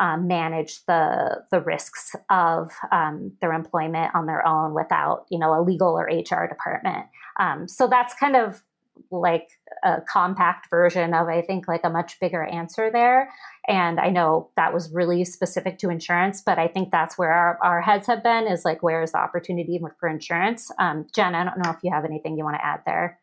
um, 0.00 0.26
manage 0.26 0.84
the 0.86 1.44
the 1.50 1.60
risks 1.60 2.16
of 2.30 2.72
um, 2.90 3.32
their 3.40 3.52
employment 3.52 4.14
on 4.14 4.26
their 4.26 4.46
own 4.46 4.74
without 4.74 5.26
you 5.30 5.38
know 5.38 5.54
a 5.58 5.62
legal 5.62 5.90
or 5.90 6.04
HR 6.04 6.48
department. 6.48 7.06
Um, 7.38 7.68
so 7.68 7.86
that's 7.86 8.14
kind 8.14 8.34
of 8.34 8.62
like 9.10 9.48
a 9.84 10.00
compact 10.00 10.68
version 10.68 11.14
of 11.14 11.28
I 11.28 11.42
think 11.42 11.68
like 11.68 11.82
a 11.84 11.90
much 11.90 12.18
bigger 12.20 12.44
answer 12.44 12.90
there. 12.90 13.30
And 13.68 14.00
I 14.00 14.10
know 14.10 14.50
that 14.56 14.74
was 14.74 14.90
really 14.90 15.24
specific 15.24 15.78
to 15.78 15.90
insurance, 15.90 16.42
but 16.44 16.58
I 16.58 16.68
think 16.68 16.90
that's 16.90 17.16
where 17.16 17.32
our, 17.32 17.58
our 17.62 17.80
heads 17.80 18.06
have 18.06 18.22
been 18.22 18.46
is 18.46 18.64
like 18.64 18.82
where 18.82 19.02
is 19.02 19.12
the 19.12 19.18
opportunity 19.18 19.80
for 19.98 20.08
insurance? 20.08 20.70
Um, 20.78 21.06
Jen, 21.14 21.34
I 21.34 21.44
don't 21.44 21.58
know 21.58 21.70
if 21.70 21.78
you 21.82 21.90
have 21.92 22.04
anything 22.04 22.36
you 22.36 22.44
want 22.44 22.56
to 22.56 22.64
add 22.64 22.80
there. 22.84 23.20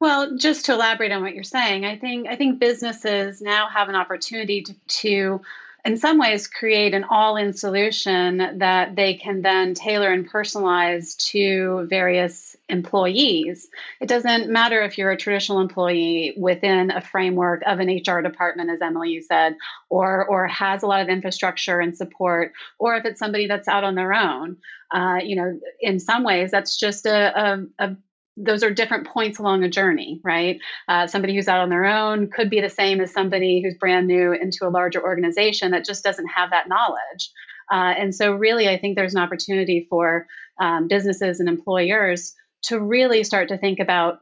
Well, 0.00 0.36
just 0.36 0.64
to 0.64 0.72
elaborate 0.72 1.12
on 1.12 1.22
what 1.22 1.34
you're 1.34 1.44
saying, 1.44 1.84
I 1.84 1.98
think 1.98 2.26
I 2.26 2.36
think 2.36 2.58
businesses 2.58 3.42
now 3.42 3.68
have 3.68 3.88
an 3.88 3.94
opportunity 3.94 4.62
to, 4.62 4.74
to 5.00 5.40
in 5.84 5.96
some 5.96 6.18
ways 6.18 6.46
create 6.46 6.94
an 6.94 7.04
all-in 7.04 7.52
solution 7.52 8.58
that 8.58 8.96
they 8.96 9.14
can 9.14 9.42
then 9.42 9.74
tailor 9.74 10.12
and 10.12 10.30
personalize 10.30 11.16
to 11.30 11.86
various 11.88 12.56
employees. 12.68 13.68
It 14.00 14.08
doesn't 14.08 14.50
matter 14.50 14.82
if 14.82 14.98
you're 14.98 15.10
a 15.10 15.16
traditional 15.16 15.60
employee 15.60 16.34
within 16.36 16.90
a 16.90 17.00
framework 17.00 17.62
of 17.66 17.80
an 17.80 17.88
HR 17.88 18.20
department, 18.20 18.70
as 18.70 18.82
Emily 18.82 19.10
you 19.10 19.22
said, 19.22 19.56
or 19.88 20.24
or 20.26 20.46
has 20.46 20.82
a 20.82 20.86
lot 20.86 21.02
of 21.02 21.08
infrastructure 21.08 21.80
and 21.80 21.96
support, 21.96 22.52
or 22.78 22.96
if 22.96 23.04
it's 23.04 23.18
somebody 23.18 23.46
that's 23.46 23.68
out 23.68 23.84
on 23.84 23.94
their 23.94 24.12
own. 24.12 24.56
Uh, 24.92 25.18
you 25.22 25.36
know, 25.36 25.60
in 25.80 26.00
some 26.00 26.24
ways, 26.24 26.50
that's 26.50 26.76
just 26.76 27.06
a, 27.06 27.38
a, 27.38 27.66
a 27.78 27.96
those 28.44 28.62
are 28.62 28.70
different 28.70 29.06
points 29.06 29.38
along 29.38 29.64
a 29.64 29.68
journey, 29.68 30.20
right? 30.24 30.58
Uh, 30.88 31.06
somebody 31.06 31.34
who's 31.34 31.48
out 31.48 31.60
on 31.60 31.68
their 31.68 31.84
own 31.84 32.30
could 32.30 32.50
be 32.50 32.60
the 32.60 32.68
same 32.68 33.00
as 33.00 33.12
somebody 33.12 33.62
who's 33.62 33.76
brand 33.78 34.06
new 34.06 34.32
into 34.32 34.66
a 34.66 34.70
larger 34.70 35.02
organization 35.02 35.70
that 35.72 35.84
just 35.84 36.04
doesn't 36.04 36.28
have 36.28 36.50
that 36.50 36.68
knowledge. 36.68 37.30
Uh, 37.70 37.94
and 37.96 38.14
so, 38.14 38.32
really, 38.32 38.68
I 38.68 38.78
think 38.78 38.96
there's 38.96 39.14
an 39.14 39.22
opportunity 39.22 39.86
for 39.88 40.26
um, 40.60 40.88
businesses 40.88 41.40
and 41.40 41.48
employers 41.48 42.34
to 42.64 42.80
really 42.80 43.24
start 43.24 43.48
to 43.48 43.58
think 43.58 43.78
about 43.78 44.20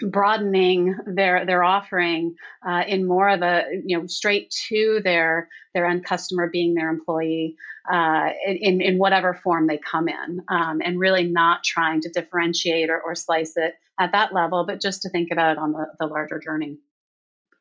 broadening 0.00 0.96
their 1.06 1.44
their 1.44 1.64
offering 1.64 2.36
uh, 2.66 2.84
in 2.86 3.06
more 3.06 3.28
of 3.28 3.42
a 3.42 3.64
you 3.84 3.98
know 3.98 4.06
straight 4.06 4.50
to 4.68 5.00
their 5.02 5.48
their 5.74 5.86
end 5.86 6.04
customer 6.04 6.48
being 6.48 6.74
their 6.74 6.88
employee 6.88 7.56
uh, 7.90 8.30
in 8.46 8.80
in 8.80 8.98
whatever 8.98 9.34
form 9.34 9.66
they 9.66 9.78
come 9.78 10.08
in 10.08 10.42
um, 10.48 10.80
and 10.84 10.98
really 10.98 11.24
not 11.24 11.64
trying 11.64 12.00
to 12.00 12.10
differentiate 12.10 12.90
or, 12.90 13.00
or 13.00 13.14
slice 13.14 13.56
it 13.56 13.74
at 13.98 14.12
that 14.12 14.32
level 14.32 14.64
but 14.64 14.80
just 14.80 15.02
to 15.02 15.08
think 15.08 15.30
about 15.32 15.52
it 15.52 15.58
on 15.58 15.72
the, 15.72 15.86
the 15.98 16.06
larger 16.06 16.38
journey. 16.38 16.78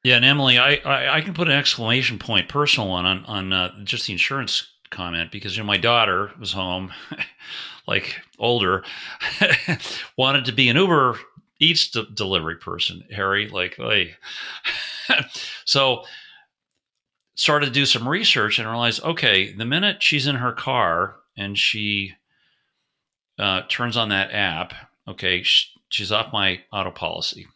Yeah 0.03 0.17
and 0.17 0.25
emily 0.25 0.59
I, 0.59 0.75
I, 0.75 1.17
I 1.17 1.21
can 1.21 1.33
put 1.33 1.47
an 1.47 1.55
exclamation 1.55 2.19
point 2.19 2.49
personal 2.49 2.89
one 2.89 3.05
on 3.05 3.25
on 3.25 3.53
uh, 3.53 3.83
just 3.83 4.05
the 4.05 4.13
insurance 4.13 4.67
comment 4.89 5.31
because 5.31 5.57
you 5.57 5.63
know 5.63 5.67
my 5.67 5.77
daughter 5.77 6.31
was 6.39 6.53
home 6.53 6.93
like 7.87 8.21
older 8.37 8.83
wanted 10.17 10.45
to 10.45 10.51
be 10.51 10.69
an 10.69 10.77
uber 10.77 11.17
eats 11.59 11.89
de- 11.89 12.05
delivery 12.05 12.57
person, 12.57 13.03
Harry. 13.11 13.47
Like, 13.47 13.75
hey. 13.75 14.15
so 15.65 16.03
started 17.35 17.67
to 17.67 17.71
do 17.71 17.85
some 17.85 18.07
research 18.07 18.59
and 18.59 18.67
realized, 18.67 19.03
okay, 19.03 19.53
the 19.53 19.65
minute 19.65 20.01
she's 20.01 20.27
in 20.27 20.35
her 20.35 20.51
car 20.51 21.15
and 21.37 21.57
she 21.57 22.13
uh, 23.39 23.61
turns 23.69 23.95
on 23.95 24.09
that 24.09 24.31
app, 24.33 24.73
okay, 25.07 25.43
sh- 25.43 25.71
she's 25.89 26.11
off 26.11 26.33
my 26.33 26.61
auto 26.71 26.91
policy. 26.91 27.47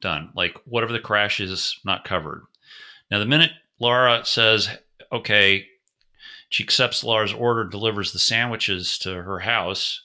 Done. 0.00 0.30
Like 0.34 0.56
whatever 0.64 0.92
the 0.92 0.98
crash 0.98 1.40
is, 1.40 1.78
not 1.84 2.04
covered. 2.04 2.42
Now, 3.10 3.18
the 3.18 3.26
minute 3.26 3.52
Laura 3.78 4.24
says, 4.24 4.68
okay, 5.12 5.66
she 6.48 6.62
accepts 6.62 7.04
Laura's 7.04 7.32
order, 7.32 7.64
delivers 7.64 8.12
the 8.12 8.18
sandwiches 8.18 8.98
to 9.00 9.22
her 9.22 9.40
house, 9.40 10.02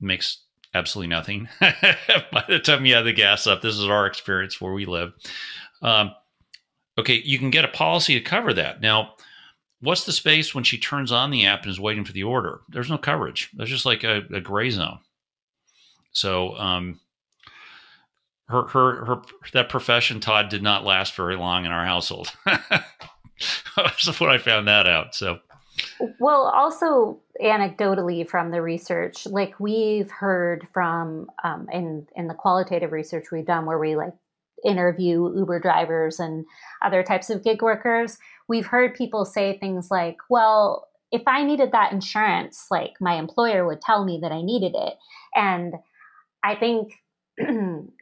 makes 0.00 0.43
absolutely 0.74 1.08
nothing. 1.08 1.48
By 1.60 2.44
the 2.48 2.58
time 2.58 2.84
you 2.84 2.94
have 2.94 3.04
the 3.04 3.12
gas 3.12 3.46
up, 3.46 3.62
this 3.62 3.74
is 3.74 3.84
our 3.84 4.06
experience 4.06 4.60
where 4.60 4.72
we 4.72 4.86
live. 4.86 5.12
Um, 5.82 6.14
okay, 6.98 7.20
you 7.24 7.38
can 7.38 7.50
get 7.50 7.64
a 7.64 7.68
policy 7.68 8.14
to 8.14 8.20
cover 8.20 8.52
that. 8.54 8.80
Now, 8.80 9.14
what's 9.80 10.04
the 10.04 10.12
space 10.12 10.54
when 10.54 10.64
she 10.64 10.78
turns 10.78 11.12
on 11.12 11.30
the 11.30 11.46
app 11.46 11.62
and 11.62 11.70
is 11.70 11.80
waiting 11.80 12.04
for 12.04 12.12
the 12.12 12.24
order? 12.24 12.60
There's 12.68 12.90
no 12.90 12.98
coverage. 12.98 13.50
There's 13.54 13.70
just 13.70 13.86
like 13.86 14.04
a, 14.04 14.22
a 14.32 14.40
gray 14.40 14.70
zone. 14.70 14.98
So, 16.12 16.56
um, 16.56 17.00
her, 18.46 18.66
her, 18.68 19.04
her, 19.04 19.22
that 19.52 19.68
profession, 19.68 20.20
Todd, 20.20 20.48
did 20.48 20.62
not 20.62 20.84
last 20.84 21.14
very 21.14 21.36
long 21.36 21.64
in 21.64 21.72
our 21.72 21.86
household. 21.86 22.30
That's 23.76 24.20
when 24.20 24.30
I 24.30 24.38
found 24.38 24.68
that 24.68 24.86
out. 24.86 25.14
So, 25.14 25.38
well, 26.18 26.52
also 26.54 27.20
anecdotally 27.42 28.28
from 28.28 28.50
the 28.50 28.62
research, 28.62 29.26
like 29.26 29.58
we've 29.58 30.10
heard 30.10 30.66
from 30.72 31.28
um, 31.42 31.68
in 31.72 32.06
in 32.16 32.28
the 32.28 32.34
qualitative 32.34 32.92
research 32.92 33.26
we've 33.30 33.46
done, 33.46 33.66
where 33.66 33.78
we 33.78 33.96
like 33.96 34.14
interview 34.64 35.34
Uber 35.36 35.60
drivers 35.60 36.18
and 36.20 36.46
other 36.82 37.02
types 37.02 37.28
of 37.30 37.44
gig 37.44 37.62
workers, 37.62 38.18
we've 38.48 38.66
heard 38.66 38.94
people 38.94 39.24
say 39.24 39.58
things 39.58 39.90
like, 39.90 40.16
"Well, 40.30 40.88
if 41.12 41.22
I 41.26 41.44
needed 41.44 41.72
that 41.72 41.92
insurance, 41.92 42.66
like 42.70 42.94
my 43.00 43.14
employer 43.14 43.66
would 43.66 43.80
tell 43.80 44.04
me 44.04 44.18
that 44.22 44.32
I 44.32 44.42
needed 44.42 44.74
it," 44.74 44.94
and 45.34 45.74
I 46.42 46.54
think 46.54 46.92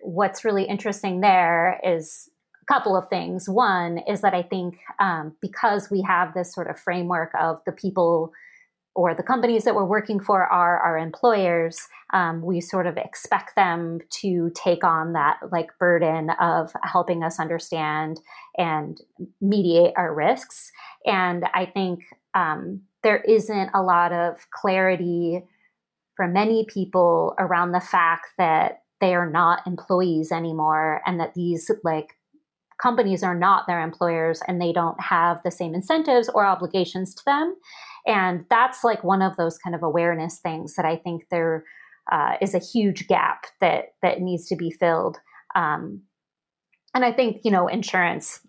what's 0.02 0.44
really 0.44 0.64
interesting 0.64 1.20
there 1.20 1.80
is 1.84 2.28
couple 2.66 2.96
of 2.96 3.08
things. 3.08 3.48
One 3.48 3.98
is 4.08 4.20
that 4.20 4.34
I 4.34 4.42
think 4.42 4.78
um, 4.98 5.34
because 5.40 5.90
we 5.90 6.02
have 6.02 6.34
this 6.34 6.52
sort 6.52 6.68
of 6.68 6.78
framework 6.78 7.32
of 7.38 7.60
the 7.66 7.72
people 7.72 8.32
or 8.94 9.14
the 9.14 9.22
companies 9.22 9.64
that 9.64 9.74
we're 9.74 9.84
working 9.84 10.20
for 10.20 10.44
are 10.44 10.78
our 10.78 10.98
employers, 10.98 11.88
um, 12.12 12.42
we 12.42 12.60
sort 12.60 12.86
of 12.86 12.98
expect 12.98 13.56
them 13.56 14.00
to 14.20 14.50
take 14.54 14.84
on 14.84 15.14
that 15.14 15.38
like 15.50 15.70
burden 15.78 16.30
of 16.40 16.72
helping 16.82 17.22
us 17.22 17.40
understand 17.40 18.20
and 18.58 19.00
mediate 19.40 19.94
our 19.96 20.14
risks. 20.14 20.70
And 21.06 21.46
I 21.54 21.66
think 21.66 22.00
um, 22.34 22.82
there 23.02 23.22
isn't 23.22 23.70
a 23.72 23.82
lot 23.82 24.12
of 24.12 24.46
clarity 24.50 25.42
for 26.14 26.28
many 26.28 26.66
people 26.66 27.34
around 27.38 27.72
the 27.72 27.80
fact 27.80 28.26
that 28.36 28.82
they 29.00 29.14
are 29.14 29.28
not 29.28 29.66
employees 29.66 30.30
anymore 30.30 31.00
and 31.06 31.18
that 31.18 31.34
these 31.34 31.70
like 31.82 32.16
companies 32.82 33.22
are 33.22 33.34
not 33.34 33.66
their 33.66 33.80
employers 33.80 34.40
and 34.48 34.60
they 34.60 34.72
don't 34.72 35.00
have 35.00 35.38
the 35.44 35.50
same 35.50 35.74
incentives 35.74 36.28
or 36.28 36.44
obligations 36.44 37.14
to 37.14 37.22
them. 37.24 37.54
And 38.06 38.44
that's 38.50 38.82
like 38.82 39.04
one 39.04 39.22
of 39.22 39.36
those 39.36 39.58
kind 39.58 39.76
of 39.76 39.82
awareness 39.82 40.40
things 40.40 40.74
that 40.74 40.84
I 40.84 40.96
think 40.96 41.24
there 41.30 41.64
uh, 42.10 42.34
is 42.40 42.54
a 42.54 42.58
huge 42.58 43.06
gap 43.06 43.46
that 43.60 43.94
that 44.02 44.20
needs 44.20 44.48
to 44.48 44.56
be 44.56 44.70
filled. 44.70 45.18
Um, 45.54 46.02
and 46.94 47.04
I 47.04 47.12
think 47.12 47.42
you 47.44 47.52
know 47.52 47.68
insurance, 47.68 48.40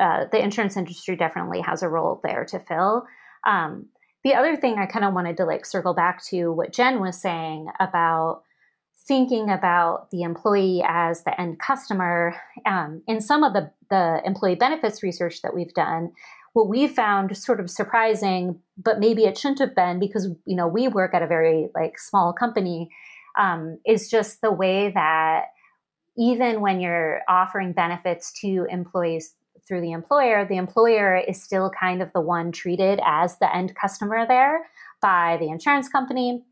uh, 0.00 0.24
the 0.32 0.42
insurance 0.42 0.76
industry 0.76 1.14
definitely 1.14 1.60
has 1.60 1.82
a 1.82 1.88
role 1.88 2.20
there 2.24 2.44
to 2.46 2.58
fill. 2.58 3.06
Um, 3.46 3.86
the 4.24 4.34
other 4.34 4.56
thing 4.56 4.78
I 4.78 4.86
kind 4.86 5.04
of 5.04 5.14
wanted 5.14 5.36
to 5.36 5.44
like 5.44 5.64
circle 5.64 5.94
back 5.94 6.24
to 6.26 6.50
what 6.50 6.72
Jen 6.72 7.00
was 7.00 7.20
saying 7.20 7.68
about 7.78 8.42
thinking 9.06 9.50
about 9.50 10.10
the 10.10 10.22
employee 10.22 10.82
as 10.86 11.22
the 11.22 11.40
end 11.40 11.60
customer, 11.60 12.34
um, 12.64 13.02
in 13.06 13.20
some 13.20 13.44
of 13.44 13.52
the, 13.52 13.70
the 13.88 14.20
employee 14.24 14.56
benefits 14.56 15.02
research 15.02 15.42
that 15.42 15.54
we've 15.54 15.74
done, 15.74 16.12
what 16.54 16.68
we 16.68 16.88
found 16.88 17.36
sort 17.36 17.60
of 17.60 17.70
surprising, 17.70 18.58
but 18.76 18.98
maybe 18.98 19.24
it 19.24 19.38
shouldn't 19.38 19.58
have 19.58 19.74
been 19.74 20.00
because 20.00 20.28
you 20.46 20.56
know 20.56 20.66
we 20.66 20.88
work 20.88 21.14
at 21.14 21.22
a 21.22 21.26
very 21.26 21.68
like 21.74 21.98
small 21.98 22.32
company, 22.32 22.90
um, 23.38 23.78
is 23.86 24.10
just 24.10 24.40
the 24.40 24.50
way 24.50 24.90
that 24.90 25.46
even 26.16 26.62
when 26.62 26.80
you're 26.80 27.20
offering 27.28 27.72
benefits 27.72 28.32
to 28.40 28.66
employees 28.70 29.34
through 29.68 29.82
the 29.82 29.92
employer, 29.92 30.46
the 30.46 30.56
employer 30.56 31.16
is 31.16 31.42
still 31.42 31.70
kind 31.78 32.00
of 32.00 32.10
the 32.14 32.20
one 32.20 32.52
treated 32.52 33.00
as 33.04 33.38
the 33.38 33.54
end 33.54 33.74
customer 33.74 34.26
there 34.26 34.66
by 35.02 35.36
the 35.38 35.48
insurance 35.48 35.88
company 35.88 36.42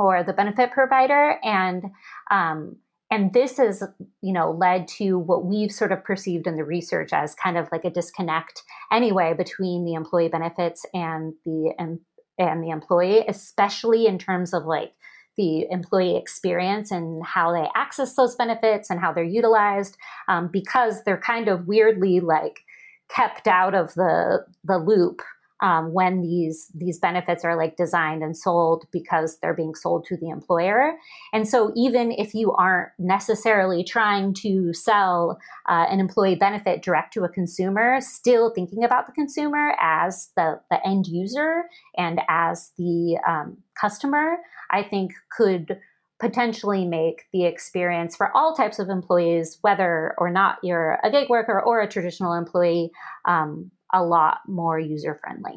or 0.00 0.24
the 0.24 0.32
benefit 0.32 0.72
provider. 0.72 1.38
And 1.44 1.84
um, 2.30 2.76
and 3.10 3.32
this 3.32 3.58
has 3.58 3.82
you 4.22 4.32
know 4.32 4.50
led 4.50 4.88
to 4.88 5.18
what 5.18 5.44
we've 5.44 5.70
sort 5.70 5.92
of 5.92 6.02
perceived 6.02 6.46
in 6.46 6.56
the 6.56 6.64
research 6.64 7.12
as 7.12 7.34
kind 7.34 7.58
of 7.58 7.68
like 7.70 7.84
a 7.84 7.90
disconnect 7.90 8.62
anyway 8.90 9.34
between 9.36 9.84
the 9.84 9.94
employee 9.94 10.28
benefits 10.28 10.86
and 10.94 11.34
the 11.44 11.74
and, 11.78 11.98
and 12.38 12.62
the 12.62 12.70
employee 12.70 13.24
especially 13.28 14.06
in 14.06 14.18
terms 14.18 14.54
of 14.54 14.64
like 14.64 14.92
the 15.36 15.66
employee 15.70 16.16
experience 16.16 16.90
and 16.90 17.24
how 17.24 17.52
they 17.52 17.66
access 17.74 18.14
those 18.14 18.36
benefits 18.36 18.90
and 18.90 19.00
how 19.00 19.12
they're 19.12 19.24
utilized 19.24 19.96
um, 20.28 20.48
because 20.52 21.02
they're 21.04 21.20
kind 21.20 21.48
of 21.48 21.66
weirdly 21.66 22.20
like 22.20 22.60
kept 23.08 23.48
out 23.48 23.74
of 23.74 23.92
the 23.94 24.44
the 24.64 24.78
loop 24.78 25.20
um, 25.62 25.92
when 25.92 26.22
these 26.22 26.70
these 26.74 26.98
benefits 26.98 27.44
are 27.44 27.56
like 27.56 27.76
designed 27.76 28.22
and 28.22 28.36
sold 28.36 28.86
because 28.92 29.38
they're 29.38 29.54
being 29.54 29.74
sold 29.74 30.04
to 30.06 30.16
the 30.16 30.28
employer. 30.28 30.94
And 31.32 31.46
so 31.48 31.72
even 31.76 32.12
if 32.12 32.34
you 32.34 32.52
aren't 32.52 32.90
necessarily 32.98 33.84
trying 33.84 34.34
to 34.34 34.72
sell 34.72 35.38
uh, 35.68 35.86
an 35.90 36.00
employee 36.00 36.36
benefit 36.36 36.82
direct 36.82 37.12
to 37.14 37.24
a 37.24 37.28
consumer, 37.28 38.00
still 38.00 38.50
thinking 38.50 38.84
about 38.84 39.06
the 39.06 39.12
consumer 39.12 39.74
as 39.80 40.30
the, 40.36 40.60
the 40.70 40.86
end 40.86 41.06
user 41.06 41.64
and 41.96 42.20
as 42.28 42.72
the 42.78 43.18
um, 43.26 43.58
customer, 43.80 44.36
I 44.70 44.82
think 44.82 45.12
could 45.36 45.78
potentially 46.20 46.84
make 46.84 47.24
the 47.32 47.46
experience 47.46 48.14
for 48.14 48.30
all 48.36 48.54
types 48.54 48.78
of 48.78 48.90
employees, 48.90 49.58
whether 49.62 50.14
or 50.18 50.30
not 50.30 50.58
you're 50.62 50.98
a 51.02 51.10
gig 51.10 51.30
worker 51.30 51.60
or 51.60 51.80
a 51.80 51.88
traditional 51.88 52.34
employee, 52.34 52.90
um, 53.24 53.70
a 53.92 54.02
lot 54.02 54.38
more 54.46 54.78
user 54.78 55.18
friendly. 55.20 55.56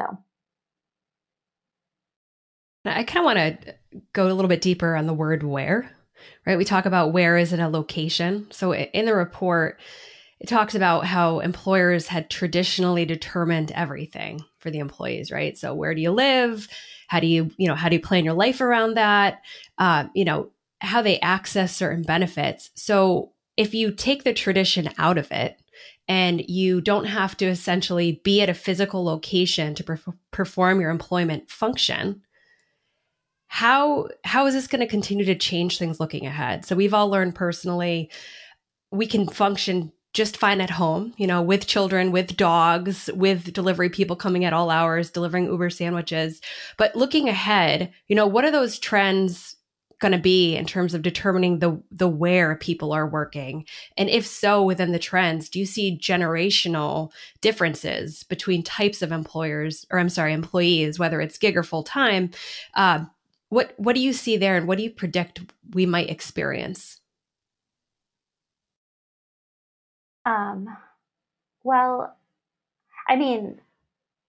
So. 0.00 0.18
I 2.84 3.02
kind 3.02 3.18
of 3.18 3.24
want 3.24 3.38
to 3.38 3.74
go 4.12 4.26
a 4.26 4.32
little 4.32 4.48
bit 4.48 4.60
deeper 4.60 4.94
on 4.94 5.06
the 5.06 5.14
word 5.14 5.42
where, 5.42 5.90
right? 6.46 6.58
We 6.58 6.64
talk 6.64 6.86
about 6.86 7.12
where 7.12 7.36
is 7.36 7.52
in 7.52 7.60
a 7.60 7.68
location. 7.68 8.46
So 8.50 8.74
in 8.74 9.06
the 9.06 9.14
report, 9.14 9.80
it 10.38 10.48
talks 10.48 10.74
about 10.74 11.06
how 11.06 11.40
employers 11.40 12.06
had 12.06 12.30
traditionally 12.30 13.04
determined 13.04 13.72
everything 13.72 14.44
for 14.58 14.70
the 14.70 14.78
employees, 14.78 15.30
right? 15.30 15.56
So 15.56 15.74
where 15.74 15.94
do 15.94 16.00
you 16.00 16.10
live? 16.10 16.68
How 17.08 17.20
do 17.20 17.26
you, 17.26 17.50
you 17.56 17.68
know, 17.68 17.74
how 17.74 17.88
do 17.88 17.96
you 17.96 18.02
plan 18.02 18.24
your 18.24 18.34
life 18.34 18.60
around 18.60 18.94
that? 18.94 19.42
Uh, 19.78 20.04
you 20.14 20.24
know, 20.24 20.50
how 20.80 21.02
they 21.02 21.18
access 21.20 21.74
certain 21.74 22.02
benefits. 22.02 22.70
So 22.74 23.32
if 23.56 23.74
you 23.74 23.90
take 23.92 24.24
the 24.24 24.34
tradition 24.34 24.90
out 24.98 25.16
of 25.16 25.32
it, 25.32 25.58
and 26.08 26.48
you 26.48 26.80
don't 26.80 27.06
have 27.06 27.36
to 27.38 27.46
essentially 27.46 28.20
be 28.24 28.40
at 28.40 28.48
a 28.48 28.54
physical 28.54 29.04
location 29.04 29.74
to 29.74 29.84
per- 29.84 30.00
perform 30.30 30.80
your 30.80 30.90
employment 30.90 31.50
function. 31.50 32.22
How 33.48 34.08
how 34.24 34.46
is 34.46 34.54
this 34.54 34.66
going 34.66 34.80
to 34.80 34.86
continue 34.86 35.24
to 35.24 35.34
change 35.34 35.78
things 35.78 36.00
looking 36.00 36.26
ahead? 36.26 36.64
So 36.64 36.76
we've 36.76 36.94
all 36.94 37.08
learned 37.08 37.34
personally 37.34 38.10
we 38.92 39.06
can 39.06 39.28
function 39.28 39.92
just 40.14 40.36
fine 40.36 40.62
at 40.62 40.70
home 40.70 41.12
you 41.18 41.26
know 41.26 41.42
with 41.42 41.66
children 41.66 42.10
with 42.10 42.36
dogs 42.36 43.10
with 43.14 43.52
delivery 43.52 43.90
people 43.90 44.16
coming 44.16 44.44
at 44.44 44.52
all 44.52 44.70
hours 44.70 45.10
delivering 45.10 45.46
uber 45.46 45.70
sandwiches. 45.70 46.40
But 46.76 46.94
looking 46.96 47.28
ahead 47.28 47.92
you 48.08 48.16
know 48.16 48.26
what 48.26 48.44
are 48.44 48.50
those 48.50 48.78
trends 48.78 49.55
going 49.98 50.12
to 50.12 50.18
be 50.18 50.56
in 50.56 50.66
terms 50.66 50.94
of 50.94 51.02
determining 51.02 51.58
the 51.58 51.80
the 51.90 52.08
where 52.08 52.56
people 52.56 52.92
are 52.92 53.08
working? 53.08 53.66
And 53.96 54.08
if 54.10 54.26
so 54.26 54.62
within 54.62 54.92
the 54.92 54.98
trends 54.98 55.48
do 55.48 55.58
you 55.58 55.66
see 55.66 55.98
generational 55.98 57.10
differences 57.40 58.22
between 58.24 58.62
types 58.62 59.02
of 59.02 59.12
employers 59.12 59.86
or 59.90 59.98
i'm 59.98 60.08
sorry 60.08 60.32
employees 60.32 60.98
whether 60.98 61.20
it's 61.20 61.38
gig 61.38 61.56
or 61.56 61.62
full 61.62 61.82
time 61.82 62.30
uh, 62.74 63.04
what 63.48 63.74
what 63.76 63.94
do 63.94 64.00
you 64.00 64.12
see 64.12 64.36
there 64.36 64.56
and 64.56 64.66
what 64.66 64.78
do 64.78 64.84
you 64.84 64.90
predict 64.90 65.40
we 65.72 65.86
might 65.86 66.10
experience? 66.10 67.00
Um 70.24 70.76
well 71.62 72.16
i 73.08 73.16
mean 73.16 73.60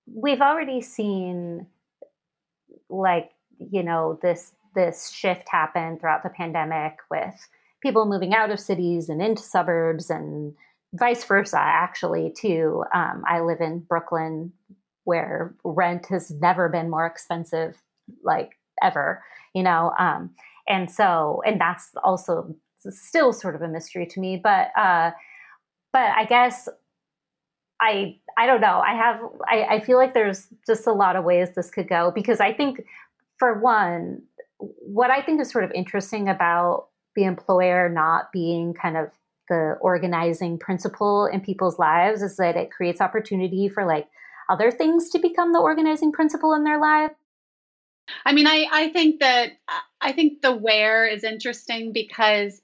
we've 0.05 0.41
already 0.41 0.81
seen 0.81 1.67
like 2.89 3.31
you 3.59 3.83
know 3.83 4.19
this 4.21 4.51
this 4.77 5.09
shift 5.09 5.49
happened 5.49 5.99
throughout 5.99 6.21
the 6.23 6.29
pandemic 6.29 6.99
with 7.09 7.49
people 7.81 8.05
moving 8.05 8.33
out 8.33 8.51
of 8.51 8.59
cities 8.59 9.09
and 9.09 9.21
into 9.21 9.41
suburbs 9.41 10.09
and 10.09 10.53
vice 10.93 11.23
versa 11.23 11.57
actually 11.59 12.31
too 12.39 12.83
um, 12.93 13.23
i 13.27 13.41
live 13.41 13.59
in 13.59 13.79
brooklyn 13.79 14.53
where 15.03 15.55
rent 15.63 16.05
has 16.05 16.31
never 16.31 16.69
been 16.69 16.89
more 16.89 17.05
expensive 17.05 17.81
like 18.23 18.51
ever 18.81 19.23
you 19.53 19.63
know 19.63 19.91
um, 19.99 20.29
and 20.69 20.89
so 20.89 21.41
and 21.45 21.59
that's 21.59 21.89
also 22.03 22.55
still 22.89 23.33
sort 23.33 23.55
of 23.55 23.61
a 23.61 23.67
mystery 23.67 24.05
to 24.05 24.19
me 24.19 24.39
but 24.41 24.69
uh, 24.77 25.11
but 25.91 26.11
i 26.15 26.23
guess 26.23 26.69
i 27.81 28.15
i 28.37 28.45
don't 28.45 28.61
know. 28.61 28.79
I 28.79 28.93
have 28.93 29.19
I, 29.47 29.75
I 29.75 29.79
feel 29.79 29.97
like 29.97 30.13
there's 30.13 30.47
just 30.67 30.85
a 30.85 30.93
lot 30.93 31.15
of 31.15 31.23
ways 31.23 31.49
this 31.55 31.71
could 31.71 31.89
go 31.89 32.11
because 32.13 32.39
i 32.39 32.53
think 32.53 32.85
for 33.37 33.59
one 33.59 34.21
what 34.59 35.11
I 35.11 35.21
think 35.21 35.41
is 35.41 35.51
sort 35.51 35.63
of 35.63 35.71
interesting 35.71 36.29
about 36.29 36.87
the 37.15 37.23
employer 37.23 37.89
not 37.89 38.31
being 38.31 38.73
kind 38.73 38.97
of 38.97 39.09
the 39.49 39.77
organizing 39.81 40.59
principle 40.59 41.25
in 41.25 41.41
people's 41.41 41.79
lives 41.79 42.21
is 42.21 42.37
that 42.37 42.55
it 42.55 42.71
creates 42.71 43.01
opportunity 43.01 43.69
for 43.69 43.85
like 43.85 44.07
other 44.49 44.71
things 44.71 45.09
to 45.09 45.19
become 45.19 45.53
the 45.53 45.59
organizing 45.59 46.11
principle 46.11 46.53
in 46.53 46.63
their 46.63 46.79
life. 46.79 47.11
I 48.25 48.33
mean, 48.33 48.47
I, 48.47 48.67
I 48.71 48.89
think 48.89 49.19
that 49.19 49.51
I 49.99 50.11
think 50.13 50.41
the 50.41 50.53
where 50.53 51.05
is 51.05 51.23
interesting 51.23 51.91
because 51.91 52.61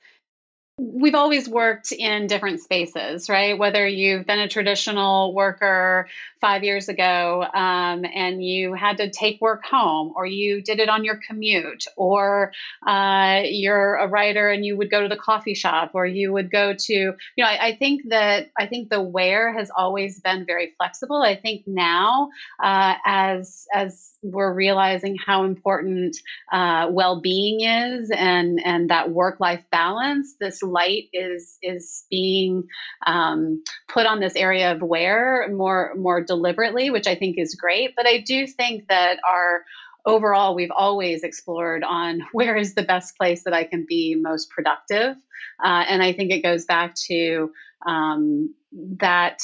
we've 0.80 1.14
always 1.14 1.48
worked 1.48 1.92
in 1.92 2.26
different 2.26 2.60
spaces, 2.60 3.30
right? 3.30 3.60
Whether 3.60 3.88
you've 3.88 4.26
been 4.26 4.40
a 4.40 4.48
traditional 4.48 5.34
worker 5.34 6.08
five 6.42 6.64
years 6.64 6.90
ago 6.90 7.44
um, 7.54 8.04
and 8.04 8.44
you 8.44 8.74
had 8.74 8.98
to 8.98 9.12
take 9.12 9.40
work 9.40 9.64
home, 9.64 10.14
or 10.16 10.26
you 10.26 10.64
did 10.64 10.80
it 10.80 10.90
on 10.90 11.04
your 11.06 11.20
commute, 11.28 11.86
or 11.96 12.54
uh, 12.86 13.42
you're 13.46 13.96
a 13.96 14.08
writer 14.08 14.50
and 14.50 14.66
you 14.66 14.76
would 14.76 14.90
go 14.90 15.02
to 15.04 15.08
the 15.08 15.16
coffee 15.16 15.54
shop, 15.54 15.92
or 15.94 16.08
you 16.08 16.34
would 16.34 16.50
go 16.50 16.74
to, 16.74 16.94
you 16.94 17.16
know, 17.38 17.46
I, 17.46 17.68
I 17.68 17.76
think 17.76 18.10
that 18.10 18.50
I 18.58 18.66
think 18.66 18.90
the 18.90 19.02
where 19.02 19.54
has 19.54 19.70
always 19.76 20.22
been 20.22 20.46
very 20.46 20.74
flexible. 20.78 21.22
I 21.22 21.36
think 21.36 21.68
now, 21.68 22.30
uh, 22.62 22.96
as 23.06 23.68
as 23.72 24.10
we're 24.24 24.54
realizing 24.54 25.18
how 25.24 25.44
important 25.44 26.18
uh, 26.52 26.88
well-being 26.90 27.62
is 27.62 28.10
and 28.10 28.60
and 28.64 28.90
that 28.90 29.12
work-life 29.12 29.64
balance 29.70 30.36
this 30.40 30.63
light 30.64 31.10
is 31.14 31.58
is 31.62 32.06
being 32.10 32.64
um, 33.06 33.64
put 33.88 34.06
on 34.06 34.20
this 34.20 34.36
area 34.36 34.72
of 34.72 34.82
where 34.82 35.48
more 35.52 35.94
more 35.96 36.22
deliberately 36.22 36.90
which 36.90 37.08
i 37.08 37.16
think 37.16 37.38
is 37.38 37.56
great. 37.56 37.96
But 37.96 38.08
i 38.08 38.20
do 38.20 38.48
think 38.48 38.88
that 38.88 39.20
our 39.30 39.64
overall 40.06 40.56
we've 40.56 40.72
always 40.72 41.24
explored 41.24 41.84
on 41.84 42.22
where 42.32 42.56
is 42.56 42.76
the 42.76 42.84
best 42.84 43.18
place 43.18 43.44
that 43.44 43.54
i 43.54 43.64
can 43.64 43.86
be 43.88 44.16
most 44.16 44.50
productive. 44.50 45.16
Uh, 45.64 45.84
and 45.88 46.02
i 46.02 46.14
think 46.14 46.32
it 46.32 46.42
goes 46.42 46.66
back 46.66 46.96
to 46.96 47.52
um, 47.86 48.54
that 49.00 49.40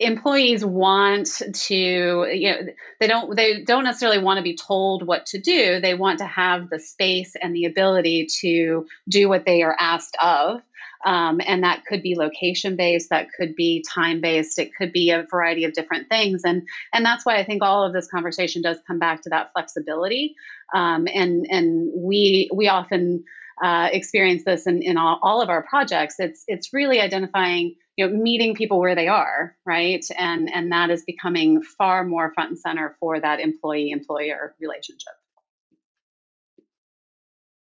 employees 0.00 0.64
want 0.64 1.28
to 1.52 1.74
you 1.76 2.50
know 2.50 2.58
they 2.98 3.06
don't 3.06 3.36
they 3.36 3.62
don't 3.62 3.84
necessarily 3.84 4.18
want 4.18 4.38
to 4.38 4.42
be 4.42 4.56
told 4.56 5.06
what 5.06 5.26
to 5.26 5.40
do. 5.40 5.78
They 5.80 5.94
want 5.94 6.18
to 6.18 6.26
have 6.26 6.70
the 6.70 6.80
space 6.80 7.36
and 7.40 7.54
the 7.54 7.66
ability 7.66 8.26
to 8.40 8.86
do 9.08 9.28
what 9.28 9.44
they 9.44 9.62
are 9.62 9.76
asked 9.78 10.16
of. 10.20 10.62
Um, 11.04 11.40
and 11.46 11.62
that 11.62 11.84
could 11.86 12.02
be 12.02 12.14
location 12.14 12.76
based 12.76 13.08
that 13.08 13.28
could 13.34 13.54
be 13.56 13.82
time 13.88 14.20
based 14.20 14.58
it 14.58 14.74
could 14.74 14.92
be 14.92 15.10
a 15.10 15.26
variety 15.30 15.64
of 15.64 15.74
different 15.74 16.08
things. 16.08 16.42
And 16.44 16.66
and 16.92 17.04
that's 17.04 17.24
why 17.24 17.36
i 17.36 17.44
think 17.44 17.62
all 17.62 17.84
of 17.84 17.92
this 17.92 18.08
conversation 18.08 18.62
does 18.62 18.78
come 18.86 18.98
back 18.98 19.22
to 19.22 19.30
that 19.30 19.52
flexibility. 19.52 20.34
Um, 20.74 21.06
and 21.12 21.46
and 21.50 21.90
we 21.94 22.48
we 22.54 22.68
often 22.68 23.24
uh, 23.62 23.88
experience 23.92 24.42
this 24.44 24.66
in, 24.66 24.82
in 24.82 24.96
all, 24.96 25.18
all 25.22 25.42
of 25.42 25.50
our 25.50 25.62
projects. 25.62 26.16
It's 26.18 26.44
it's 26.48 26.72
really 26.72 27.00
identifying 27.00 27.74
you 28.00 28.08
know 28.08 28.16
meeting 28.16 28.54
people 28.54 28.80
where 28.80 28.94
they 28.94 29.08
are 29.08 29.56
right? 29.66 30.04
And 30.18 30.52
and 30.52 30.72
that 30.72 30.90
is 30.90 31.04
becoming 31.04 31.62
far 31.62 32.04
more 32.04 32.32
front 32.34 32.50
and 32.50 32.58
center 32.58 32.96
for 32.98 33.20
that 33.20 33.40
employee 33.40 33.90
employer 33.90 34.54
relationship. 34.60 35.12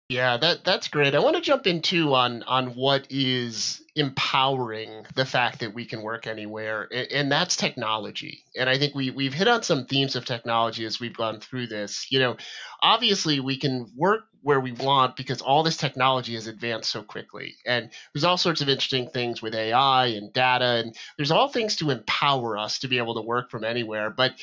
Yeah 0.08 0.36
that 0.38 0.64
that's 0.64 0.88
great. 0.88 1.14
I 1.14 1.20
want 1.20 1.36
to 1.36 1.42
jump 1.42 1.66
into 1.66 2.14
on 2.14 2.42
on 2.42 2.68
what 2.74 3.06
is 3.10 3.82
empowering 3.94 5.04
the 5.14 5.26
fact 5.26 5.60
that 5.60 5.74
we 5.74 5.84
can 5.84 6.02
work 6.02 6.26
anywhere 6.26 6.88
and, 6.90 7.12
and 7.12 7.32
that's 7.32 7.56
technology. 7.56 8.44
And 8.56 8.68
i 8.68 8.78
think 8.78 8.94
we 8.94 9.10
we've 9.10 9.34
hit 9.34 9.48
on 9.48 9.62
some 9.62 9.84
themes 9.86 10.16
of 10.16 10.24
technology 10.24 10.84
as 10.86 10.98
we've 10.98 11.16
gone 11.16 11.40
through 11.40 11.66
this. 11.66 12.06
You 12.10 12.20
know 12.20 12.36
obviously 12.82 13.38
we 13.40 13.58
can 13.58 13.86
work 13.96 14.22
where 14.42 14.60
we 14.60 14.72
want 14.72 15.16
because 15.16 15.40
all 15.40 15.62
this 15.62 15.76
technology 15.76 16.34
has 16.34 16.46
advanced 16.46 16.90
so 16.90 17.02
quickly. 17.02 17.56
And 17.64 17.90
there's 18.12 18.24
all 18.24 18.36
sorts 18.36 18.60
of 18.60 18.68
interesting 18.68 19.08
things 19.08 19.40
with 19.40 19.54
AI 19.54 20.06
and 20.06 20.32
data, 20.32 20.82
and 20.84 20.96
there's 21.16 21.30
all 21.30 21.48
things 21.48 21.76
to 21.76 21.90
empower 21.90 22.58
us 22.58 22.80
to 22.80 22.88
be 22.88 22.98
able 22.98 23.14
to 23.14 23.22
work 23.22 23.50
from 23.50 23.64
anywhere. 23.64 24.10
But 24.10 24.34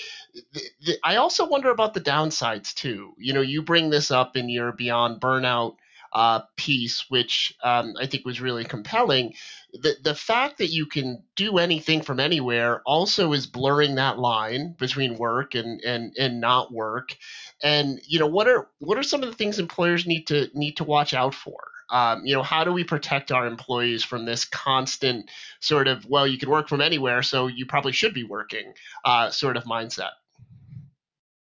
th- 0.53 0.65
th- 0.85 0.99
I 1.03 1.17
also 1.17 1.47
wonder 1.47 1.69
about 1.69 1.93
the 1.93 2.01
downsides 2.01 2.73
too. 2.73 3.13
You 3.17 3.33
know, 3.33 3.41
you 3.41 3.61
bring 3.61 3.89
this 3.89 4.11
up 4.11 4.37
in 4.37 4.49
your 4.49 4.71
Beyond 4.71 5.21
Burnout 5.21 5.75
uh, 6.13 6.41
piece, 6.55 7.09
which 7.09 7.53
um, 7.63 7.93
I 7.99 8.07
think 8.07 8.25
was 8.25 8.41
really 8.41 8.63
compelling. 8.63 9.33
The, 9.73 9.95
the 10.03 10.15
fact 10.15 10.57
that 10.57 10.69
you 10.69 10.85
can 10.85 11.23
do 11.35 11.57
anything 11.57 12.01
from 12.01 12.19
anywhere 12.19 12.81
also 12.85 13.33
is 13.33 13.45
blurring 13.45 13.95
that 13.95 14.19
line 14.19 14.75
between 14.79 15.17
work 15.17 15.55
and, 15.55 15.81
and, 15.81 16.13
and 16.17 16.41
not 16.41 16.71
work. 16.71 17.15
And 17.61 17.99
you 18.07 18.19
know 18.19 18.27
what 18.27 18.47
are 18.47 18.69
what 18.79 18.97
are 18.97 19.03
some 19.03 19.21
of 19.21 19.29
the 19.29 19.35
things 19.35 19.59
employers 19.59 20.07
need 20.07 20.27
to 20.27 20.49
need 20.53 20.77
to 20.77 20.83
watch 20.83 21.13
out 21.13 21.35
for? 21.35 21.59
Um, 21.91 22.23
you 22.23 22.35
know, 22.35 22.43
how 22.43 22.63
do 22.63 22.71
we 22.71 22.83
protect 22.83 23.31
our 23.31 23.47
employees 23.47 24.03
from 24.03 24.25
this 24.25 24.45
constant 24.45 25.29
sort 25.59 25.87
of 25.87 26.05
well, 26.05 26.27
you 26.27 26.37
can 26.37 26.49
work 26.49 26.69
from 26.69 26.81
anywhere, 26.81 27.23
so 27.23 27.47
you 27.47 27.65
probably 27.65 27.91
should 27.91 28.13
be 28.13 28.23
working 28.23 28.73
uh, 29.05 29.29
sort 29.31 29.57
of 29.57 29.63
mindset? 29.65 30.11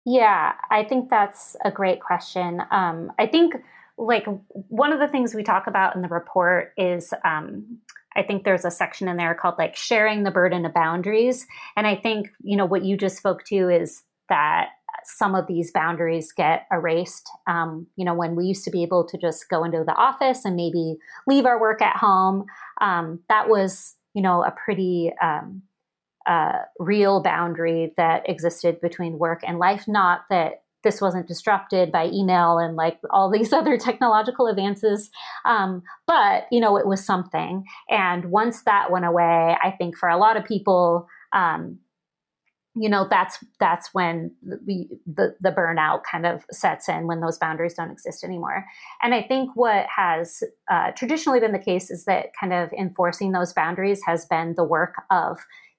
Yeah, 0.06 0.54
I 0.70 0.84
think 0.84 1.10
that's 1.10 1.56
a 1.64 1.70
great 1.70 2.00
question. 2.00 2.62
Um, 2.70 3.12
I 3.18 3.26
think 3.26 3.54
like 4.00 4.26
one 4.52 4.92
of 4.92 4.98
the 4.98 5.08
things 5.08 5.34
we 5.34 5.42
talk 5.42 5.66
about 5.66 5.94
in 5.94 6.02
the 6.02 6.08
report 6.08 6.72
is 6.76 7.12
um, 7.24 7.78
I 8.16 8.22
think 8.22 8.44
there's 8.44 8.64
a 8.64 8.70
section 8.70 9.08
in 9.08 9.16
there 9.16 9.34
called 9.34 9.56
like 9.58 9.76
sharing 9.76 10.22
the 10.22 10.30
burden 10.30 10.64
of 10.64 10.74
boundaries. 10.74 11.46
And 11.76 11.86
I 11.86 11.96
think, 11.96 12.30
you 12.42 12.56
know, 12.56 12.64
what 12.64 12.84
you 12.84 12.96
just 12.96 13.18
spoke 13.18 13.44
to 13.44 13.68
is 13.68 14.02
that 14.28 14.70
some 15.04 15.34
of 15.34 15.46
these 15.46 15.70
boundaries 15.70 16.32
get 16.32 16.66
erased. 16.72 17.28
Um, 17.46 17.86
you 17.96 18.04
know, 18.04 18.14
when 18.14 18.36
we 18.36 18.46
used 18.46 18.64
to 18.64 18.70
be 18.70 18.82
able 18.82 19.06
to 19.06 19.18
just 19.18 19.48
go 19.48 19.64
into 19.64 19.84
the 19.84 19.94
office 19.94 20.44
and 20.44 20.56
maybe 20.56 20.96
leave 21.26 21.46
our 21.46 21.60
work 21.60 21.82
at 21.82 21.96
home, 21.96 22.46
um, 22.80 23.20
that 23.28 23.48
was, 23.48 23.96
you 24.14 24.22
know, 24.22 24.42
a 24.42 24.50
pretty 24.64 25.12
um, 25.22 25.62
uh, 26.26 26.60
real 26.78 27.22
boundary 27.22 27.92
that 27.96 28.28
existed 28.28 28.80
between 28.80 29.18
work 29.18 29.40
and 29.46 29.58
life. 29.58 29.86
Not 29.86 30.22
that 30.30 30.62
this 30.82 31.00
wasn't 31.00 31.28
disrupted 31.28 31.92
by 31.92 32.06
email 32.06 32.58
and 32.58 32.76
like 32.76 32.98
all 33.10 33.30
these 33.30 33.52
other 33.60 33.76
technological 33.76 34.46
advances. 34.46 35.10
Um, 35.44 35.82
but, 36.06 36.44
you 36.50 36.60
know, 36.60 36.76
it 36.76 36.86
was 36.86 37.04
something. 37.04 37.64
And 37.88 38.26
once 38.26 38.62
that 38.62 38.90
went 38.90 39.04
away, 39.04 39.56
I 39.62 39.70
think 39.70 39.96
for 39.96 40.08
a 40.08 40.18
lot 40.18 40.36
of 40.36 40.44
people, 40.44 41.08
um, 41.32 41.78
you 42.76 42.88
know 42.88 43.06
that's 43.10 43.42
that's 43.58 43.90
when 43.92 44.30
the, 44.42 44.88
the 45.06 45.34
the 45.40 45.50
burnout 45.50 46.02
kind 46.10 46.24
of 46.24 46.44
sets 46.52 46.88
in 46.88 47.06
when 47.06 47.20
those 47.20 47.36
boundaries 47.36 47.74
don't 47.74 47.90
exist 47.90 48.22
anymore 48.22 48.64
and 49.02 49.12
i 49.12 49.22
think 49.22 49.50
what 49.54 49.86
has 49.94 50.42
uh, 50.70 50.92
traditionally 50.92 51.40
been 51.40 51.52
the 51.52 51.58
case 51.58 51.90
is 51.90 52.04
that 52.04 52.26
kind 52.38 52.52
of 52.52 52.72
enforcing 52.72 53.32
those 53.32 53.52
boundaries 53.52 54.00
has 54.06 54.24
been 54.26 54.54
the 54.56 54.64
work 54.64 54.94
of 55.10 55.38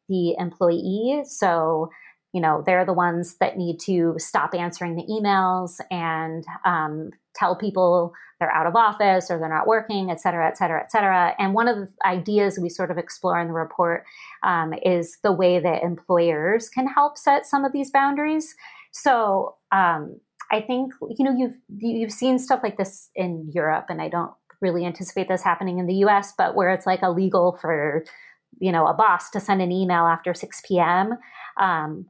the 0.10 0.36
employee 0.38 1.22
so 1.24 1.90
you 2.34 2.42
know 2.42 2.64
they're 2.66 2.86
the 2.86 2.94
ones 2.94 3.36
that 3.40 3.58
need 3.58 3.80
to 3.82 4.16
stop 4.18 4.54
answering 4.54 4.96
the 4.96 5.04
emails 5.04 5.80
and 5.90 6.46
um, 6.66 7.12
tell 7.36 7.56
people 7.56 8.14
they're 8.40 8.52
out 8.52 8.66
of 8.66 8.76
office 8.76 9.30
or 9.30 9.38
they're 9.38 9.50
not 9.50 9.68
working 9.68 10.10
et 10.10 10.20
cetera 10.20 10.48
et 10.48 10.58
cetera 10.58 10.82
et 10.82 10.92
cetera. 10.92 11.36
And 11.38 11.54
one 11.54 11.68
of 11.68 11.78
the 11.78 11.90
ideas 12.06 12.58
we 12.60 12.70
sort 12.70 12.90
of 12.90 12.98
explore 12.98 13.40
in 13.40 13.48
the 13.48 13.54
report 13.54 14.04
um, 14.44 14.74
is 14.84 15.20
the 15.24 15.32
way 15.32 15.60
that 15.60 15.84
employers 15.84 16.68
can 16.70 16.88
help 16.88 17.18
set 17.18 17.46
some 17.46 17.66
of 17.66 17.72
these 17.72 17.92
boundaries. 17.92 18.56
So 18.92 19.56
um, 19.72 20.20
i 20.52 20.62
think 20.62 20.94
you 21.10 21.26
know 21.26 21.34
you've 21.36 21.58
you've 21.78 22.12
seen 22.12 22.38
stuff 22.38 22.60
like 22.62 22.78
this 22.78 23.10
in 23.16 23.50
europe 23.54 23.86
and 23.90 24.02
i 24.02 24.10
don't 24.10 24.32
really 24.60 24.86
anticipate 24.86 25.28
this 25.28 25.42
happening 25.42 25.80
in 25.80 25.88
the 25.88 25.96
us 25.96 26.34
but 26.38 26.56
where 26.56 26.72
it's 26.72 26.86
like 26.86 27.02
illegal 27.02 27.58
for 27.60 28.04
you 28.60 28.72
know 28.72 28.86
a 28.86 28.94
boss 28.94 29.30
to 29.32 29.40
send 29.40 29.62
an 29.62 29.72
email 29.72 30.06
after 30.06 30.34
6 30.34 30.62
p.m 30.68 31.18
um, 31.60 32.06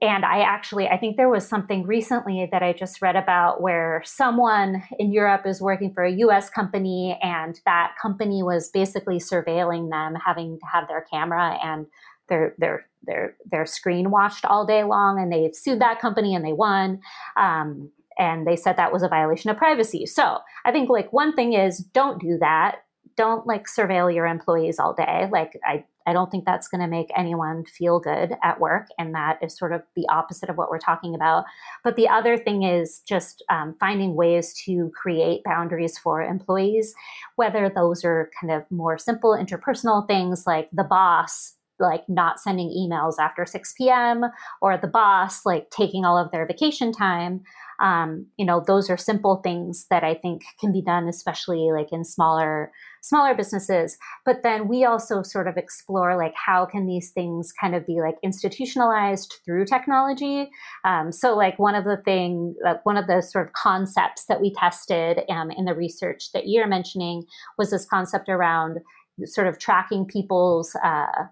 and 0.00 0.24
I 0.24 0.40
actually, 0.40 0.86
I 0.88 0.96
think 0.96 1.16
there 1.16 1.28
was 1.28 1.46
something 1.46 1.86
recently 1.86 2.48
that 2.52 2.62
I 2.62 2.72
just 2.72 3.02
read 3.02 3.16
about 3.16 3.60
where 3.60 4.02
someone 4.04 4.82
in 4.98 5.12
Europe 5.12 5.42
is 5.46 5.60
working 5.60 5.92
for 5.92 6.04
a 6.04 6.12
US 6.12 6.48
company 6.50 7.18
and 7.22 7.60
that 7.64 7.94
company 8.00 8.42
was 8.42 8.70
basically 8.70 9.18
surveilling 9.18 9.90
them, 9.90 10.14
having 10.24 10.58
to 10.58 10.66
have 10.66 10.88
their 10.88 11.04
camera 11.10 11.58
and 11.62 11.86
their 12.28 12.54
their 12.58 12.86
their 13.04 13.36
their 13.50 13.66
screen 13.66 14.10
watched 14.10 14.44
all 14.44 14.66
day 14.66 14.84
long, 14.84 15.20
and 15.20 15.32
they 15.32 15.50
sued 15.52 15.80
that 15.80 16.00
company 16.00 16.34
and 16.34 16.44
they 16.44 16.52
won. 16.52 17.00
Um, 17.36 17.90
and 18.18 18.46
they 18.46 18.56
said 18.56 18.76
that 18.76 18.92
was 18.92 19.02
a 19.02 19.08
violation 19.08 19.50
of 19.50 19.58
privacy. 19.58 20.06
So 20.06 20.38
I 20.64 20.72
think 20.72 20.88
like 20.88 21.12
one 21.12 21.34
thing 21.34 21.52
is 21.52 21.78
don't 21.78 22.20
do 22.20 22.38
that. 22.40 22.78
Don't 23.16 23.46
like 23.46 23.64
surveil 23.66 24.14
your 24.14 24.26
employees 24.26 24.78
all 24.78 24.94
day. 24.94 25.28
Like 25.30 25.58
I 25.64 25.84
I 26.06 26.12
don't 26.12 26.30
think 26.30 26.44
that's 26.44 26.68
going 26.68 26.80
to 26.80 26.86
make 26.86 27.10
anyone 27.16 27.64
feel 27.64 27.98
good 27.98 28.36
at 28.44 28.60
work. 28.60 28.86
And 28.96 29.14
that 29.14 29.38
is 29.42 29.58
sort 29.58 29.72
of 29.72 29.82
the 29.96 30.06
opposite 30.08 30.48
of 30.48 30.56
what 30.56 30.70
we're 30.70 30.78
talking 30.78 31.16
about. 31.16 31.44
But 31.82 31.96
the 31.96 32.08
other 32.08 32.38
thing 32.38 32.62
is 32.62 33.00
just 33.00 33.42
um, 33.50 33.74
finding 33.80 34.14
ways 34.14 34.54
to 34.66 34.92
create 34.94 35.42
boundaries 35.42 35.98
for 35.98 36.22
employees, 36.22 36.94
whether 37.34 37.68
those 37.68 38.04
are 38.04 38.30
kind 38.40 38.52
of 38.52 38.70
more 38.70 38.98
simple 38.98 39.30
interpersonal 39.32 40.06
things 40.06 40.46
like 40.46 40.68
the 40.72 40.84
boss 40.84 41.54
like 41.78 42.08
not 42.08 42.40
sending 42.40 42.70
emails 42.70 43.16
after 43.20 43.44
6 43.44 43.74
p.m. 43.76 44.24
or 44.62 44.78
the 44.78 44.86
boss 44.86 45.44
like 45.44 45.68
taking 45.70 46.04
all 46.04 46.16
of 46.16 46.30
their 46.30 46.46
vacation 46.46 46.92
time. 46.92 47.42
Um, 47.80 48.26
you 48.36 48.46
know, 48.46 48.62
those 48.66 48.88
are 48.90 48.96
simple 48.96 49.40
things 49.42 49.86
that 49.90 50.04
I 50.04 50.14
think 50.14 50.42
can 50.60 50.72
be 50.72 50.82
done, 50.82 51.08
especially 51.08 51.70
like 51.72 51.92
in 51.92 52.04
smaller 52.04 52.72
smaller 53.02 53.34
businesses. 53.34 53.96
But 54.24 54.42
then 54.42 54.66
we 54.66 54.84
also 54.84 55.22
sort 55.22 55.46
of 55.46 55.56
explore 55.56 56.16
like 56.16 56.34
how 56.34 56.66
can 56.66 56.86
these 56.86 57.12
things 57.12 57.52
kind 57.52 57.74
of 57.74 57.86
be 57.86 58.00
like 58.00 58.16
institutionalized 58.22 59.36
through 59.44 59.66
technology? 59.66 60.50
Um, 60.84 61.12
so 61.12 61.36
like 61.36 61.58
one 61.58 61.76
of 61.76 61.84
the 61.84 61.98
thing 62.04 62.54
like 62.64 62.84
one 62.84 62.96
of 62.96 63.06
the 63.06 63.22
sort 63.22 63.46
of 63.46 63.52
concepts 63.52 64.24
that 64.26 64.40
we 64.40 64.52
tested 64.52 65.20
um, 65.28 65.50
in 65.50 65.66
the 65.66 65.74
research 65.74 66.32
that 66.32 66.48
you're 66.48 66.66
mentioning 66.66 67.24
was 67.58 67.70
this 67.70 67.86
concept 67.86 68.28
around 68.28 68.78
sort 69.24 69.46
of 69.46 69.58
tracking 69.58 70.04
people's 70.04 70.76
uh, 70.84 71.24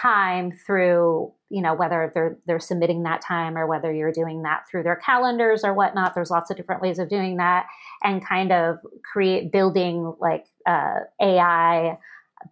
time 0.00 0.52
through 0.66 1.32
you 1.52 1.62
know 1.62 1.74
whether 1.74 2.10
they're 2.14 2.38
they're 2.46 2.58
submitting 2.58 3.02
that 3.02 3.20
time 3.20 3.56
or 3.56 3.66
whether 3.66 3.92
you're 3.92 4.12
doing 4.12 4.42
that 4.42 4.64
through 4.70 4.82
their 4.82 4.96
calendars 4.96 5.62
or 5.64 5.74
whatnot 5.74 6.14
there's 6.14 6.30
lots 6.30 6.50
of 6.50 6.56
different 6.56 6.82
ways 6.82 6.98
of 6.98 7.08
doing 7.08 7.36
that 7.36 7.66
and 8.02 8.26
kind 8.26 8.50
of 8.50 8.78
create 9.12 9.52
building 9.52 10.14
like 10.20 10.46
uh, 10.66 11.00
ai 11.20 11.98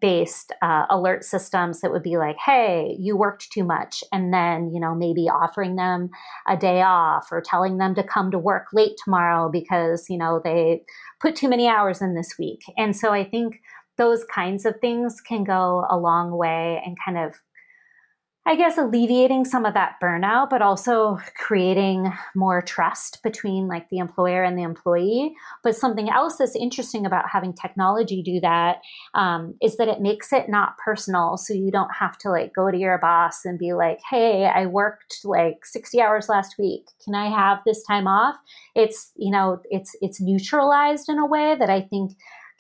based 0.01 0.53
uh, 0.63 0.87
alert 0.89 1.25
systems 1.25 1.81
that 1.81 1.91
would 1.91 2.03
be 2.03 2.17
like 2.17 2.37
hey 2.45 2.95
you 2.99 3.17
worked 3.17 3.51
too 3.51 3.65
much. 3.65 4.05
And 4.13 4.33
then 4.33 4.71
you 4.73 4.81
know 4.81 4.95
maybe 4.95 5.29
offering 5.29 5.77
them 5.77 6.11
a 6.47 6.57
day 6.57 6.83
off 6.83 7.29
or 7.33 7.41
telling 7.41 7.79
them 7.79 7.95
to 7.97 8.03
come 8.03 8.31
to 8.31 8.39
work 8.39 8.67
late 8.73 8.97
tomorrow 9.03 9.51
because 9.51 10.09
you 10.09 10.17
know 10.17 10.41
they 10.43 10.83
put 11.21 11.35
too 11.35 11.49
many 11.49 11.67
hours 11.67 12.01
in 12.01 12.15
this 12.15 12.37
week. 12.39 12.61
And 12.77 12.97
so 12.97 13.13
i 13.13 13.25
think 13.25 13.61
those 14.01 14.25
kinds 14.25 14.65
of 14.65 14.81
things 14.81 15.21
can 15.21 15.45
go 15.45 15.85
a 15.91 15.97
long 15.97 16.31
way 16.31 16.83
and 16.87 16.97
kind 17.05 17.19
of 17.19 17.35
I 18.47 18.57
guess 18.57 18.79
alleviating 18.79 19.45
some 19.45 19.67
of 19.67 19.75
that 19.75 19.97
burnout, 20.03 20.49
but 20.49 20.63
also 20.63 21.19
creating 21.37 22.11
more 22.35 22.63
trust 22.63 23.23
between 23.23 23.69
like 23.69 23.89
the 23.91 23.99
employer 23.99 24.43
and 24.43 24.57
the 24.59 24.63
employee. 24.63 25.35
But 25.63 25.77
something 25.77 26.09
else 26.09 26.39
that's 26.39 26.57
interesting 26.57 27.05
about 27.05 27.29
having 27.31 27.53
technology 27.53 28.23
do 28.23 28.41
that 28.41 28.79
um, 29.15 29.55
is 29.61 29.77
that 29.77 29.89
it 29.89 30.01
makes 30.01 30.33
it 30.33 30.49
not 30.49 30.79
personal. 30.79 31.37
So 31.37 31.53
you 31.53 31.71
don't 31.71 31.95
have 31.95 32.17
to 32.19 32.31
like 32.31 32.55
go 32.55 32.71
to 32.71 32.79
your 32.79 32.97
boss 32.99 33.45
and 33.45 33.59
be 33.59 33.75
like, 33.75 34.01
"Hey, 34.09 34.47
I 34.47 34.67
worked 34.67 35.19
like 35.23 35.67
sixty 35.67 36.01
hours 36.01 36.29
last 36.31 36.57
week. 36.59 36.87
Can 37.05 37.15
I 37.15 37.29
have 37.29 37.59
this 37.67 37.85
time 37.85 38.07
off?" 38.09 38.37
It's 38.75 39.13
you 39.17 39.31
know, 39.31 39.61
it's 39.71 39.95
it's 40.01 40.21
neutralized 40.21 41.11
in 41.11 41.19
a 41.19 41.27
way 41.27 41.57
that 41.59 41.69
I 41.71 41.83
think 41.83 42.13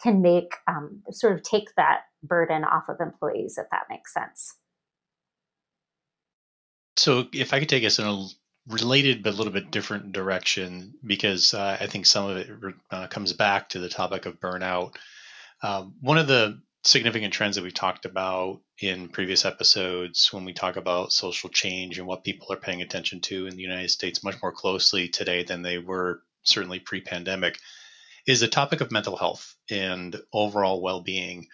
can 0.03 0.21
make 0.21 0.57
um, 0.69 1.03
sort 1.11 1.33
of 1.35 1.43
take 1.43 1.75
that 1.77 2.03
burden 2.23 2.65
off 2.65 2.85
of 2.89 3.01
employees, 3.01 3.57
if 3.59 3.67
that 3.71 3.87
makes 3.89 4.13
sense. 4.13 4.60
So, 7.01 7.27
if 7.33 7.55
I 7.55 7.61
could 7.61 7.71
take 7.71 7.85
us 7.85 7.99
in 7.99 8.05
a 8.05 8.27
related 8.69 9.23
but 9.23 9.33
a 9.33 9.37
little 9.37 9.55
bit 9.55 9.71
different 9.71 10.13
direction, 10.13 10.93
because 11.03 11.55
uh, 11.55 11.79
I 11.81 11.87
think 11.87 12.05
some 12.05 12.29
of 12.29 12.37
it 12.37 12.51
uh, 12.91 13.07
comes 13.07 13.33
back 13.33 13.71
to 13.71 13.79
the 13.79 13.89
topic 13.89 14.27
of 14.27 14.39
burnout. 14.39 14.97
Um, 15.63 15.95
one 16.03 16.19
of 16.19 16.27
the 16.27 16.61
significant 16.85 17.33
trends 17.33 17.57
that 17.57 17.65
we 17.65 17.71
talked 17.71 18.05
about 18.05 18.61
in 18.79 19.09
previous 19.09 19.47
episodes 19.47 20.31
when 20.31 20.45
we 20.45 20.53
talk 20.53 20.77
about 20.77 21.11
social 21.11 21.49
change 21.49 21.97
and 21.97 22.07
what 22.07 22.23
people 22.23 22.53
are 22.53 22.61
paying 22.61 22.83
attention 22.83 23.23
to 23.23 23.47
in 23.47 23.57
the 23.57 23.63
United 23.63 23.89
States 23.89 24.23
much 24.23 24.37
more 24.43 24.53
closely 24.53 25.09
today 25.09 25.43
than 25.43 25.63
they 25.63 25.79
were 25.79 26.21
certainly 26.43 26.81
pre 26.81 27.01
pandemic 27.01 27.59
is 28.27 28.41
the 28.41 28.49
topic 28.49 28.83
of 28.83 28.93
mental 28.93 29.17
health 29.17 29.57
and 29.71 30.17
overall 30.35 30.83
well 30.83 31.01
being. 31.01 31.47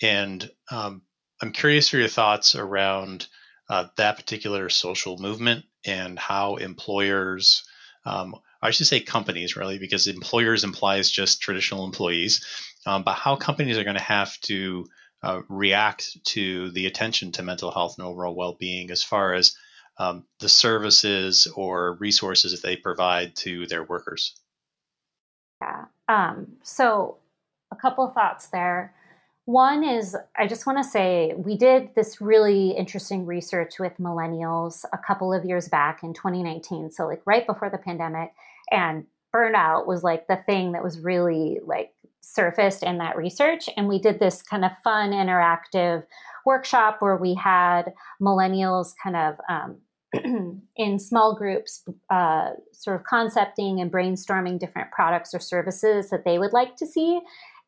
And 0.00 0.50
um, 0.70 1.02
I'm 1.42 1.52
curious 1.52 1.90
for 1.90 1.98
your 1.98 2.08
thoughts 2.08 2.54
around 2.54 3.26
uh, 3.68 3.86
that 3.96 4.16
particular 4.16 4.68
social 4.68 5.18
movement 5.18 5.64
and 5.84 6.18
how 6.18 6.56
employers 6.56 7.64
um, 8.04 8.36
I 8.62 8.70
should 8.70 8.86
say 8.86 9.00
companies 9.00 9.56
really, 9.56 9.78
because 9.78 10.06
employers 10.06 10.64
implies 10.64 11.10
just 11.10 11.40
traditional 11.40 11.84
employees, 11.84 12.44
um, 12.86 13.02
but 13.02 13.14
how 13.14 13.36
companies 13.36 13.78
are 13.78 13.84
going 13.84 13.96
to 13.96 14.02
have 14.02 14.38
to 14.42 14.86
uh, 15.22 15.42
react 15.48 16.16
to 16.24 16.70
the 16.70 16.86
attention 16.86 17.32
to 17.32 17.42
mental 17.42 17.70
health 17.70 17.96
and 17.98 18.06
overall 18.06 18.34
well-being 18.34 18.90
as 18.90 19.02
far 19.02 19.34
as 19.34 19.56
um, 19.98 20.24
the 20.40 20.48
services 20.48 21.46
or 21.54 21.94
resources 21.94 22.52
that 22.52 22.62
they 22.66 22.76
provide 22.76 23.34
to 23.36 23.66
their 23.66 23.82
workers. 23.82 24.38
Yeah. 25.60 25.86
Um, 26.08 26.56
so 26.62 27.16
a 27.70 27.76
couple 27.76 28.06
thoughts 28.08 28.48
there. 28.48 28.94
One 29.46 29.84
is 29.84 30.16
I 30.36 30.48
just 30.48 30.66
want 30.66 30.78
to 30.78 30.84
say 30.84 31.32
we 31.36 31.56
did 31.56 31.94
this 31.94 32.20
really 32.20 32.72
interesting 32.72 33.26
research 33.26 33.78
with 33.78 33.96
millennials 33.98 34.84
a 34.92 34.98
couple 34.98 35.32
of 35.32 35.44
years 35.44 35.68
back 35.68 36.02
in 36.02 36.12
2019. 36.12 36.90
So, 36.90 37.06
like 37.06 37.22
right 37.26 37.46
before 37.46 37.70
the 37.70 37.78
pandemic, 37.78 38.32
and 38.72 39.06
burnout 39.32 39.86
was 39.86 40.02
like 40.02 40.26
the 40.26 40.40
thing 40.46 40.72
that 40.72 40.82
was 40.82 40.98
really 40.98 41.60
like 41.64 41.92
surfaced 42.22 42.82
in 42.82 42.98
that 42.98 43.16
research. 43.16 43.68
And 43.76 43.86
we 43.86 44.00
did 44.00 44.18
this 44.18 44.42
kind 44.42 44.64
of 44.64 44.72
fun, 44.82 45.12
interactive 45.12 46.04
workshop 46.44 46.96
where 46.98 47.16
we 47.16 47.34
had 47.34 47.92
millennials 48.20 48.94
kind 49.00 49.14
of 49.14 49.36
um, 49.48 50.62
in 50.76 50.98
small 50.98 51.36
groups, 51.36 51.84
uh, 52.10 52.50
sort 52.72 52.96
of 52.96 53.06
concepting 53.06 53.80
and 53.80 53.92
brainstorming 53.92 54.58
different 54.58 54.90
products 54.90 55.32
or 55.32 55.38
services 55.38 56.10
that 56.10 56.24
they 56.24 56.40
would 56.40 56.52
like 56.52 56.74
to 56.76 56.86
see. 56.86 57.20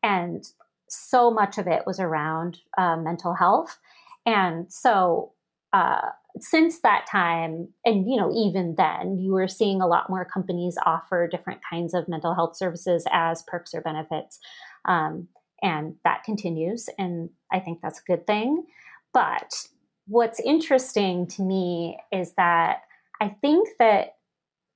And 0.03 0.43
so 0.89 1.31
much 1.31 1.57
of 1.57 1.67
it 1.67 1.83
was 1.85 1.99
around 1.99 2.59
uh, 2.77 2.97
mental 2.97 3.33
health. 3.33 3.79
And 4.25 4.71
so, 4.71 5.33
uh, 5.73 6.09
since 6.39 6.79
that 6.79 7.05
time, 7.11 7.69
and 7.85 8.09
you 8.09 8.17
know, 8.17 8.31
even 8.33 8.75
then, 8.75 9.17
you 9.17 9.33
were 9.33 9.47
seeing 9.47 9.81
a 9.81 9.87
lot 9.87 10.09
more 10.09 10.25
companies 10.25 10.77
offer 10.85 11.27
different 11.27 11.61
kinds 11.67 11.93
of 11.93 12.07
mental 12.07 12.33
health 12.33 12.55
services 12.55 13.05
as 13.11 13.43
perks 13.43 13.73
or 13.73 13.81
benefits, 13.81 14.39
um, 14.85 15.27
and 15.61 15.95
that 16.03 16.23
continues. 16.23 16.89
And 16.97 17.29
I 17.51 17.59
think 17.59 17.79
that's 17.81 17.99
a 17.99 18.03
good 18.03 18.25
thing. 18.27 18.65
But 19.13 19.67
what's 20.07 20.39
interesting 20.39 21.27
to 21.27 21.41
me 21.41 21.97
is 22.11 22.33
that 22.33 22.83
I 23.21 23.29
think 23.41 23.69
that 23.79 24.17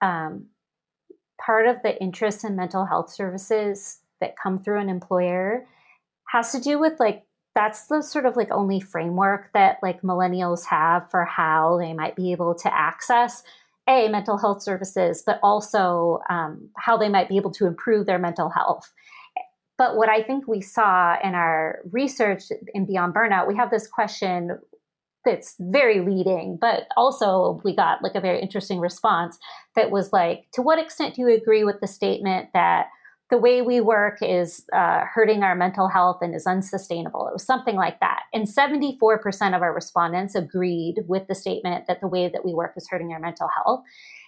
um, 0.02 0.48
part 1.44 1.68
of 1.68 1.78
the 1.84 2.00
interest 2.02 2.44
in 2.44 2.56
mental 2.56 2.86
health 2.86 3.12
services 3.12 4.00
that 4.20 4.36
come 4.42 4.60
through 4.60 4.80
an 4.80 4.90
employer 4.90 5.66
has 6.34 6.52
to 6.52 6.60
do 6.60 6.80
with 6.80 7.00
like 7.00 7.24
that's 7.56 7.86
the 7.86 8.02
sort 8.02 8.26
of 8.26 8.36
like 8.36 8.52
only 8.52 8.80
framework 8.80 9.52
that 9.54 9.78
like 9.84 10.02
millennials 10.02 10.66
have 10.66 11.10
for 11.12 11.24
how 11.24 11.78
they 11.80 11.94
might 11.94 12.16
be 12.16 12.32
able 12.32 12.56
to 12.56 12.74
access 12.74 13.44
a 13.88 14.08
mental 14.08 14.38
health 14.38 14.64
services 14.64 15.22
but 15.26 15.40
also 15.44 16.20
um, 16.30 16.70
how 16.76 16.98
they 16.98 17.08
might 17.08 17.30
be 17.30 17.38
able 17.38 17.52
to 17.52 17.68
improve 17.68 18.08
their 18.08 18.18
mental 18.18 18.50
health. 18.50 18.92
But 19.78 19.96
what 19.96 20.10
i 20.10 20.24
think 20.24 20.48
we 20.48 20.62
saw 20.62 21.16
in 21.24 21.36
our 21.36 21.80
research 21.92 22.44
in 22.74 22.86
beyond 22.86 23.14
burnout 23.14 23.48
we 23.48 23.56
have 23.56 23.70
this 23.70 23.88
question 23.88 24.58
that's 25.26 25.56
very 25.60 26.02
leading 26.02 26.58
but 26.60 26.88
also 26.98 27.62
we 27.64 27.76
got 27.76 28.04
like 28.04 28.16
a 28.16 28.22
very 28.22 28.42
interesting 28.42 28.80
response 28.80 29.38
that 29.76 29.92
was 29.92 30.12
like 30.12 30.46
to 30.54 30.62
what 30.62 30.80
extent 30.80 31.16
do 31.16 31.22
you 31.22 31.30
agree 31.30 31.64
with 31.64 31.80
the 31.80 31.88
statement 31.88 32.50
that 32.54 32.88
the 33.34 33.40
way 33.40 33.64
we 33.64 33.82
work 33.82 34.20
is 34.22 34.64
uh, 34.74 35.06
hurting 35.12 35.42
our 35.42 35.56
mental 35.56 35.88
health 35.88 36.20
and 36.22 36.36
is 36.36 36.46
unsustainable. 36.46 37.28
It 37.28 37.34
was 37.34 37.44
something 37.44 37.76
like 37.76 38.00
that. 38.00 38.26
And 38.32 38.48
74% 38.48 39.56
of 39.56 39.64
our 39.64 39.74
respondents 39.74 40.36
agreed 40.36 41.04
with 41.08 41.28
the 41.28 41.34
statement 41.34 41.88
that 41.88 42.00
the 42.00 42.08
way 42.08 42.30
that 42.30 42.46
we 42.46 42.54
work 42.54 42.74
is 42.78 42.88
hurting 42.88 43.12
our 43.12 43.20
mental 43.20 43.48
health. 43.48 43.82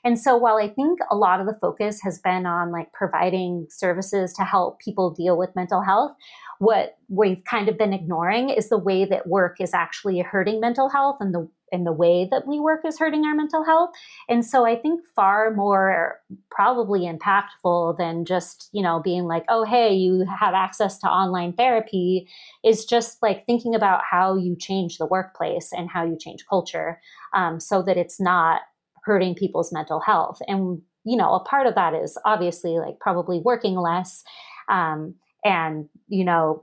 And 0.03 0.17
so 0.17 0.35
while 0.35 0.57
I 0.57 0.69
think 0.69 0.97
a 1.11 1.15
lot 1.15 1.39
of 1.39 1.45
the 1.45 1.55
focus 1.61 2.01
has 2.01 2.17
been 2.17 2.47
on 2.47 2.71
like 2.71 2.93
providing 2.93 3.67
services 3.69 4.33
to 4.33 4.43
help 4.43 4.79
people 4.79 5.11
deal 5.11 5.37
with 5.37 5.55
mental 5.55 5.83
health, 5.83 6.13
what 6.57 6.97
we've 7.07 7.43
kind 7.43 7.69
of 7.69 7.77
been 7.77 7.93
ignoring 7.93 8.49
is 8.49 8.69
the 8.69 8.77
way 8.79 9.05
that 9.05 9.27
work 9.27 9.61
is 9.61 9.75
actually 9.75 10.19
hurting 10.21 10.59
mental 10.59 10.89
health 10.89 11.17
and 11.19 11.31
the 11.31 11.47
and 11.72 11.86
the 11.86 11.91
way 11.91 12.28
that 12.30 12.47
we 12.47 12.59
work 12.59 12.82
is 12.86 12.99
hurting 12.99 13.26
our 13.26 13.36
mental 13.36 13.63
health. 13.63 13.91
And 14.30 14.45
so 14.45 14.66
I 14.66 14.76
think 14.76 15.01
far 15.16 15.51
more 15.53 16.20
probably 16.51 17.01
impactful 17.01 17.97
than 17.97 18.26
just, 18.26 18.70
you 18.72 18.82
know, 18.82 19.01
being 19.03 19.26
like, 19.26 19.45
oh, 19.49 19.63
hey, 19.63 19.93
you 19.93 20.26
have 20.39 20.53
access 20.53 20.97
to 20.99 21.07
online 21.07 21.53
therapy 21.53 22.28
is 22.63 22.86
just 22.86 23.22
like 23.22 23.45
thinking 23.45 23.76
about 23.76 24.01
how 24.09 24.36
you 24.36 24.55
change 24.55 24.97
the 24.97 25.05
workplace 25.05 25.72
and 25.72 25.89
how 25.89 26.05
you 26.05 26.18
change 26.18 26.45
culture 26.49 27.01
um, 27.34 27.59
so 27.59 27.82
that 27.82 27.97
it's 27.97 28.20
not 28.20 28.61
hurting 29.03 29.36
people's 29.36 29.74
mental 29.74 29.99
health. 29.99 30.39
And, 30.47 30.82
you 31.03 31.18
know, 31.18 31.34
a 31.34 31.43
part 31.43 31.68
of 31.68 31.76
that 31.76 31.93
is 31.93 32.18
obviously 32.26 32.80
like 32.80 32.99
probably 32.99 33.39
working 33.39 33.76
less. 33.76 34.24
Um, 34.70 35.16
and 35.45 35.88
you 36.07 36.26
know 36.26 36.61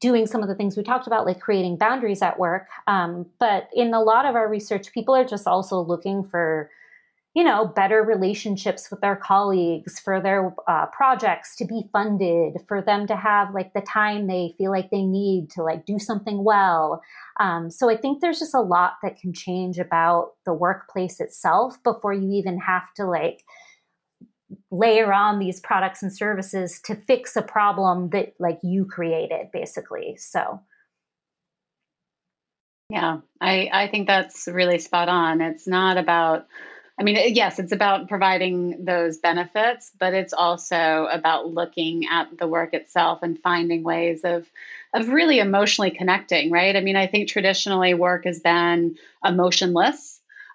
doing 0.00 0.26
some 0.26 0.42
of 0.42 0.48
the 0.48 0.54
things 0.54 0.76
we 0.76 0.82
talked 0.82 1.06
about 1.06 1.26
like 1.26 1.40
creating 1.40 1.76
boundaries 1.76 2.22
at 2.22 2.38
work. 2.38 2.68
Um, 2.86 3.26
but 3.38 3.68
in 3.74 3.94
a 3.94 4.00
lot 4.00 4.26
of 4.26 4.34
our 4.34 4.48
research 4.48 4.92
people 4.92 5.14
are 5.14 5.24
just 5.24 5.46
also 5.46 5.80
looking 5.80 6.24
for 6.24 6.70
you 7.34 7.42
know 7.42 7.66
better 7.66 8.02
relationships 8.02 8.90
with 8.90 9.00
their 9.00 9.16
colleagues 9.16 9.98
for 9.98 10.20
their 10.20 10.54
uh, 10.68 10.86
projects 10.86 11.56
to 11.56 11.64
be 11.64 11.82
funded 11.92 12.54
for 12.68 12.80
them 12.80 13.06
to 13.08 13.16
have 13.16 13.52
like 13.52 13.72
the 13.74 13.80
time 13.80 14.26
they 14.26 14.54
feel 14.56 14.70
like 14.70 14.90
they 14.90 15.02
need 15.02 15.50
to 15.50 15.62
like 15.62 15.84
do 15.84 15.98
something 15.98 16.44
well. 16.44 17.02
Um, 17.40 17.70
so 17.70 17.90
i 17.90 17.96
think 17.96 18.20
there's 18.20 18.38
just 18.38 18.54
a 18.54 18.60
lot 18.60 18.94
that 19.02 19.18
can 19.18 19.32
change 19.32 19.78
about 19.78 20.34
the 20.46 20.54
workplace 20.54 21.18
itself 21.20 21.82
before 21.82 22.12
you 22.12 22.30
even 22.30 22.58
have 22.60 22.92
to 22.94 23.04
like 23.04 23.42
layer 24.70 25.12
on 25.12 25.38
these 25.38 25.60
products 25.60 26.02
and 26.02 26.14
services 26.14 26.80
to 26.84 26.94
fix 26.94 27.36
a 27.36 27.42
problem 27.42 28.10
that 28.10 28.34
like 28.38 28.58
you 28.62 28.84
created 28.84 29.48
basically 29.52 30.16
so. 30.16 30.60
Yeah 32.90 33.18
i 33.40 33.70
i 33.72 33.88
think 33.88 34.06
that's 34.06 34.46
really 34.46 34.78
spot 34.78 35.08
on. 35.08 35.40
It's 35.40 35.66
not 35.66 35.96
about 35.96 36.46
i 36.98 37.02
mean 37.02 37.34
yes 37.34 37.58
it's 37.58 37.72
about 37.72 38.08
providing 38.08 38.84
those 38.84 39.18
benefits 39.18 39.90
but 39.98 40.14
it's 40.14 40.32
also 40.32 41.08
about 41.10 41.48
looking 41.52 42.06
at 42.10 42.36
the 42.38 42.46
work 42.46 42.74
itself 42.74 43.22
and 43.22 43.38
finding 43.40 43.82
ways 43.82 44.20
of 44.24 44.46
of 44.92 45.08
really 45.08 45.38
emotionally 45.40 45.90
connecting 45.90 46.50
right? 46.50 46.76
I 46.76 46.80
mean 46.80 46.96
i 46.96 47.06
think 47.06 47.28
traditionally 47.28 47.94
work 47.94 48.26
has 48.26 48.40
been 48.40 48.96
emotionless 49.24 50.13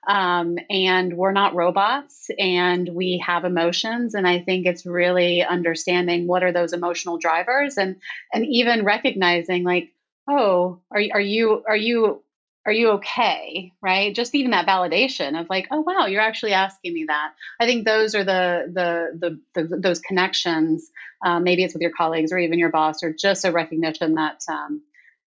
um, 0.09 0.57
and 0.71 1.15
we're 1.15 1.31
not 1.31 1.53
robots 1.53 2.31
and 2.39 2.89
we 2.89 3.23
have 3.23 3.45
emotions. 3.45 4.15
And 4.15 4.27
I 4.27 4.39
think 4.39 4.65
it's 4.65 4.83
really 4.83 5.43
understanding 5.43 6.25
what 6.25 6.41
are 6.41 6.51
those 6.51 6.73
emotional 6.73 7.19
drivers 7.19 7.77
and, 7.77 7.97
and 8.33 8.43
even 8.43 8.83
recognizing 8.85 9.63
like, 9.63 9.93
oh, 10.27 10.79
are, 10.89 11.01
are 11.13 11.21
you, 11.21 11.63
are 11.67 11.77
you, 11.77 12.23
are 12.65 12.71
you 12.71 12.89
okay? 12.93 13.71
Right. 13.83 14.15
Just 14.15 14.33
even 14.33 14.49
that 14.49 14.65
validation 14.65 15.39
of 15.39 15.47
like, 15.47 15.67
oh, 15.69 15.81
wow, 15.81 16.07
you're 16.07 16.21
actually 16.21 16.53
asking 16.53 16.91
me 16.95 17.05
that. 17.07 17.33
I 17.59 17.67
think 17.67 17.85
those 17.85 18.15
are 18.15 18.23
the, 18.23 18.65
the, 18.73 19.39
the, 19.53 19.63
the 19.67 19.77
those 19.77 19.99
connections. 19.99 20.89
Um, 21.23 21.43
maybe 21.43 21.63
it's 21.63 21.75
with 21.75 21.83
your 21.83 21.93
colleagues 21.95 22.31
or 22.31 22.39
even 22.39 22.57
your 22.57 22.71
boss 22.71 23.03
or 23.03 23.13
just 23.13 23.45
a 23.45 23.51
recognition 23.51 24.15
that, 24.15 24.41
um, 24.49 24.81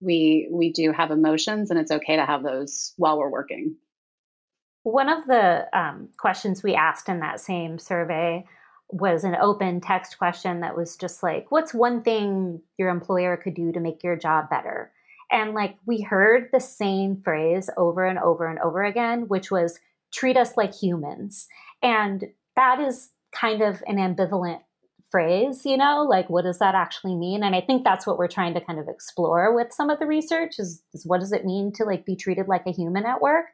we 0.02 0.48
we 0.50 0.72
do 0.72 0.92
have 0.92 1.10
emotions 1.10 1.70
and 1.70 1.78
it's 1.78 1.90
okay 1.90 2.16
to 2.16 2.24
have 2.24 2.42
those 2.42 2.94
while 2.96 3.18
we're 3.18 3.28
working 3.28 3.76
one 4.82 5.08
of 5.08 5.26
the 5.26 5.66
um, 5.78 6.08
questions 6.16 6.62
we 6.62 6.74
asked 6.74 7.08
in 7.08 7.20
that 7.20 7.40
same 7.40 7.78
survey 7.78 8.44
was 8.88 9.24
an 9.24 9.36
open 9.36 9.80
text 9.80 10.18
question 10.18 10.60
that 10.60 10.76
was 10.76 10.96
just 10.96 11.22
like, 11.22 11.50
what's 11.50 11.72
one 11.72 12.02
thing 12.02 12.60
your 12.78 12.88
employer 12.88 13.36
could 13.36 13.54
do 13.54 13.72
to 13.72 13.80
make 13.80 14.02
your 14.02 14.16
job 14.16 14.50
better? 14.50 14.90
And 15.30 15.54
like 15.54 15.76
we 15.86 16.00
heard 16.00 16.48
the 16.52 16.60
same 16.60 17.20
phrase 17.22 17.70
over 17.76 18.04
and 18.04 18.18
over 18.18 18.48
and 18.48 18.58
over 18.58 18.82
again, 18.82 19.28
which 19.28 19.50
was 19.50 19.78
treat 20.12 20.36
us 20.36 20.56
like 20.56 20.74
humans. 20.74 21.46
And 21.82 22.24
that 22.56 22.80
is 22.80 23.10
kind 23.32 23.62
of 23.62 23.82
an 23.86 23.96
ambivalent 23.96 24.60
phrase, 25.10 25.64
you 25.64 25.76
know, 25.76 26.06
like 26.08 26.28
what 26.30 26.42
does 26.42 26.58
that 26.58 26.74
actually 26.74 27.14
mean? 27.14 27.42
And 27.42 27.54
I 27.54 27.60
think 27.60 27.84
that's 27.84 28.06
what 28.06 28.18
we're 28.18 28.28
trying 28.28 28.54
to 28.54 28.60
kind 28.60 28.78
of 28.78 28.88
explore 28.88 29.54
with 29.54 29.72
some 29.72 29.90
of 29.90 29.98
the 29.98 30.06
research 30.06 30.58
is, 30.58 30.82
is 30.94 31.06
what 31.06 31.20
does 31.20 31.32
it 31.32 31.44
mean 31.44 31.72
to 31.74 31.84
like 31.84 32.04
be 32.04 32.16
treated 32.16 32.48
like 32.48 32.66
a 32.66 32.72
human 32.72 33.06
at 33.06 33.20
work? 33.20 33.46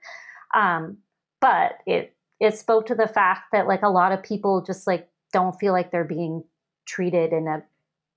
Um, 0.55 0.99
but 1.47 1.79
it 1.87 2.17
it 2.41 2.59
spoke 2.59 2.87
to 2.87 2.95
the 2.95 3.07
fact 3.07 3.53
that 3.53 3.69
like 3.69 3.83
a 3.83 3.89
lot 3.89 4.11
of 4.11 4.23
people 4.23 4.63
just 4.63 4.87
like 4.87 5.09
don't 5.33 5.59
feel 5.59 5.73
like 5.73 5.91
they're 5.91 6.05
being 6.05 6.43
treated 6.87 7.33
in 7.33 7.47
a 7.47 7.63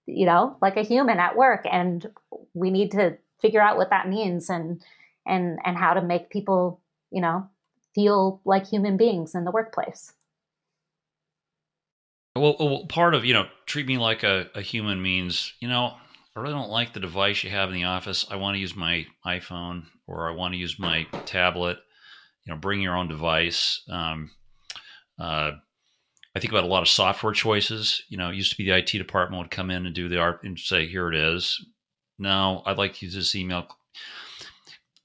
you 0.07 0.25
know 0.25 0.57
like 0.61 0.77
a 0.77 0.81
human 0.81 1.19
at 1.19 1.37
work 1.37 1.63
and 1.71 2.09
we 2.53 2.71
need 2.71 2.91
to 2.91 3.15
figure 3.39 3.61
out 3.61 3.77
what 3.77 3.91
that 3.91 4.09
means 4.09 4.49
and 4.49 4.81
and 5.27 5.59
and 5.63 5.77
how 5.77 5.93
to 5.93 6.01
make 6.01 6.31
people 6.31 6.81
you 7.11 7.21
know 7.21 7.47
feel 7.93 8.41
like 8.45 8.67
human 8.67 8.97
beings 8.97 9.35
in 9.35 9.43
the 9.43 9.51
workplace. 9.51 10.13
Well, 12.35 12.55
well 12.59 12.85
part 12.87 13.13
of 13.13 13.25
you 13.25 13.33
know 13.33 13.45
treat 13.67 13.85
me 13.85 13.99
like 13.99 14.23
a, 14.23 14.47
a 14.55 14.61
human 14.61 15.01
means 15.01 15.53
you 15.59 15.67
know 15.67 15.93
i 16.35 16.39
really 16.39 16.53
don't 16.53 16.69
like 16.69 16.93
the 16.93 16.99
device 16.99 17.43
you 17.43 17.51
have 17.51 17.69
in 17.69 17.75
the 17.75 17.83
office. 17.83 18.25
I 18.31 18.37
want 18.37 18.55
to 18.55 18.59
use 18.59 18.75
my 18.75 19.05
iphone 19.27 19.83
or 20.07 20.27
i 20.27 20.33
want 20.33 20.53
to 20.53 20.57
use 20.57 20.79
my 20.79 21.05
tablet 21.25 21.77
you 22.45 22.53
know, 22.53 22.59
bring 22.59 22.81
your 22.81 22.95
own 22.95 23.07
device. 23.07 23.81
Um, 23.89 24.31
uh, 25.19 25.51
I 26.35 26.39
think 26.39 26.51
about 26.53 26.63
a 26.63 26.67
lot 26.67 26.83
of 26.83 26.87
software 26.87 27.33
choices. 27.33 28.03
You 28.09 28.17
know, 28.17 28.29
it 28.29 28.35
used 28.35 28.51
to 28.51 28.57
be 28.57 28.65
the 28.65 28.77
IT 28.77 28.91
department 28.91 29.41
would 29.41 29.51
come 29.51 29.71
in 29.71 29.85
and 29.85 29.95
do 29.95 30.07
the 30.07 30.19
art 30.19 30.43
and 30.43 30.57
say, 30.59 30.87
"Here 30.87 31.11
it 31.11 31.15
is." 31.15 31.63
No, 32.17 32.63
I'd 32.65 32.77
like 32.77 32.95
to 32.95 33.05
use 33.05 33.15
this 33.15 33.35
email. 33.35 33.67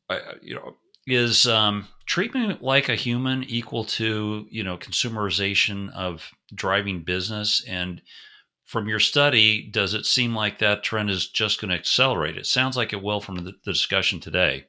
I, 0.08 0.20
you 0.42 0.54
know, 0.54 0.76
is 1.06 1.46
um, 1.46 1.88
treatment 2.06 2.62
like 2.62 2.88
a 2.88 2.94
human 2.94 3.44
equal 3.44 3.84
to 3.84 4.46
you 4.50 4.62
know 4.62 4.76
consumerization 4.76 5.92
of 5.94 6.30
driving 6.54 7.02
business? 7.02 7.64
And 7.66 8.02
from 8.64 8.88
your 8.88 9.00
study, 9.00 9.68
does 9.70 9.94
it 9.94 10.06
seem 10.06 10.34
like 10.34 10.58
that 10.58 10.82
trend 10.82 11.10
is 11.10 11.28
just 11.28 11.60
going 11.60 11.70
to 11.70 11.76
accelerate? 11.76 12.36
It 12.36 12.46
sounds 12.46 12.76
like 12.76 12.92
it 12.92 13.02
will 13.02 13.20
from 13.20 13.36
the, 13.36 13.52
the 13.64 13.72
discussion 13.72 14.20
today. 14.20 14.66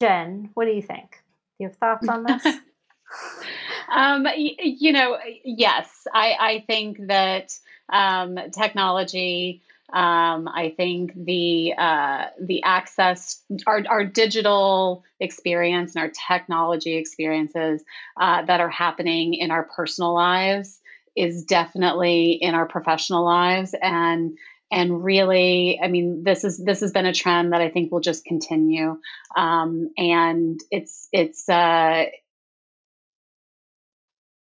Jen, 0.00 0.50
what 0.54 0.66
do 0.66 0.72
you 0.72 0.82
think? 0.82 1.10
Do 1.58 1.64
you 1.64 1.68
have 1.68 1.76
thoughts 1.76 2.08
on 2.08 2.24
this? 2.24 2.44
um, 3.94 4.24
y- 4.24 4.56
you 4.58 4.92
know, 4.92 5.18
yes, 5.44 6.06
I, 6.12 6.34
I 6.38 6.64
think 6.66 7.06
that 7.08 7.52
um, 7.90 8.38
technology. 8.52 9.62
Um, 9.92 10.48
I 10.48 10.74
think 10.76 11.12
the 11.14 11.74
uh, 11.78 12.24
the 12.40 12.64
access, 12.64 13.40
our, 13.68 13.84
our 13.88 14.04
digital 14.04 15.04
experience 15.20 15.94
and 15.94 16.02
our 16.02 16.10
technology 16.10 16.96
experiences 16.96 17.84
uh, 18.20 18.44
that 18.46 18.60
are 18.60 18.68
happening 18.68 19.34
in 19.34 19.52
our 19.52 19.62
personal 19.62 20.12
lives 20.12 20.80
is 21.14 21.44
definitely 21.44 22.32
in 22.32 22.54
our 22.56 22.66
professional 22.66 23.24
lives, 23.24 23.76
and 23.80 24.36
and 24.70 25.04
really, 25.04 25.78
I 25.82 25.88
mean, 25.88 26.22
this 26.24 26.44
is 26.44 26.58
this 26.58 26.80
has 26.80 26.92
been 26.92 27.06
a 27.06 27.14
trend 27.14 27.52
that 27.52 27.60
I 27.60 27.70
think 27.70 27.92
will 27.92 28.00
just 28.00 28.24
continue, 28.24 28.98
um, 29.36 29.90
and 29.96 30.60
it's 30.70 31.08
it's 31.12 31.48
uh, 31.48 32.06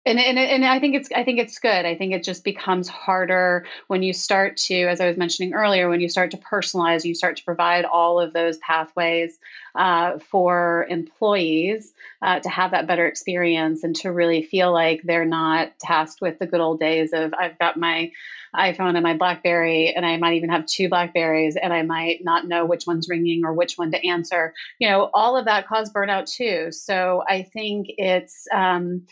and, 0.06 0.20
and 0.20 0.38
and 0.38 0.66
I 0.66 0.80
think 0.80 0.96
it's 0.96 1.10
I 1.16 1.24
think 1.24 1.40
it's 1.40 1.60
good. 1.60 1.86
I 1.86 1.96
think 1.96 2.14
it 2.14 2.24
just 2.24 2.44
becomes 2.44 2.90
harder 2.90 3.66
when 3.88 4.04
you 4.04 4.12
start 4.12 4.58
to, 4.58 4.76
as 4.76 5.00
I 5.00 5.08
was 5.08 5.18
mentioning 5.18 5.54
earlier, 5.54 5.88
when 5.88 6.02
you 6.02 6.10
start 6.10 6.32
to 6.32 6.38
personalize, 6.38 7.06
you 7.06 7.16
start 7.16 7.38
to 7.38 7.46
provide 7.46 7.86
all 7.86 8.20
of 8.20 8.34
those 8.34 8.58
pathways 8.58 9.38
uh, 9.76 10.20
for 10.20 10.86
employees 10.90 11.94
uh, 12.22 12.40
to 12.42 12.50
have 12.50 12.72
that 12.72 12.86
better 12.86 13.08
experience 13.08 13.86
and 13.86 13.96
to 13.98 14.12
really 14.12 14.44
feel 14.44 14.74
like 14.74 15.02
they're 15.04 15.26
not 15.26 15.72
tasked 15.80 16.20
with 16.20 16.38
the 16.38 16.48
good 16.48 16.60
old 16.60 16.82
days 16.82 17.14
of 17.14 17.34
I've 17.34 17.58
got 17.58 17.78
my 17.78 18.12
iPhone 18.54 18.96
and 18.96 19.04
my 19.04 19.16
BlackBerry, 19.16 19.94
and 19.96 20.06
I 20.06 20.18
might 20.18 20.36
even 20.36 20.50
have 20.50 20.66
two 20.66 20.90
Blackberries, 20.90 21.56
and 21.56 21.74
I 21.74 21.82
might 21.82 22.24
not 22.24 22.46
know 22.46 22.66
which 22.66 22.86
one's 22.86 23.10
ringing 23.10 23.46
or 23.46 23.54
which 23.54 23.78
one 23.78 23.92
to 23.92 24.08
answer. 24.08 24.54
You 24.80 24.90
know, 24.90 25.10
all 25.14 25.38
of 25.38 25.46
that 25.46 25.68
cause 25.68 25.92
burnout 25.94 26.30
too. 26.30 26.74
So 26.74 27.24
I 27.28 27.44
think 27.44 27.88
it's. 27.98 28.48
Um, 28.54 29.08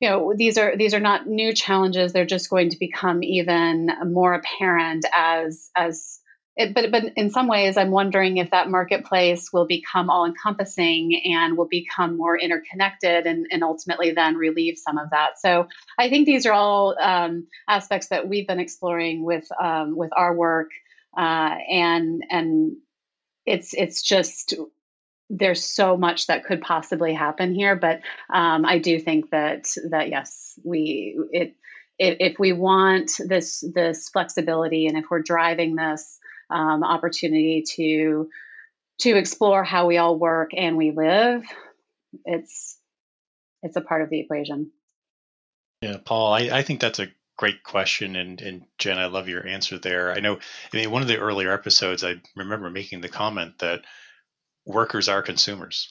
you 0.00 0.08
know 0.08 0.34
these 0.36 0.58
are 0.58 0.76
these 0.76 0.94
are 0.94 1.00
not 1.00 1.26
new 1.26 1.54
challenges. 1.54 2.12
They're 2.12 2.26
just 2.26 2.50
going 2.50 2.70
to 2.70 2.78
become 2.78 3.22
even 3.22 3.90
more 4.06 4.34
apparent 4.34 5.04
as 5.16 5.70
as 5.76 6.20
it, 6.56 6.74
but 6.74 6.90
but 6.90 7.04
in 7.16 7.30
some 7.30 7.48
ways 7.48 7.76
i'm 7.76 7.90
wondering 7.90 8.38
if 8.38 8.50
that 8.50 8.70
marketplace 8.70 9.52
will 9.52 9.66
become 9.66 10.08
all 10.08 10.24
encompassing 10.24 11.20
and 11.26 11.56
will 11.56 11.68
become 11.68 12.16
more 12.16 12.38
interconnected 12.38 13.26
and, 13.26 13.46
and 13.50 13.62
ultimately 13.62 14.12
then 14.12 14.36
relieve 14.36 14.78
some 14.78 14.98
of 14.98 15.10
that. 15.10 15.38
So 15.38 15.68
i 15.98 16.08
think 16.08 16.26
these 16.26 16.46
are 16.46 16.52
all 16.52 16.96
um, 17.00 17.46
aspects 17.68 18.08
that 18.08 18.28
we've 18.28 18.46
been 18.46 18.60
exploring 18.60 19.22
with 19.22 19.46
um, 19.60 19.96
with 19.96 20.10
our 20.16 20.34
work 20.34 20.70
uh, 21.16 21.54
and 21.70 22.22
and 22.30 22.76
it's 23.44 23.74
it's 23.74 24.02
just 24.02 24.54
there's 25.28 25.64
so 25.64 25.96
much 25.96 26.28
that 26.28 26.44
could 26.44 26.60
possibly 26.60 27.12
happen 27.12 27.54
here, 27.54 27.76
but 27.76 28.00
um, 28.32 28.64
I 28.64 28.78
do 28.78 28.98
think 28.98 29.30
that 29.30 29.68
that 29.90 30.08
yes, 30.08 30.58
we 30.64 31.18
it, 31.32 31.56
it 31.98 32.16
if 32.20 32.38
we 32.38 32.52
want 32.52 33.12
this 33.18 33.64
this 33.74 34.08
flexibility 34.08 34.86
and 34.86 34.96
if 34.96 35.06
we're 35.10 35.22
driving 35.22 35.74
this 35.74 36.18
um, 36.50 36.84
opportunity 36.84 37.64
to 37.76 38.28
to 39.00 39.16
explore 39.16 39.64
how 39.64 39.86
we 39.86 39.98
all 39.98 40.18
work 40.18 40.50
and 40.56 40.76
we 40.76 40.92
live, 40.92 41.44
it's 42.24 42.78
it's 43.62 43.76
a 43.76 43.80
part 43.80 44.02
of 44.02 44.10
the 44.10 44.20
equation. 44.20 44.70
Yeah, 45.82 45.98
Paul, 46.04 46.32
I, 46.32 46.40
I 46.52 46.62
think 46.62 46.80
that's 46.80 47.00
a 47.00 47.08
great 47.36 47.62
question, 47.64 48.14
and 48.16 48.40
and 48.40 48.62
Jen, 48.78 48.98
I 48.98 49.06
love 49.06 49.28
your 49.28 49.46
answer 49.46 49.78
there. 49.78 50.12
I 50.12 50.20
know, 50.20 50.38
I 50.72 50.76
mean, 50.76 50.90
one 50.90 51.02
of 51.02 51.08
the 51.08 51.18
earlier 51.18 51.52
episodes, 51.52 52.04
I 52.04 52.14
remember 52.36 52.70
making 52.70 53.00
the 53.00 53.08
comment 53.08 53.58
that 53.58 53.82
workers 54.66 55.08
are 55.08 55.22
consumers. 55.22 55.88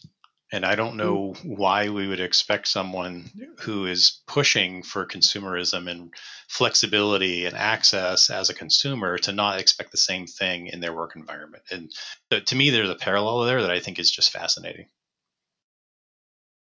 And 0.51 0.63
I 0.63 0.76
don't 0.76 0.97
know 0.97 1.34
mm. 1.34 1.57
why 1.57 1.89
we 1.89 2.07
would 2.07 2.19
expect 2.19 2.67
someone 2.67 3.32
who 3.59 3.88
is 3.88 4.21
pushing 4.28 4.84
for 4.84 5.07
consumerism 5.07 5.89
and 5.89 6.13
flexibility 6.47 7.45
and 7.45 7.57
access 7.57 8.30
as 8.30 8.49
a 8.49 8.53
consumer 8.53 9.17
to 9.19 9.32
not 9.32 9.59
expect 9.59 9.91
the 9.91 9.97
same 9.97 10.28
thing 10.28 10.67
in 10.67 10.82
their 10.82 10.93
work 10.93 11.15
environment. 11.15 11.63
And 11.71 11.91
to 12.30 12.55
me, 12.55 12.69
there's 12.69 12.89
a 12.89 12.95
parallel 12.95 13.45
there 13.45 13.63
that 13.63 13.71
I 13.71 13.80
think 13.80 13.97
is 13.97 14.11
just 14.11 14.30
fascinating. 14.32 14.86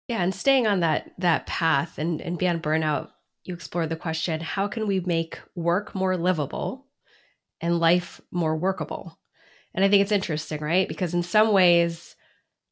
Yeah, 0.06 0.22
and 0.22 0.32
staying 0.32 0.68
on 0.68 0.80
that 0.80 1.10
that 1.18 1.46
path 1.46 1.98
and, 1.98 2.20
and 2.20 2.38
beyond 2.38 2.62
burnout, 2.62 3.10
you 3.42 3.52
explore 3.52 3.88
the 3.88 3.96
question, 3.96 4.40
how 4.40 4.68
can 4.68 4.86
we 4.86 5.00
make 5.00 5.40
work 5.56 5.94
more 5.94 6.16
livable 6.16 6.86
and 7.60 7.80
life 7.80 8.20
more 8.30 8.56
workable? 8.56 9.18
And 9.76 9.84
I 9.84 9.88
think 9.88 10.02
it's 10.02 10.12
interesting, 10.12 10.60
right? 10.60 10.88
Because 10.88 11.14
in 11.14 11.22
some 11.22 11.52
ways, 11.52 12.16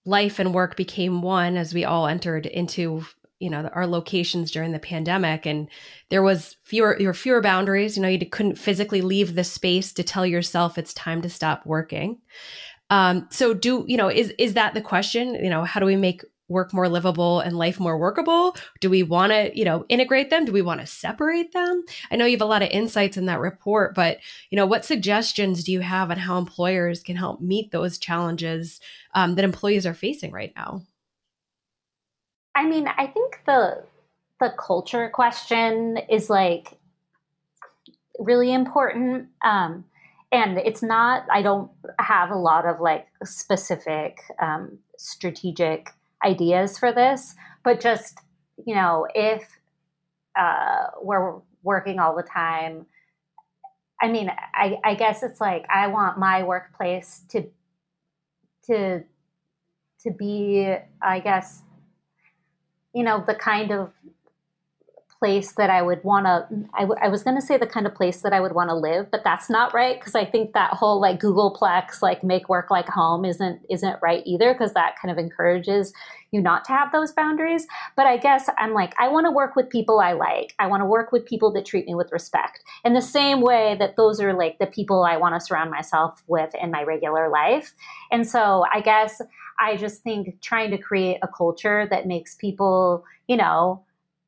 life 0.07 0.39
and 0.39 0.55
work 0.55 0.77
became 0.77 1.23
one 1.23 1.57
as 1.57 1.73
we 1.73 1.85
all 1.85 2.07
entered 2.07 2.47
into 2.47 3.05
you 3.41 3.51
know 3.51 3.69
our 3.75 3.87
locations 3.87 4.51
during 4.51 4.73
the 4.73 4.79
pandemic. 4.79 5.45
And 5.45 5.69
there 6.09 6.23
was 6.23 6.57
fewer 6.65 6.97
there 6.99 7.09
were 7.09 7.15
fewer 7.15 7.43
boundaries. 7.43 7.97
You 7.97 8.03
know 8.03 8.09
you 8.09 8.25
couldn't 8.27 8.59
physically 8.59 9.03
leave 9.03 9.35
the 9.35 9.45
space 9.45 9.93
to 9.93 10.03
tell 10.03 10.27
yourself 10.27 10.79
it's 10.79 10.95
time 10.95 11.21
to 11.23 11.29
stop 11.29 11.67
working. 11.67 12.19
Um, 12.91 13.29
so 13.31 13.55
do 13.55 13.85
you 13.87 13.97
know 13.97 14.09
is 14.09 14.33
is 14.39 14.55
that 14.55 14.75
the 14.75 14.81
question? 14.81 15.35
You 15.35 15.51
know 15.51 15.65
how 15.65 15.81
do 15.81 15.87
we 15.87 15.97
make 15.97 16.23
work 16.55 16.73
more 16.73 16.89
livable 16.89 17.41
and 17.41 17.59
life 17.59 17.79
more 17.79 17.99
workable? 17.99 18.57
Do 18.81 18.89
we 18.89 19.03
want 19.03 19.33
to, 19.33 19.51
you 19.55 19.67
know, 19.67 19.85
integrate 19.91 20.31
them? 20.31 20.47
Do 20.47 20.53
we 20.53 20.63
want 20.63 20.81
to 20.81 20.87
separate 20.87 21.53
them? 21.53 21.85
I 22.11 22.17
know 22.17 22.25
you 22.25 22.37
have 22.37 22.41
a 22.41 22.47
lot 22.47 22.63
of 22.63 22.71
insights 22.71 23.19
in 23.19 23.27
that 23.27 23.41
report, 23.41 23.95
but 23.95 24.21
you 24.49 24.57
know, 24.57 24.65
what 24.65 24.87
suggestions 24.87 25.65
do 25.65 25.73
you 25.73 25.81
have 25.81 26.11
on 26.11 26.17
how 26.17 26.39
employers 26.39 27.03
can 27.03 27.17
help 27.17 27.43
meet 27.43 27.71
those 27.71 27.99
challenges 27.99 28.81
um, 29.15 29.35
that 29.35 29.45
employees 29.45 29.85
are 29.85 29.95
facing 29.95 30.33
right 30.33 30.53
now? 30.57 30.83
I 32.55 32.65
mean, 32.67 32.89
I 32.89 33.07
think 33.09 33.41
the 33.47 33.85
the 34.41 34.55
culture 34.59 35.11
question 35.13 35.99
is 36.09 36.31
like 36.31 36.79
really 38.19 38.53
important. 38.53 39.29
Um, 39.45 39.85
and 40.33 40.59
it's 40.59 40.83
not, 40.83 41.27
I 41.33 41.43
don't 41.43 41.71
have 41.99 42.31
a 42.31 42.37
lot 42.37 42.67
of 42.67 42.81
like 42.81 43.07
specific 43.25 44.19
um, 44.41 44.79
strategic 44.99 45.91
ideas 46.25 46.79
for 46.79 46.93
this, 46.93 47.35
but 47.63 47.81
just, 47.81 48.19
you 48.67 48.75
know, 48.75 49.07
if 49.15 49.59
uh, 50.39 50.89
we're 51.03 51.37
working 51.63 51.99
all 51.99 52.15
the 52.17 52.23
time, 52.23 52.87
I 54.01 54.09
mean, 54.09 54.31
I, 54.55 54.79
I 54.85 54.95
guess 54.95 55.23
it's 55.23 55.41
like 55.41 55.65
I 55.73 55.87
want 55.87 56.19
my 56.19 56.43
workplace 56.43 57.23
to 57.31 57.45
to 58.67 59.03
to 60.01 60.11
be, 60.11 60.77
I 61.01 61.21
guess, 61.21 61.63
you 62.95 63.03
know, 63.03 63.25
the 63.27 63.35
kind 63.35 63.71
of 63.73 63.93
place 65.25 65.53
that 65.53 65.71
I 65.71 65.81
would 65.81 66.05
want 66.05 66.27
to. 66.27 66.47
I, 66.75 66.81
w- 66.81 67.01
I 67.01 67.09
was 67.09 67.23
going 67.23 67.37
to 67.37 67.41
say 67.41 67.57
the 67.57 67.67
kind 67.67 67.87
of 67.87 67.95
place 67.95 68.21
that 68.21 68.35
I 68.35 68.41
would 68.41 68.53
want 68.53 68.69
to 68.69 68.75
live, 68.75 69.11
but 69.11 69.25
that's 69.25 69.49
not 69.49 69.73
right 69.73 69.99
because 69.99 70.15
I 70.15 70.27
think 70.27 70.53
that 70.53 70.75
whole 70.75 71.01
like 71.01 71.19
Googleplex, 71.19 72.03
like 72.03 72.23
make 72.23 72.51
work 72.51 72.71
like 72.71 72.89
home, 72.89 73.25
isn't 73.25 73.63
isn't 73.71 73.97
right 74.03 74.23
either 74.27 74.53
because 74.53 74.75
that 74.75 74.97
kind 75.01 75.11
of 75.11 75.17
encourages 75.17 75.95
you 76.31 76.43
not 76.43 76.67
to 76.67 76.73
have 76.73 76.93
those 76.93 77.11
boundaries. 77.11 77.67
But 77.97 78.07
I 78.07 78.19
guess 78.19 78.51
I'm 78.59 78.75
like 78.75 78.93
I 78.99 79.09
want 79.09 79.25
to 79.25 79.31
work 79.31 79.57
with 79.57 79.71
people 79.71 79.99
I 79.99 80.13
like. 80.13 80.55
I 80.59 80.67
want 80.67 80.83
to 80.83 80.87
work 80.87 81.11
with 81.11 81.25
people 81.25 81.51
that 81.55 81.65
treat 81.65 81.87
me 81.87 81.95
with 81.95 82.13
respect 82.13 82.61
in 82.85 82.93
the 82.93 83.01
same 83.01 83.41
way 83.41 83.77
that 83.79 83.97
those 83.97 84.21
are 84.21 84.35
like 84.35 84.59
the 84.59 84.67
people 84.67 85.05
I 85.05 85.17
want 85.17 85.35
to 85.35 85.41
surround 85.41 85.71
myself 85.71 86.23
with 86.27 86.55
in 86.55 86.71
my 86.71 86.83
regular 86.83 87.31
life. 87.31 87.73
And 88.13 88.29
so 88.29 88.67
I 88.71 88.83
guess 88.83 89.23
I 89.59 89.79
just 89.79 90.03
think 90.03 90.43
trying 90.43 90.71
to 90.73 90.79
create 90.79 91.19
a 91.23 91.29
culture 91.29 91.87
that 91.89 92.07
makes 92.07 92.35
people, 92.35 93.07
you 93.27 93.39
know, 93.39 93.85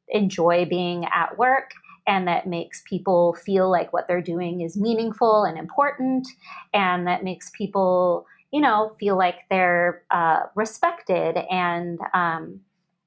enjoy 0.08 0.64
being 0.64 1.04
at 1.06 1.36
work 1.38 1.70
and 2.06 2.28
that 2.28 2.46
makes 2.46 2.82
people 2.88 3.34
feel 3.34 3.70
like 3.70 3.92
what 3.92 4.06
they're 4.06 4.22
doing 4.22 4.60
is 4.60 4.76
meaningful 4.76 5.44
and 5.44 5.58
important 5.58 6.28
and 6.72 7.06
that 7.06 7.24
makes 7.24 7.50
people 7.50 8.26
you 8.52 8.60
know 8.60 8.94
feel 8.98 9.16
like 9.16 9.40
they're 9.50 10.02
uh, 10.10 10.40
respected 10.54 11.36
and 11.50 11.98
um, 12.14 12.60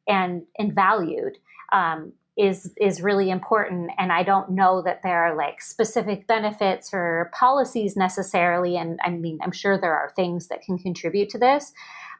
and 0.07 0.43
and 0.57 0.73
valued 0.75 1.37
um, 1.71 2.11
is 2.37 2.73
is 2.79 3.01
really 3.01 3.29
important. 3.29 3.91
And 3.97 4.11
i 4.11 4.23
don't 4.23 4.51
know 4.51 4.81
that 4.81 5.01
there 5.03 5.23
are 5.23 5.35
like 5.35 5.61
specific 5.61 6.27
benefits 6.27 6.93
or 6.93 7.31
policies 7.33 7.95
necessarily. 7.95 8.77
And 8.77 8.99
i 9.03 9.09
mean 9.09 9.39
i'm 9.41 9.51
sure 9.51 9.79
there 9.79 9.95
are 9.95 10.11
things 10.15 10.47
that 10.47 10.61
can 10.61 10.77
contribute 10.77 11.29
to 11.29 11.37
this 11.37 11.73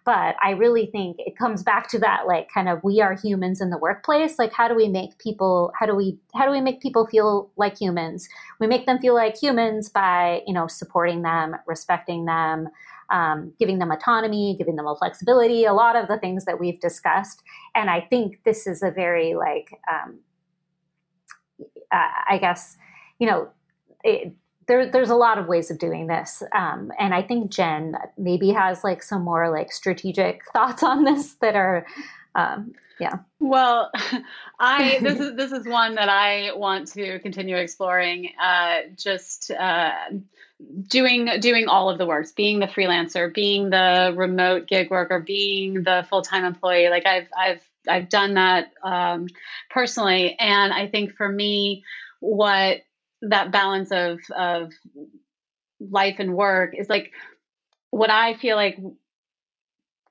but 0.10 0.36
I 0.42 0.54
really 0.58 0.88
think 0.88 1.18
it 1.20 1.38
comes 1.38 1.62
back 1.62 1.88
to 1.90 2.00
that 2.00 2.26
like 2.26 2.50
kind 2.52 2.68
of 2.68 2.84
we 2.84 3.00
are 3.00 3.14
humans 3.14 3.62
in 3.62 3.70
the 3.70 3.78
workplace. 3.78 4.40
Like 4.40 4.52
how 4.52 4.68
do 4.68 4.74
we 4.74 4.88
make 4.88 5.20
people 5.20 5.72
how 5.80 5.86
do 5.86 5.94
we 5.94 6.18
how 6.34 6.46
do 6.46 6.52
we 6.52 6.62
make 6.62 6.82
people 6.82 7.06
feel 7.06 7.52
like 7.58 7.80
humans? 7.80 8.28
We 8.60 8.66
make 8.66 8.88
them 8.88 8.98
feel 8.98 9.14
like 9.14 9.38
humans 9.38 9.88
by, 9.88 10.42
you 10.48 10.54
know, 10.56 10.66
supporting 10.66 11.22
them, 11.22 11.58
respecting 11.68 12.26
them, 12.26 12.70
um, 13.12 13.54
giving 13.60 13.78
them 13.78 13.92
autonomy, 13.92 14.56
giving 14.58 14.78
them 14.78 14.88
a 14.88 14.96
flexibility, 14.96 15.66
a 15.66 15.74
lot 15.74 15.96
of 15.96 16.08
the 16.08 16.18
things 16.18 16.46
that 16.46 16.60
we've 16.60 16.80
discussed. 16.80 17.44
And 17.76 17.92
I 17.92 18.02
think 18.02 18.40
this 18.46 18.66
is 18.66 18.82
a 18.82 18.90
very 18.90 19.36
like 19.36 19.80
um, 19.88 20.22
uh, 21.92 22.10
I 22.28 22.40
guess, 22.40 22.78
you 23.20 23.28
know, 23.28 23.50
it, 24.04 24.34
there, 24.70 24.86
there's 24.90 25.10
a 25.10 25.16
lot 25.16 25.40
of 25.40 25.48
ways 25.48 25.72
of 25.72 25.80
doing 25.80 26.06
this. 26.06 26.44
Um, 26.54 26.92
and 27.00 27.12
I 27.12 27.24
think 27.24 27.50
Jen 27.52 27.98
maybe 28.18 28.52
has 28.52 28.84
like 28.84 29.02
some 29.02 29.24
more 29.24 29.50
like 29.50 29.72
strategic 29.72 30.44
thoughts 30.54 30.84
on 30.84 31.04
this 31.04 31.34
that 31.42 31.56
are, 31.56 31.86
um, 32.36 32.74
yeah. 33.00 33.16
Well, 33.40 33.92
I 34.60 35.00
this 35.02 35.20
is 35.26 35.36
this 35.36 35.52
is 35.52 35.66
one 35.66 35.96
that 35.96 36.08
I 36.08 36.52
want 36.54 36.88
to 36.90 37.20
continue 37.20 37.56
exploring. 37.58 38.30
Uh, 38.40 38.82
just 38.96 39.50
uh, 39.50 39.92
doing 40.88 41.30
doing 41.40 41.68
all 41.68 41.90
of 41.90 41.98
the 41.98 42.06
works, 42.06 42.32
being 42.32 42.60
the 42.60 42.68
freelancer, 42.68 43.34
being 43.34 43.72
the 43.72 44.14
remote 44.16 44.68
gig 44.68 44.92
worker, 44.92 45.20
being 45.20 45.84
the 45.84 46.06
full 46.10 46.22
time 46.22 46.46
employee. 46.46 46.90
Like 46.90 47.08
I've 47.08 47.28
I've 47.36 47.62
I've 47.88 48.10
done 48.10 48.36
that 48.36 48.74
um, 48.84 49.28
personally, 49.72 50.36
and 50.38 50.72
I 50.72 50.88
think 50.88 51.16
for 51.16 51.28
me, 51.28 51.84
what 52.20 52.82
that 53.22 53.52
balance 53.52 53.92
of 53.92 54.20
of 54.36 54.72
life 55.80 56.18
and 56.20 56.36
work 56.36 56.74
is 56.78 56.90
like 56.90 57.12
what 57.92 58.10
I 58.10 58.36
feel 58.36 58.56
like 58.56 58.78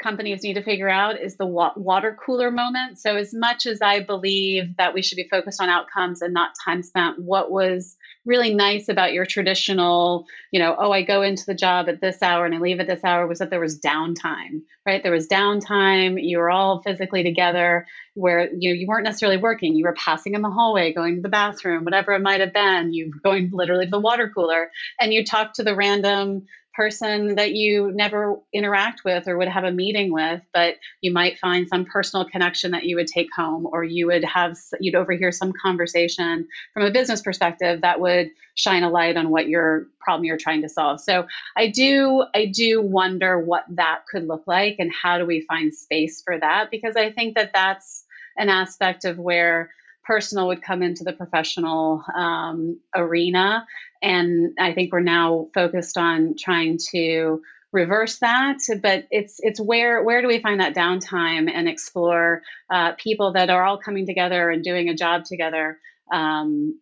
companies 0.02 0.42
need 0.42 0.54
to 0.54 0.62
figure 0.62 0.88
out 0.88 1.20
is 1.20 1.36
the 1.36 1.46
water 1.46 2.16
cooler 2.24 2.50
moment. 2.50 2.98
So, 2.98 3.16
as 3.16 3.34
much 3.34 3.66
as 3.66 3.82
I 3.82 4.00
believe 4.00 4.76
that 4.76 4.94
we 4.94 5.02
should 5.02 5.16
be 5.16 5.28
focused 5.28 5.60
on 5.60 5.68
outcomes 5.68 6.22
and 6.22 6.32
not 6.32 6.52
time 6.64 6.82
spent, 6.82 7.18
what 7.18 7.50
was 7.50 7.96
really 8.24 8.54
nice 8.54 8.88
about 8.88 9.12
your 9.12 9.24
traditional, 9.24 10.26
you 10.50 10.60
know, 10.60 10.76
oh, 10.78 10.92
I 10.92 11.02
go 11.02 11.22
into 11.22 11.46
the 11.46 11.54
job 11.54 11.88
at 11.88 12.00
this 12.00 12.22
hour 12.22 12.44
and 12.44 12.54
I 12.54 12.58
leave 12.58 12.80
at 12.80 12.86
this 12.86 13.04
hour 13.04 13.26
was 13.26 13.38
that 13.38 13.50
there 13.50 13.60
was 13.60 13.80
downtime, 13.80 14.62
right? 14.84 15.02
There 15.02 15.12
was 15.12 15.28
downtime. 15.28 16.22
You 16.22 16.38
were 16.38 16.50
all 16.50 16.82
physically 16.82 17.22
together 17.22 17.86
where, 18.14 18.50
you 18.52 18.70
know, 18.70 18.78
you 18.78 18.86
weren't 18.86 19.04
necessarily 19.04 19.38
working. 19.38 19.74
You 19.74 19.84
were 19.84 19.94
passing 19.94 20.34
in 20.34 20.42
the 20.42 20.50
hallway, 20.50 20.92
going 20.92 21.16
to 21.16 21.22
the 21.22 21.28
bathroom, 21.28 21.84
whatever 21.84 22.12
it 22.12 22.20
might 22.20 22.40
have 22.40 22.52
been. 22.52 22.92
You 22.92 23.10
were 23.12 23.20
going 23.30 23.50
literally 23.52 23.86
to 23.86 23.90
the 23.90 24.00
water 24.00 24.30
cooler 24.34 24.70
and 25.00 25.12
you 25.12 25.24
talked 25.24 25.56
to 25.56 25.62
the 25.62 25.76
random 25.76 26.46
person 26.78 27.34
that 27.34 27.52
you 27.52 27.90
never 27.92 28.36
interact 28.54 29.02
with 29.04 29.26
or 29.26 29.36
would 29.36 29.48
have 29.48 29.64
a 29.64 29.72
meeting 29.72 30.12
with, 30.12 30.40
but 30.54 30.76
you 31.00 31.12
might 31.12 31.38
find 31.38 31.66
some 31.68 31.84
personal 31.84 32.24
connection 32.24 32.70
that 32.70 32.84
you 32.84 32.94
would 32.94 33.08
take 33.08 33.26
home, 33.36 33.66
or 33.66 33.82
you 33.82 34.06
would 34.06 34.22
have, 34.22 34.56
you'd 34.78 34.94
overhear 34.94 35.32
some 35.32 35.52
conversation 35.60 36.46
from 36.72 36.84
a 36.84 36.92
business 36.92 37.20
perspective 37.20 37.80
that 37.80 38.00
would 38.00 38.30
shine 38.54 38.84
a 38.84 38.90
light 38.90 39.16
on 39.16 39.30
what 39.30 39.48
your 39.48 39.88
problem 40.00 40.24
you're 40.24 40.36
trying 40.36 40.62
to 40.62 40.68
solve. 40.68 41.00
So 41.00 41.26
I 41.56 41.66
do, 41.66 42.24
I 42.32 42.46
do 42.46 42.80
wonder 42.80 43.40
what 43.40 43.64
that 43.70 44.02
could 44.08 44.28
look 44.28 44.44
like 44.46 44.76
and 44.78 44.92
how 44.92 45.18
do 45.18 45.26
we 45.26 45.40
find 45.40 45.74
space 45.74 46.22
for 46.24 46.38
that? 46.38 46.70
Because 46.70 46.94
I 46.94 47.10
think 47.10 47.34
that 47.34 47.50
that's 47.52 48.04
an 48.36 48.48
aspect 48.48 49.04
of 49.04 49.18
where 49.18 49.70
personal 50.08 50.48
would 50.48 50.62
come 50.62 50.82
into 50.82 51.04
the 51.04 51.12
professional 51.12 52.02
um, 52.16 52.80
arena. 52.96 53.66
And 54.02 54.56
I 54.58 54.72
think 54.72 54.92
we're 54.92 55.00
now 55.00 55.48
focused 55.54 55.96
on 55.96 56.34
trying 56.36 56.78
to 56.92 57.42
reverse 57.70 58.20
that 58.20 58.56
but 58.82 59.04
it's 59.10 59.40
it's 59.40 59.60
where 59.60 60.02
where 60.02 60.22
do 60.22 60.26
we 60.26 60.40
find 60.40 60.62
that 60.62 60.74
downtime 60.74 61.50
and 61.52 61.68
explore 61.68 62.40
uh, 62.72 62.92
people 62.92 63.34
that 63.34 63.50
are 63.50 63.62
all 63.62 63.76
coming 63.76 64.06
together 64.06 64.48
and 64.48 64.64
doing 64.64 64.88
a 64.88 64.94
job 64.94 65.24
together? 65.24 65.78
Um, 66.10 66.80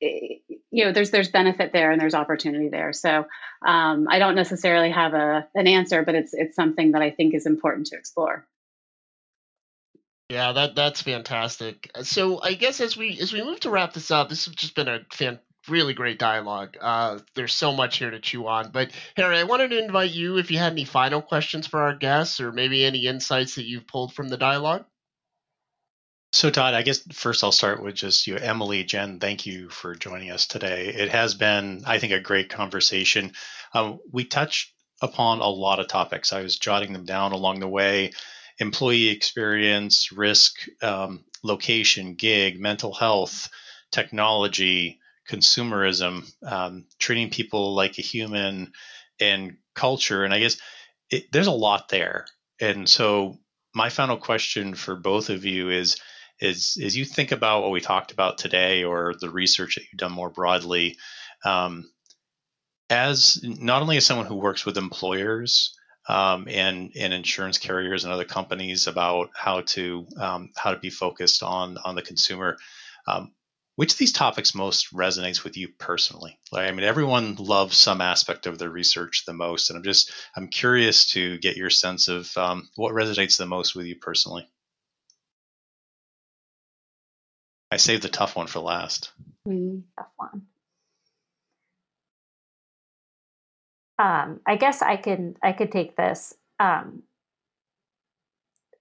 you 0.00 0.84
know 0.84 0.92
there's 0.92 1.10
there's 1.10 1.28
benefit 1.30 1.72
there 1.72 1.92
and 1.92 2.00
there's 2.00 2.14
opportunity 2.14 2.68
there. 2.68 2.92
So 2.92 3.26
um, 3.64 4.06
i 4.10 4.18
don't 4.18 4.34
necessarily 4.34 4.90
have 4.90 5.14
a 5.14 5.46
an 5.54 5.66
answer 5.66 6.02
but 6.02 6.14
it's 6.14 6.34
it's 6.34 6.56
something 6.56 6.92
that 6.92 7.02
i 7.02 7.10
think 7.10 7.34
is 7.34 7.46
important 7.46 7.86
to 7.88 7.96
explore 7.96 8.46
yeah, 10.34 10.50
that 10.50 10.74
that's 10.74 11.00
fantastic. 11.00 11.88
So 12.02 12.42
I 12.42 12.54
guess 12.54 12.80
as 12.80 12.96
we 12.96 13.18
as 13.20 13.32
we 13.32 13.44
move 13.44 13.60
to 13.60 13.70
wrap 13.70 13.92
this 13.92 14.10
up, 14.10 14.28
this 14.28 14.46
has 14.46 14.54
just 14.56 14.74
been 14.74 14.88
a 14.88 15.00
fan, 15.12 15.38
really 15.68 15.94
great 15.94 16.18
dialogue. 16.18 16.76
Uh, 16.80 17.20
there's 17.36 17.54
so 17.54 17.72
much 17.72 17.98
here 17.98 18.10
to 18.10 18.18
chew 18.18 18.48
on. 18.48 18.72
But 18.72 18.90
Harry, 19.16 19.38
I 19.38 19.44
wanted 19.44 19.68
to 19.68 19.78
invite 19.78 20.10
you 20.10 20.38
if 20.38 20.50
you 20.50 20.58
had 20.58 20.72
any 20.72 20.84
final 20.84 21.22
questions 21.22 21.68
for 21.68 21.82
our 21.82 21.94
guests, 21.94 22.40
or 22.40 22.50
maybe 22.50 22.84
any 22.84 23.06
insights 23.06 23.54
that 23.54 23.66
you've 23.66 23.86
pulled 23.86 24.12
from 24.12 24.28
the 24.28 24.36
dialogue. 24.36 24.84
So 26.32 26.50
Todd, 26.50 26.74
I 26.74 26.82
guess 26.82 26.98
first 27.12 27.44
I'll 27.44 27.52
start 27.52 27.80
with 27.80 27.94
just 27.94 28.26
you, 28.26 28.34
Emily, 28.34 28.82
Jen. 28.82 29.20
Thank 29.20 29.46
you 29.46 29.68
for 29.68 29.94
joining 29.94 30.32
us 30.32 30.48
today. 30.48 30.88
It 30.88 31.10
has 31.10 31.36
been, 31.36 31.84
I 31.86 32.00
think, 32.00 32.12
a 32.12 32.18
great 32.18 32.48
conversation. 32.48 33.34
Um, 33.72 34.00
we 34.10 34.24
touched 34.24 34.72
upon 35.00 35.38
a 35.38 35.48
lot 35.48 35.78
of 35.78 35.86
topics. 35.86 36.32
I 36.32 36.42
was 36.42 36.58
jotting 36.58 36.92
them 36.92 37.04
down 37.04 37.30
along 37.30 37.60
the 37.60 37.68
way: 37.68 38.10
employee 38.58 39.08
experience, 39.08 40.12
risk, 40.12 40.66
um, 40.82 41.24
location, 41.42 42.14
gig, 42.14 42.60
mental 42.60 42.92
health, 42.92 43.48
technology, 43.90 45.00
consumerism, 45.28 46.30
um, 46.46 46.86
treating 46.98 47.30
people 47.30 47.74
like 47.74 47.98
a 47.98 48.02
human, 48.02 48.72
and 49.20 49.56
culture. 49.74 50.24
And 50.24 50.34
I 50.34 50.40
guess 50.40 50.56
it, 51.10 51.30
there's 51.32 51.46
a 51.46 51.52
lot 51.52 51.88
there. 51.88 52.26
And 52.60 52.88
so 52.88 53.38
my 53.74 53.88
final 53.88 54.16
question 54.16 54.74
for 54.74 54.96
both 54.96 55.30
of 55.30 55.44
you 55.44 55.70
is 55.70 55.96
is 56.40 56.76
as 56.82 56.96
you 56.96 57.04
think 57.04 57.30
about 57.30 57.62
what 57.62 57.70
we 57.70 57.80
talked 57.80 58.10
about 58.10 58.38
today 58.38 58.82
or 58.82 59.14
the 59.20 59.30
research 59.30 59.76
that 59.76 59.82
you've 59.82 59.98
done 59.98 60.12
more 60.12 60.30
broadly 60.30 60.96
um, 61.44 61.88
as 62.90 63.40
not 63.42 63.82
only 63.82 63.96
as 63.96 64.04
someone 64.04 64.26
who 64.26 64.34
works 64.34 64.66
with 64.66 64.76
employers 64.76 65.76
um, 66.08 66.46
and 66.48 66.92
and 66.96 67.12
insurance 67.12 67.58
carriers 67.58 68.04
and 68.04 68.12
other 68.12 68.24
companies 68.24 68.86
about 68.86 69.30
how 69.34 69.62
to 69.62 70.06
um, 70.18 70.50
how 70.56 70.72
to 70.72 70.78
be 70.78 70.90
focused 70.90 71.42
on 71.42 71.78
on 71.78 71.94
the 71.94 72.02
consumer. 72.02 72.56
Um, 73.06 73.32
which 73.76 73.92
of 73.92 73.98
these 73.98 74.12
topics 74.12 74.54
most 74.54 74.94
resonates 74.94 75.42
with 75.42 75.56
you 75.56 75.68
personally? 75.78 76.38
Like, 76.52 76.68
i 76.68 76.72
mean 76.72 76.84
everyone 76.84 77.34
loves 77.36 77.76
some 77.76 78.00
aspect 78.00 78.46
of 78.46 78.58
their 78.58 78.70
research 78.70 79.24
the 79.26 79.32
most 79.32 79.70
and 79.70 79.76
i'm 79.76 79.82
just 79.82 80.12
i'm 80.36 80.48
curious 80.48 81.10
to 81.12 81.38
get 81.38 81.56
your 81.56 81.70
sense 81.70 82.08
of 82.08 82.34
um, 82.36 82.68
what 82.76 82.94
resonates 82.94 83.36
the 83.36 83.46
most 83.46 83.74
with 83.74 83.86
you 83.86 83.96
personally. 83.96 84.48
I 87.70 87.76
saved 87.76 88.02
the 88.02 88.08
tough 88.08 88.36
one 88.36 88.46
for 88.46 88.60
last. 88.60 89.10
Mm, 89.48 89.82
tough 89.98 90.06
one 90.16 90.46
um, 93.98 94.40
i 94.46 94.56
guess 94.56 94.82
i 94.82 94.96
can 94.96 95.34
i 95.42 95.52
could 95.52 95.72
take 95.72 95.96
this 95.96 96.34
um, 96.60 97.02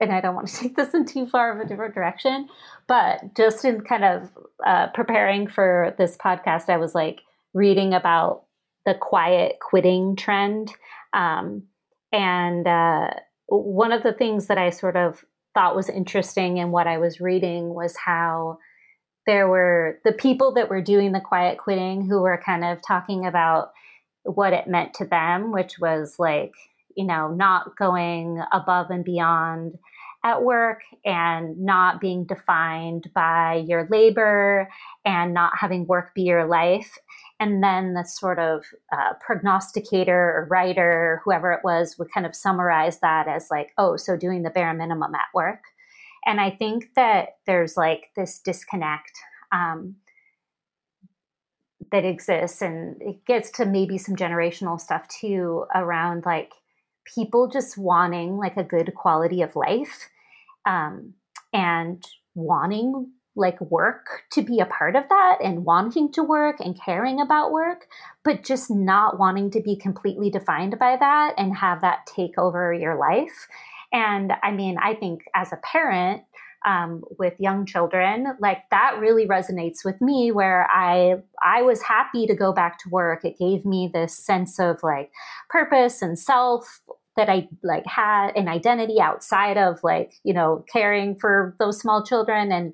and 0.03 0.11
I 0.11 0.21
don't 0.21 0.35
want 0.35 0.47
to 0.49 0.55
take 0.61 0.75
this 0.75 0.93
in 0.93 1.05
too 1.05 1.25
far 1.25 1.53
of 1.53 1.65
a 1.65 1.67
different 1.67 1.95
direction, 1.95 2.47
but 2.87 3.35
just 3.35 3.65
in 3.65 3.81
kind 3.81 4.03
of 4.03 4.29
uh, 4.65 4.87
preparing 4.93 5.47
for 5.47 5.95
this 5.97 6.17
podcast, 6.17 6.69
I 6.69 6.77
was 6.77 6.93
like 6.93 7.21
reading 7.53 7.93
about 7.93 8.43
the 8.85 8.93
quiet 8.93 9.57
quitting 9.61 10.15
trend. 10.15 10.71
Um, 11.13 11.63
and 12.11 12.67
uh, 12.67 13.11
one 13.47 13.91
of 13.91 14.03
the 14.03 14.13
things 14.13 14.47
that 14.47 14.57
I 14.57 14.69
sort 14.69 14.95
of 14.95 15.23
thought 15.53 15.75
was 15.75 15.89
interesting 15.89 16.57
in 16.57 16.71
what 16.71 16.87
I 16.87 16.97
was 16.97 17.21
reading 17.21 17.73
was 17.73 17.95
how 17.95 18.57
there 19.25 19.47
were 19.47 19.99
the 20.03 20.11
people 20.11 20.53
that 20.55 20.69
were 20.69 20.81
doing 20.81 21.13
the 21.13 21.21
quiet 21.21 21.57
quitting 21.57 22.05
who 22.05 22.21
were 22.21 22.41
kind 22.43 22.65
of 22.65 22.81
talking 22.81 23.25
about 23.25 23.71
what 24.23 24.53
it 24.53 24.67
meant 24.67 24.93
to 24.95 25.05
them, 25.05 25.51
which 25.51 25.79
was 25.79 26.15
like, 26.17 26.53
you 26.95 27.05
know, 27.05 27.29
not 27.29 27.75
going 27.77 28.41
above 28.51 28.89
and 28.89 29.03
beyond 29.03 29.77
at 30.23 30.43
work 30.43 30.81
and 31.03 31.59
not 31.59 31.99
being 31.99 32.25
defined 32.25 33.11
by 33.13 33.63
your 33.67 33.87
labor 33.91 34.69
and 35.03 35.33
not 35.33 35.51
having 35.59 35.85
work 35.85 36.15
be 36.15 36.21
your 36.21 36.45
life. 36.45 36.97
And 37.39 37.61
then 37.61 37.93
the 37.93 38.05
sort 38.05 38.39
of 38.39 38.63
uh, 38.93 39.13
prognosticator 39.19 40.15
or 40.15 40.47
writer, 40.49 41.21
whoever 41.25 41.51
it 41.51 41.59
was, 41.63 41.97
would 41.97 42.11
kind 42.13 42.25
of 42.25 42.35
summarize 42.35 42.99
that 42.99 43.27
as 43.27 43.49
like, 43.51 43.73
oh, 43.77 43.97
so 43.97 44.15
doing 44.15 44.43
the 44.43 44.49
bare 44.49 44.73
minimum 44.73 45.13
at 45.13 45.33
work. 45.33 45.63
And 46.25 46.39
I 46.39 46.51
think 46.51 46.93
that 46.95 47.35
there's 47.45 47.75
like 47.75 48.11
this 48.15 48.39
disconnect 48.39 49.11
um, 49.51 49.95
that 51.93 52.05
exists, 52.05 52.63
and 52.63 52.99
it 52.99 53.23
gets 53.23 53.51
to 53.51 53.65
maybe 53.65 53.99
some 53.99 54.15
generational 54.15 54.81
stuff 54.81 55.07
too 55.07 55.63
around 55.75 56.25
like 56.25 56.51
people 57.05 57.47
just 57.47 57.77
wanting 57.77 58.35
like 58.35 58.57
a 58.57 58.63
good 58.63 58.95
quality 58.95 59.43
of 59.43 59.55
life 59.55 60.09
um, 60.65 61.13
and 61.53 62.03
wanting 62.33 63.11
like 63.35 63.61
work 63.61 64.23
to 64.31 64.41
be 64.41 64.59
a 64.59 64.65
part 64.65 64.95
of 64.95 65.03
that 65.09 65.37
and 65.43 65.65
wanting 65.65 66.11
to 66.13 66.23
work 66.23 66.55
and 66.59 66.81
caring 66.81 67.21
about 67.21 67.51
work, 67.51 67.85
but 68.23 68.43
just 68.43 68.71
not 68.71 69.19
wanting 69.19 69.51
to 69.51 69.61
be 69.61 69.75
completely 69.75 70.31
defined 70.31 70.79
by 70.79 70.97
that 70.99 71.35
and 71.37 71.55
have 71.55 71.81
that 71.81 72.07
take 72.07 72.39
over 72.39 72.73
your 72.73 72.97
life. 72.97 73.47
And 73.91 74.33
I 74.41 74.49
mean, 74.49 74.77
I 74.81 74.95
think 74.95 75.25
as 75.35 75.53
a 75.53 75.57
parent, 75.57 76.23
um, 76.65 77.03
with 77.19 77.33
young 77.39 77.65
children 77.65 78.27
like 78.39 78.63
that 78.71 78.97
really 78.99 79.27
resonates 79.27 79.83
with 79.83 79.99
me 80.01 80.31
where 80.31 80.67
i 80.71 81.15
i 81.41 81.61
was 81.61 81.81
happy 81.81 82.25
to 82.25 82.35
go 82.35 82.53
back 82.53 82.79
to 82.79 82.89
work 82.89 83.25
it 83.25 83.37
gave 83.37 83.65
me 83.65 83.89
this 83.93 84.15
sense 84.15 84.59
of 84.59 84.81
like 84.83 85.11
purpose 85.49 86.01
and 86.01 86.17
self 86.17 86.81
that 87.15 87.29
I 87.29 87.47
like 87.63 87.85
had 87.85 88.35
an 88.35 88.47
identity 88.47 88.99
outside 88.99 89.57
of 89.57 89.79
like, 89.83 90.13
you 90.23 90.33
know, 90.33 90.65
caring 90.71 91.15
for 91.19 91.55
those 91.59 91.79
small 91.79 92.03
children. 92.03 92.51
And 92.51 92.73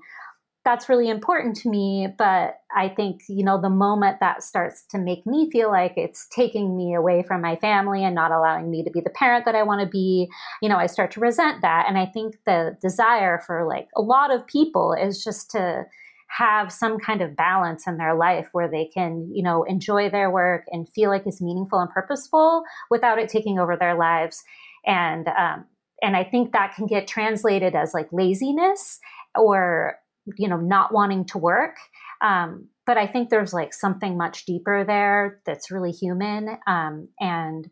that's 0.66 0.90
really 0.90 1.10
important 1.10 1.56
to 1.58 1.70
me. 1.70 2.08
But 2.18 2.60
I 2.76 2.90
think, 2.90 3.22
you 3.28 3.44
know, 3.44 3.60
the 3.60 3.70
moment 3.70 4.20
that 4.20 4.44
starts 4.44 4.84
to 4.92 4.98
make 4.98 5.26
me 5.26 5.50
feel 5.50 5.70
like 5.70 5.94
it's 5.96 6.28
taking 6.28 6.76
me 6.78 6.94
away 6.94 7.24
from 7.24 7.42
my 7.42 7.56
family 7.56 8.04
and 8.04 8.14
not 8.14 8.32
allowing 8.32 8.70
me 8.70 8.84
to 8.84 8.92
be 8.92 9.02
the 9.02 9.10
parent 9.10 9.46
that 9.46 9.56
I 9.56 9.64
want 9.64 9.82
to 9.82 9.88
be, 9.88 10.30
you 10.62 10.70
know, 10.70 10.78
I 10.78 10.88
start 10.88 11.12
to 11.12 11.20
resent 11.20 11.62
that. 11.62 11.86
And 11.88 11.98
I 11.98 12.06
think 12.06 12.38
the 12.46 12.78
desire 12.82 13.42
for 13.46 13.66
like 13.66 13.88
a 13.96 14.02
lot 14.02 14.32
of 14.32 14.46
people 14.48 14.94
is 14.94 15.24
just 15.24 15.52
to, 15.52 15.86
have 16.30 16.72
some 16.72 17.00
kind 17.00 17.22
of 17.22 17.36
balance 17.36 17.88
in 17.88 17.98
their 17.98 18.14
life 18.14 18.50
where 18.52 18.70
they 18.70 18.86
can, 18.86 19.28
you 19.34 19.42
know, 19.42 19.64
enjoy 19.64 20.10
their 20.10 20.30
work 20.30 20.64
and 20.72 20.88
feel 20.88 21.10
like 21.10 21.26
it's 21.26 21.42
meaningful 21.42 21.80
and 21.80 21.90
purposeful 21.90 22.64
without 22.92 23.18
it 23.18 23.28
taking 23.28 23.58
over 23.58 23.76
their 23.76 23.96
lives. 23.96 24.44
And 24.86 25.28
um, 25.28 25.66
and 26.02 26.16
I 26.16 26.24
think 26.24 26.54
that 26.54 26.76
can 26.76 26.86
get 26.86 27.08
translated 27.08 27.76
as 27.76 27.94
like 27.94 28.08
laziness 28.12 29.00
or 29.36 29.96
you 30.38 30.48
know 30.48 30.58
not 30.58 30.94
wanting 30.94 31.26
to 31.26 31.38
work. 31.38 31.76
Um, 32.22 32.68
but 32.86 32.98
I 32.98 33.08
think 33.08 33.30
there's 33.30 33.54
like 33.54 33.74
something 33.74 34.18
much 34.18 34.46
deeper 34.46 34.84
there 34.84 35.42
that's 35.46 35.72
really 35.72 35.92
human. 35.92 36.58
Um, 36.68 37.10
and 37.20 37.70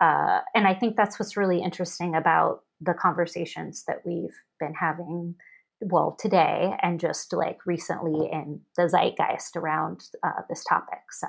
uh, 0.00 0.40
and 0.54 0.66
I 0.66 0.74
think 0.74 0.96
that's 0.96 1.18
what's 1.18 1.36
really 1.36 1.62
interesting 1.62 2.14
about 2.14 2.60
the 2.80 2.94
conversations 2.94 3.84
that 3.86 4.02
we've 4.04 4.34
been 4.60 4.74
having 4.74 5.34
well 5.80 6.16
today 6.18 6.74
and 6.82 6.98
just 7.00 7.32
like 7.32 7.58
recently 7.66 8.28
in 8.32 8.60
the 8.76 8.88
zeitgeist 8.88 9.56
around 9.56 10.02
uh, 10.22 10.42
this 10.48 10.64
topic 10.64 11.00
so 11.10 11.28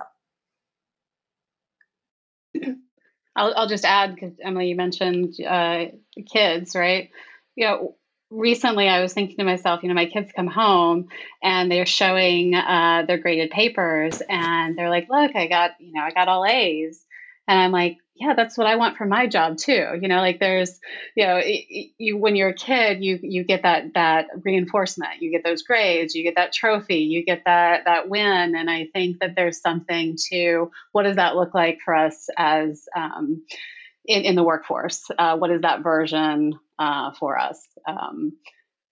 I'll, 3.35 3.53
I'll 3.55 3.67
just 3.67 3.85
add 3.85 4.15
because 4.15 4.33
emily 4.41 4.69
you 4.69 4.75
mentioned 4.75 5.35
uh, 5.45 5.85
kids 6.31 6.75
right 6.75 7.09
you 7.55 7.65
know 7.65 7.95
recently 8.29 8.87
i 8.89 9.01
was 9.01 9.13
thinking 9.13 9.37
to 9.37 9.43
myself 9.43 9.81
you 9.83 9.89
know 9.89 9.95
my 9.95 10.05
kids 10.05 10.31
come 10.35 10.47
home 10.47 11.07
and 11.41 11.71
they're 11.71 11.85
showing 11.85 12.53
uh, 12.53 13.03
their 13.07 13.17
graded 13.17 13.51
papers 13.51 14.21
and 14.27 14.77
they're 14.77 14.89
like 14.89 15.07
look 15.09 15.35
i 15.35 15.47
got 15.47 15.71
you 15.79 15.93
know 15.93 16.01
i 16.01 16.11
got 16.11 16.27
all 16.27 16.45
a's. 16.45 17.03
And 17.47 17.59
i'm 17.59 17.71
like 17.71 17.97
yeah, 18.19 18.33
that's 18.35 18.57
what 18.57 18.67
I 18.67 18.77
want 18.77 18.97
for 18.97 19.05
my 19.05 19.27
job 19.27 19.57
too. 19.57 19.97
You 20.01 20.07
know, 20.07 20.17
like 20.17 20.39
there's, 20.39 20.79
you 21.15 21.25
know, 21.25 21.39
it, 21.43 21.91
you 21.97 22.17
when 22.17 22.35
you're 22.35 22.49
a 22.49 22.53
kid, 22.53 23.03
you 23.03 23.19
you 23.21 23.43
get 23.43 23.63
that 23.63 23.93
that 23.93 24.27
reinforcement, 24.43 25.21
you 25.21 25.31
get 25.31 25.43
those 25.43 25.61
grades, 25.61 26.15
you 26.15 26.23
get 26.23 26.35
that 26.35 26.51
trophy, 26.51 26.99
you 26.99 27.23
get 27.23 27.43
that 27.45 27.85
that 27.85 28.09
win, 28.09 28.55
and 28.55 28.69
I 28.69 28.87
think 28.91 29.19
that 29.19 29.35
there's 29.35 29.61
something 29.61 30.17
to 30.31 30.71
what 30.91 31.03
does 31.03 31.17
that 31.17 31.35
look 31.35 31.53
like 31.53 31.79
for 31.83 31.93
us 31.93 32.27
as 32.37 32.85
um, 32.95 33.43
in, 34.05 34.23
in 34.23 34.35
the 34.35 34.43
workforce? 34.43 35.09
Uh, 35.17 35.37
what 35.37 35.51
is 35.51 35.61
that 35.61 35.83
version 35.83 36.53
uh, 36.79 37.11
for 37.11 37.37
us? 37.37 37.65
Um, 37.87 38.33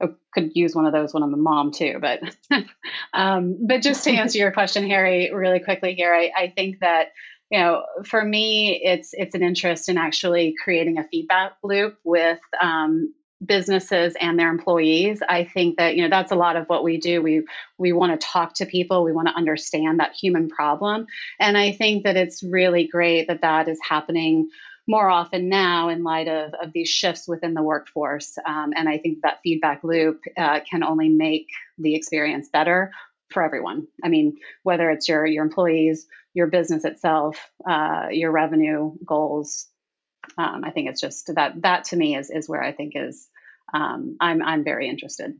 I 0.01 0.07
could 0.33 0.51
use 0.55 0.75
one 0.75 0.85
of 0.85 0.93
those 0.93 1.13
when 1.13 1.23
I'm 1.23 1.33
a 1.33 1.37
mom 1.37 1.71
too, 1.71 1.99
but 2.01 2.21
um, 3.13 3.65
but 3.67 3.81
just 3.81 4.03
to 4.03 4.11
answer 4.11 4.37
your 4.37 4.51
question, 4.51 4.89
Harry, 4.89 5.31
really 5.33 5.59
quickly 5.59 5.95
here, 5.95 6.13
I, 6.13 6.31
I 6.35 6.53
think 6.55 6.79
that 6.79 7.09
you 7.49 7.59
know 7.59 7.83
for 8.05 8.23
me 8.23 8.81
it's 8.83 9.11
it's 9.13 9.35
an 9.35 9.43
interest 9.43 9.87
in 9.87 9.97
actually 9.97 10.55
creating 10.61 10.97
a 10.97 11.07
feedback 11.07 11.53
loop 11.63 11.97
with 12.03 12.39
um, 12.61 13.13
businesses 13.43 14.15
and 14.19 14.37
their 14.37 14.49
employees. 14.49 15.21
I 15.27 15.45
think 15.45 15.77
that 15.77 15.95
you 15.95 16.03
know 16.03 16.09
that's 16.09 16.31
a 16.31 16.35
lot 16.35 16.57
of 16.57 16.67
what 16.67 16.83
we 16.83 16.97
do. 16.97 17.21
We 17.21 17.45
we 17.77 17.93
want 17.93 18.19
to 18.19 18.27
talk 18.27 18.55
to 18.55 18.65
people. 18.65 19.03
We 19.03 19.13
want 19.13 19.29
to 19.29 19.35
understand 19.35 19.99
that 19.99 20.13
human 20.13 20.49
problem. 20.49 21.07
And 21.39 21.57
i 21.57 21.71
think 21.71 22.03
that 22.03 22.17
it's 22.17 22.43
really 22.43 22.87
great 22.87 23.27
that 23.27 23.41
that 23.41 23.69
is 23.69 23.79
happening 23.87 24.49
more 24.87 25.09
often 25.09 25.49
now 25.49 25.89
in 25.89 26.03
light 26.03 26.27
of, 26.27 26.53
of 26.53 26.71
these 26.73 26.89
shifts 26.89 27.27
within 27.27 27.53
the 27.53 27.63
workforce 27.63 28.37
um, 28.45 28.71
and 28.75 28.87
i 28.87 28.97
think 28.97 29.19
that 29.23 29.39
feedback 29.43 29.83
loop 29.83 30.21
uh, 30.37 30.59
can 30.69 30.83
only 30.83 31.09
make 31.09 31.47
the 31.77 31.95
experience 31.95 32.49
better 32.49 32.91
for 33.29 33.43
everyone 33.43 33.87
i 34.03 34.09
mean 34.09 34.37
whether 34.63 34.89
it's 34.89 35.07
your 35.07 35.25
your 35.25 35.43
employees 35.43 36.07
your 36.35 36.47
business 36.47 36.85
itself, 36.85 37.49
uh, 37.67 38.07
your 38.11 38.29
revenue 38.29 38.91
goals. 39.03 39.67
Um, 40.37 40.63
I 40.63 40.71
think 40.71 40.89
it's 40.89 41.01
just 41.01 41.33
that 41.33 41.61
that 41.61 41.85
to 41.85 41.95
me 41.95 42.15
is 42.15 42.29
is 42.29 42.49
where 42.49 42.61
I 42.61 42.73
think 42.73 42.93
is 42.95 43.27
um, 43.73 44.17
I'm 44.19 44.43
I'm 44.43 44.63
very 44.63 44.89
interested. 44.89 45.33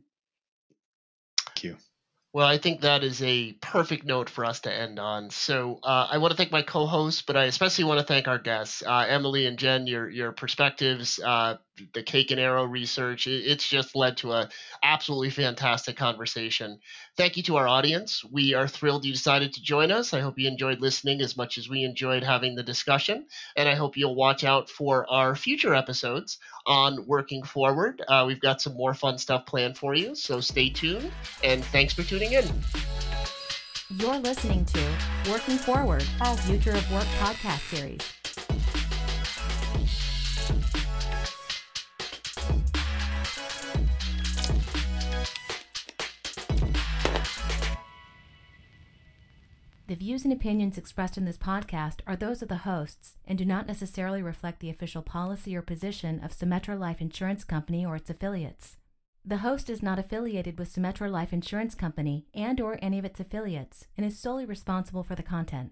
Well, 2.36 2.46
I 2.46 2.58
think 2.58 2.82
that 2.82 3.02
is 3.02 3.22
a 3.22 3.54
perfect 3.54 4.04
note 4.04 4.28
for 4.28 4.44
us 4.44 4.60
to 4.60 4.72
end 4.72 4.98
on. 4.98 5.30
So 5.30 5.80
uh, 5.82 6.08
I 6.10 6.18
want 6.18 6.32
to 6.32 6.36
thank 6.36 6.52
my 6.52 6.60
co-hosts, 6.60 7.22
but 7.22 7.34
I 7.34 7.44
especially 7.44 7.84
want 7.84 7.98
to 8.00 8.04
thank 8.04 8.28
our 8.28 8.38
guests, 8.38 8.82
uh, 8.86 9.06
Emily 9.08 9.46
and 9.46 9.58
Jen. 9.58 9.86
Your 9.86 10.06
your 10.10 10.32
perspectives, 10.32 11.18
uh, 11.18 11.56
the 11.92 12.02
cake 12.02 12.30
and 12.30 12.40
arrow 12.40 12.64
research. 12.64 13.26
It's 13.26 13.68
just 13.68 13.96
led 13.96 14.16
to 14.18 14.32
a 14.32 14.48
absolutely 14.82 15.30
fantastic 15.30 15.96
conversation. 15.96 16.78
Thank 17.16 17.36
you 17.36 17.42
to 17.44 17.56
our 17.56 17.68
audience. 17.68 18.24
We 18.24 18.54
are 18.54 18.68
thrilled 18.68 19.04
you 19.04 19.12
decided 19.12 19.52
to 19.54 19.62
join 19.62 19.90
us. 19.90 20.12
I 20.12 20.20
hope 20.20 20.38
you 20.38 20.48
enjoyed 20.48 20.80
listening 20.80 21.20
as 21.20 21.36
much 21.36 21.58
as 21.58 21.68
we 21.68 21.84
enjoyed 21.84 22.22
having 22.22 22.54
the 22.54 22.62
discussion, 22.62 23.26
and 23.56 23.68
I 23.68 23.74
hope 23.74 23.96
you'll 23.96 24.14
watch 24.14 24.44
out 24.44 24.68
for 24.70 25.10
our 25.10 25.36
future 25.36 25.74
episodes 25.74 26.38
on 26.66 27.06
working 27.06 27.42
forward. 27.42 28.02
Uh, 28.08 28.24
we've 28.26 28.40
got 28.40 28.60
some 28.60 28.74
more 28.74 28.94
fun 28.94 29.18
stuff 29.18 29.46
planned 29.46 29.78
for 29.78 29.94
you, 29.94 30.14
so 30.14 30.40
stay 30.40 30.68
tuned. 30.68 31.10
And 31.44 31.64
thanks 31.66 31.94
for 31.94 32.02
tuning 32.02 32.32
in. 32.32 32.44
You're 33.90 34.18
listening 34.18 34.64
to 34.64 34.80
Working 35.30 35.58
Forward, 35.58 36.04
a 36.20 36.36
Future 36.38 36.72
of 36.72 36.92
Work 36.92 37.06
podcast 37.20 37.60
series. 37.72 38.45
The 49.88 49.94
views 49.94 50.24
and 50.24 50.32
opinions 50.32 50.76
expressed 50.76 51.16
in 51.16 51.26
this 51.26 51.38
podcast 51.38 52.00
are 52.08 52.16
those 52.16 52.42
of 52.42 52.48
the 52.48 52.56
hosts 52.56 53.14
and 53.24 53.38
do 53.38 53.44
not 53.44 53.68
necessarily 53.68 54.20
reflect 54.20 54.58
the 54.58 54.68
official 54.68 55.00
policy 55.00 55.54
or 55.54 55.62
position 55.62 56.18
of 56.24 56.32
Symetra 56.32 56.76
Life 56.76 57.00
Insurance 57.00 57.44
Company 57.44 57.86
or 57.86 57.94
its 57.94 58.10
affiliates. 58.10 58.78
The 59.24 59.38
host 59.38 59.70
is 59.70 59.84
not 59.84 60.00
affiliated 60.00 60.58
with 60.58 60.74
Symetra 60.74 61.08
Life 61.08 61.32
Insurance 61.32 61.76
Company 61.76 62.26
and 62.34 62.60
or 62.60 62.80
any 62.82 62.98
of 62.98 63.04
its 63.04 63.20
affiliates 63.20 63.86
and 63.96 64.04
is 64.04 64.18
solely 64.18 64.44
responsible 64.44 65.04
for 65.04 65.14
the 65.14 65.22
content. 65.22 65.70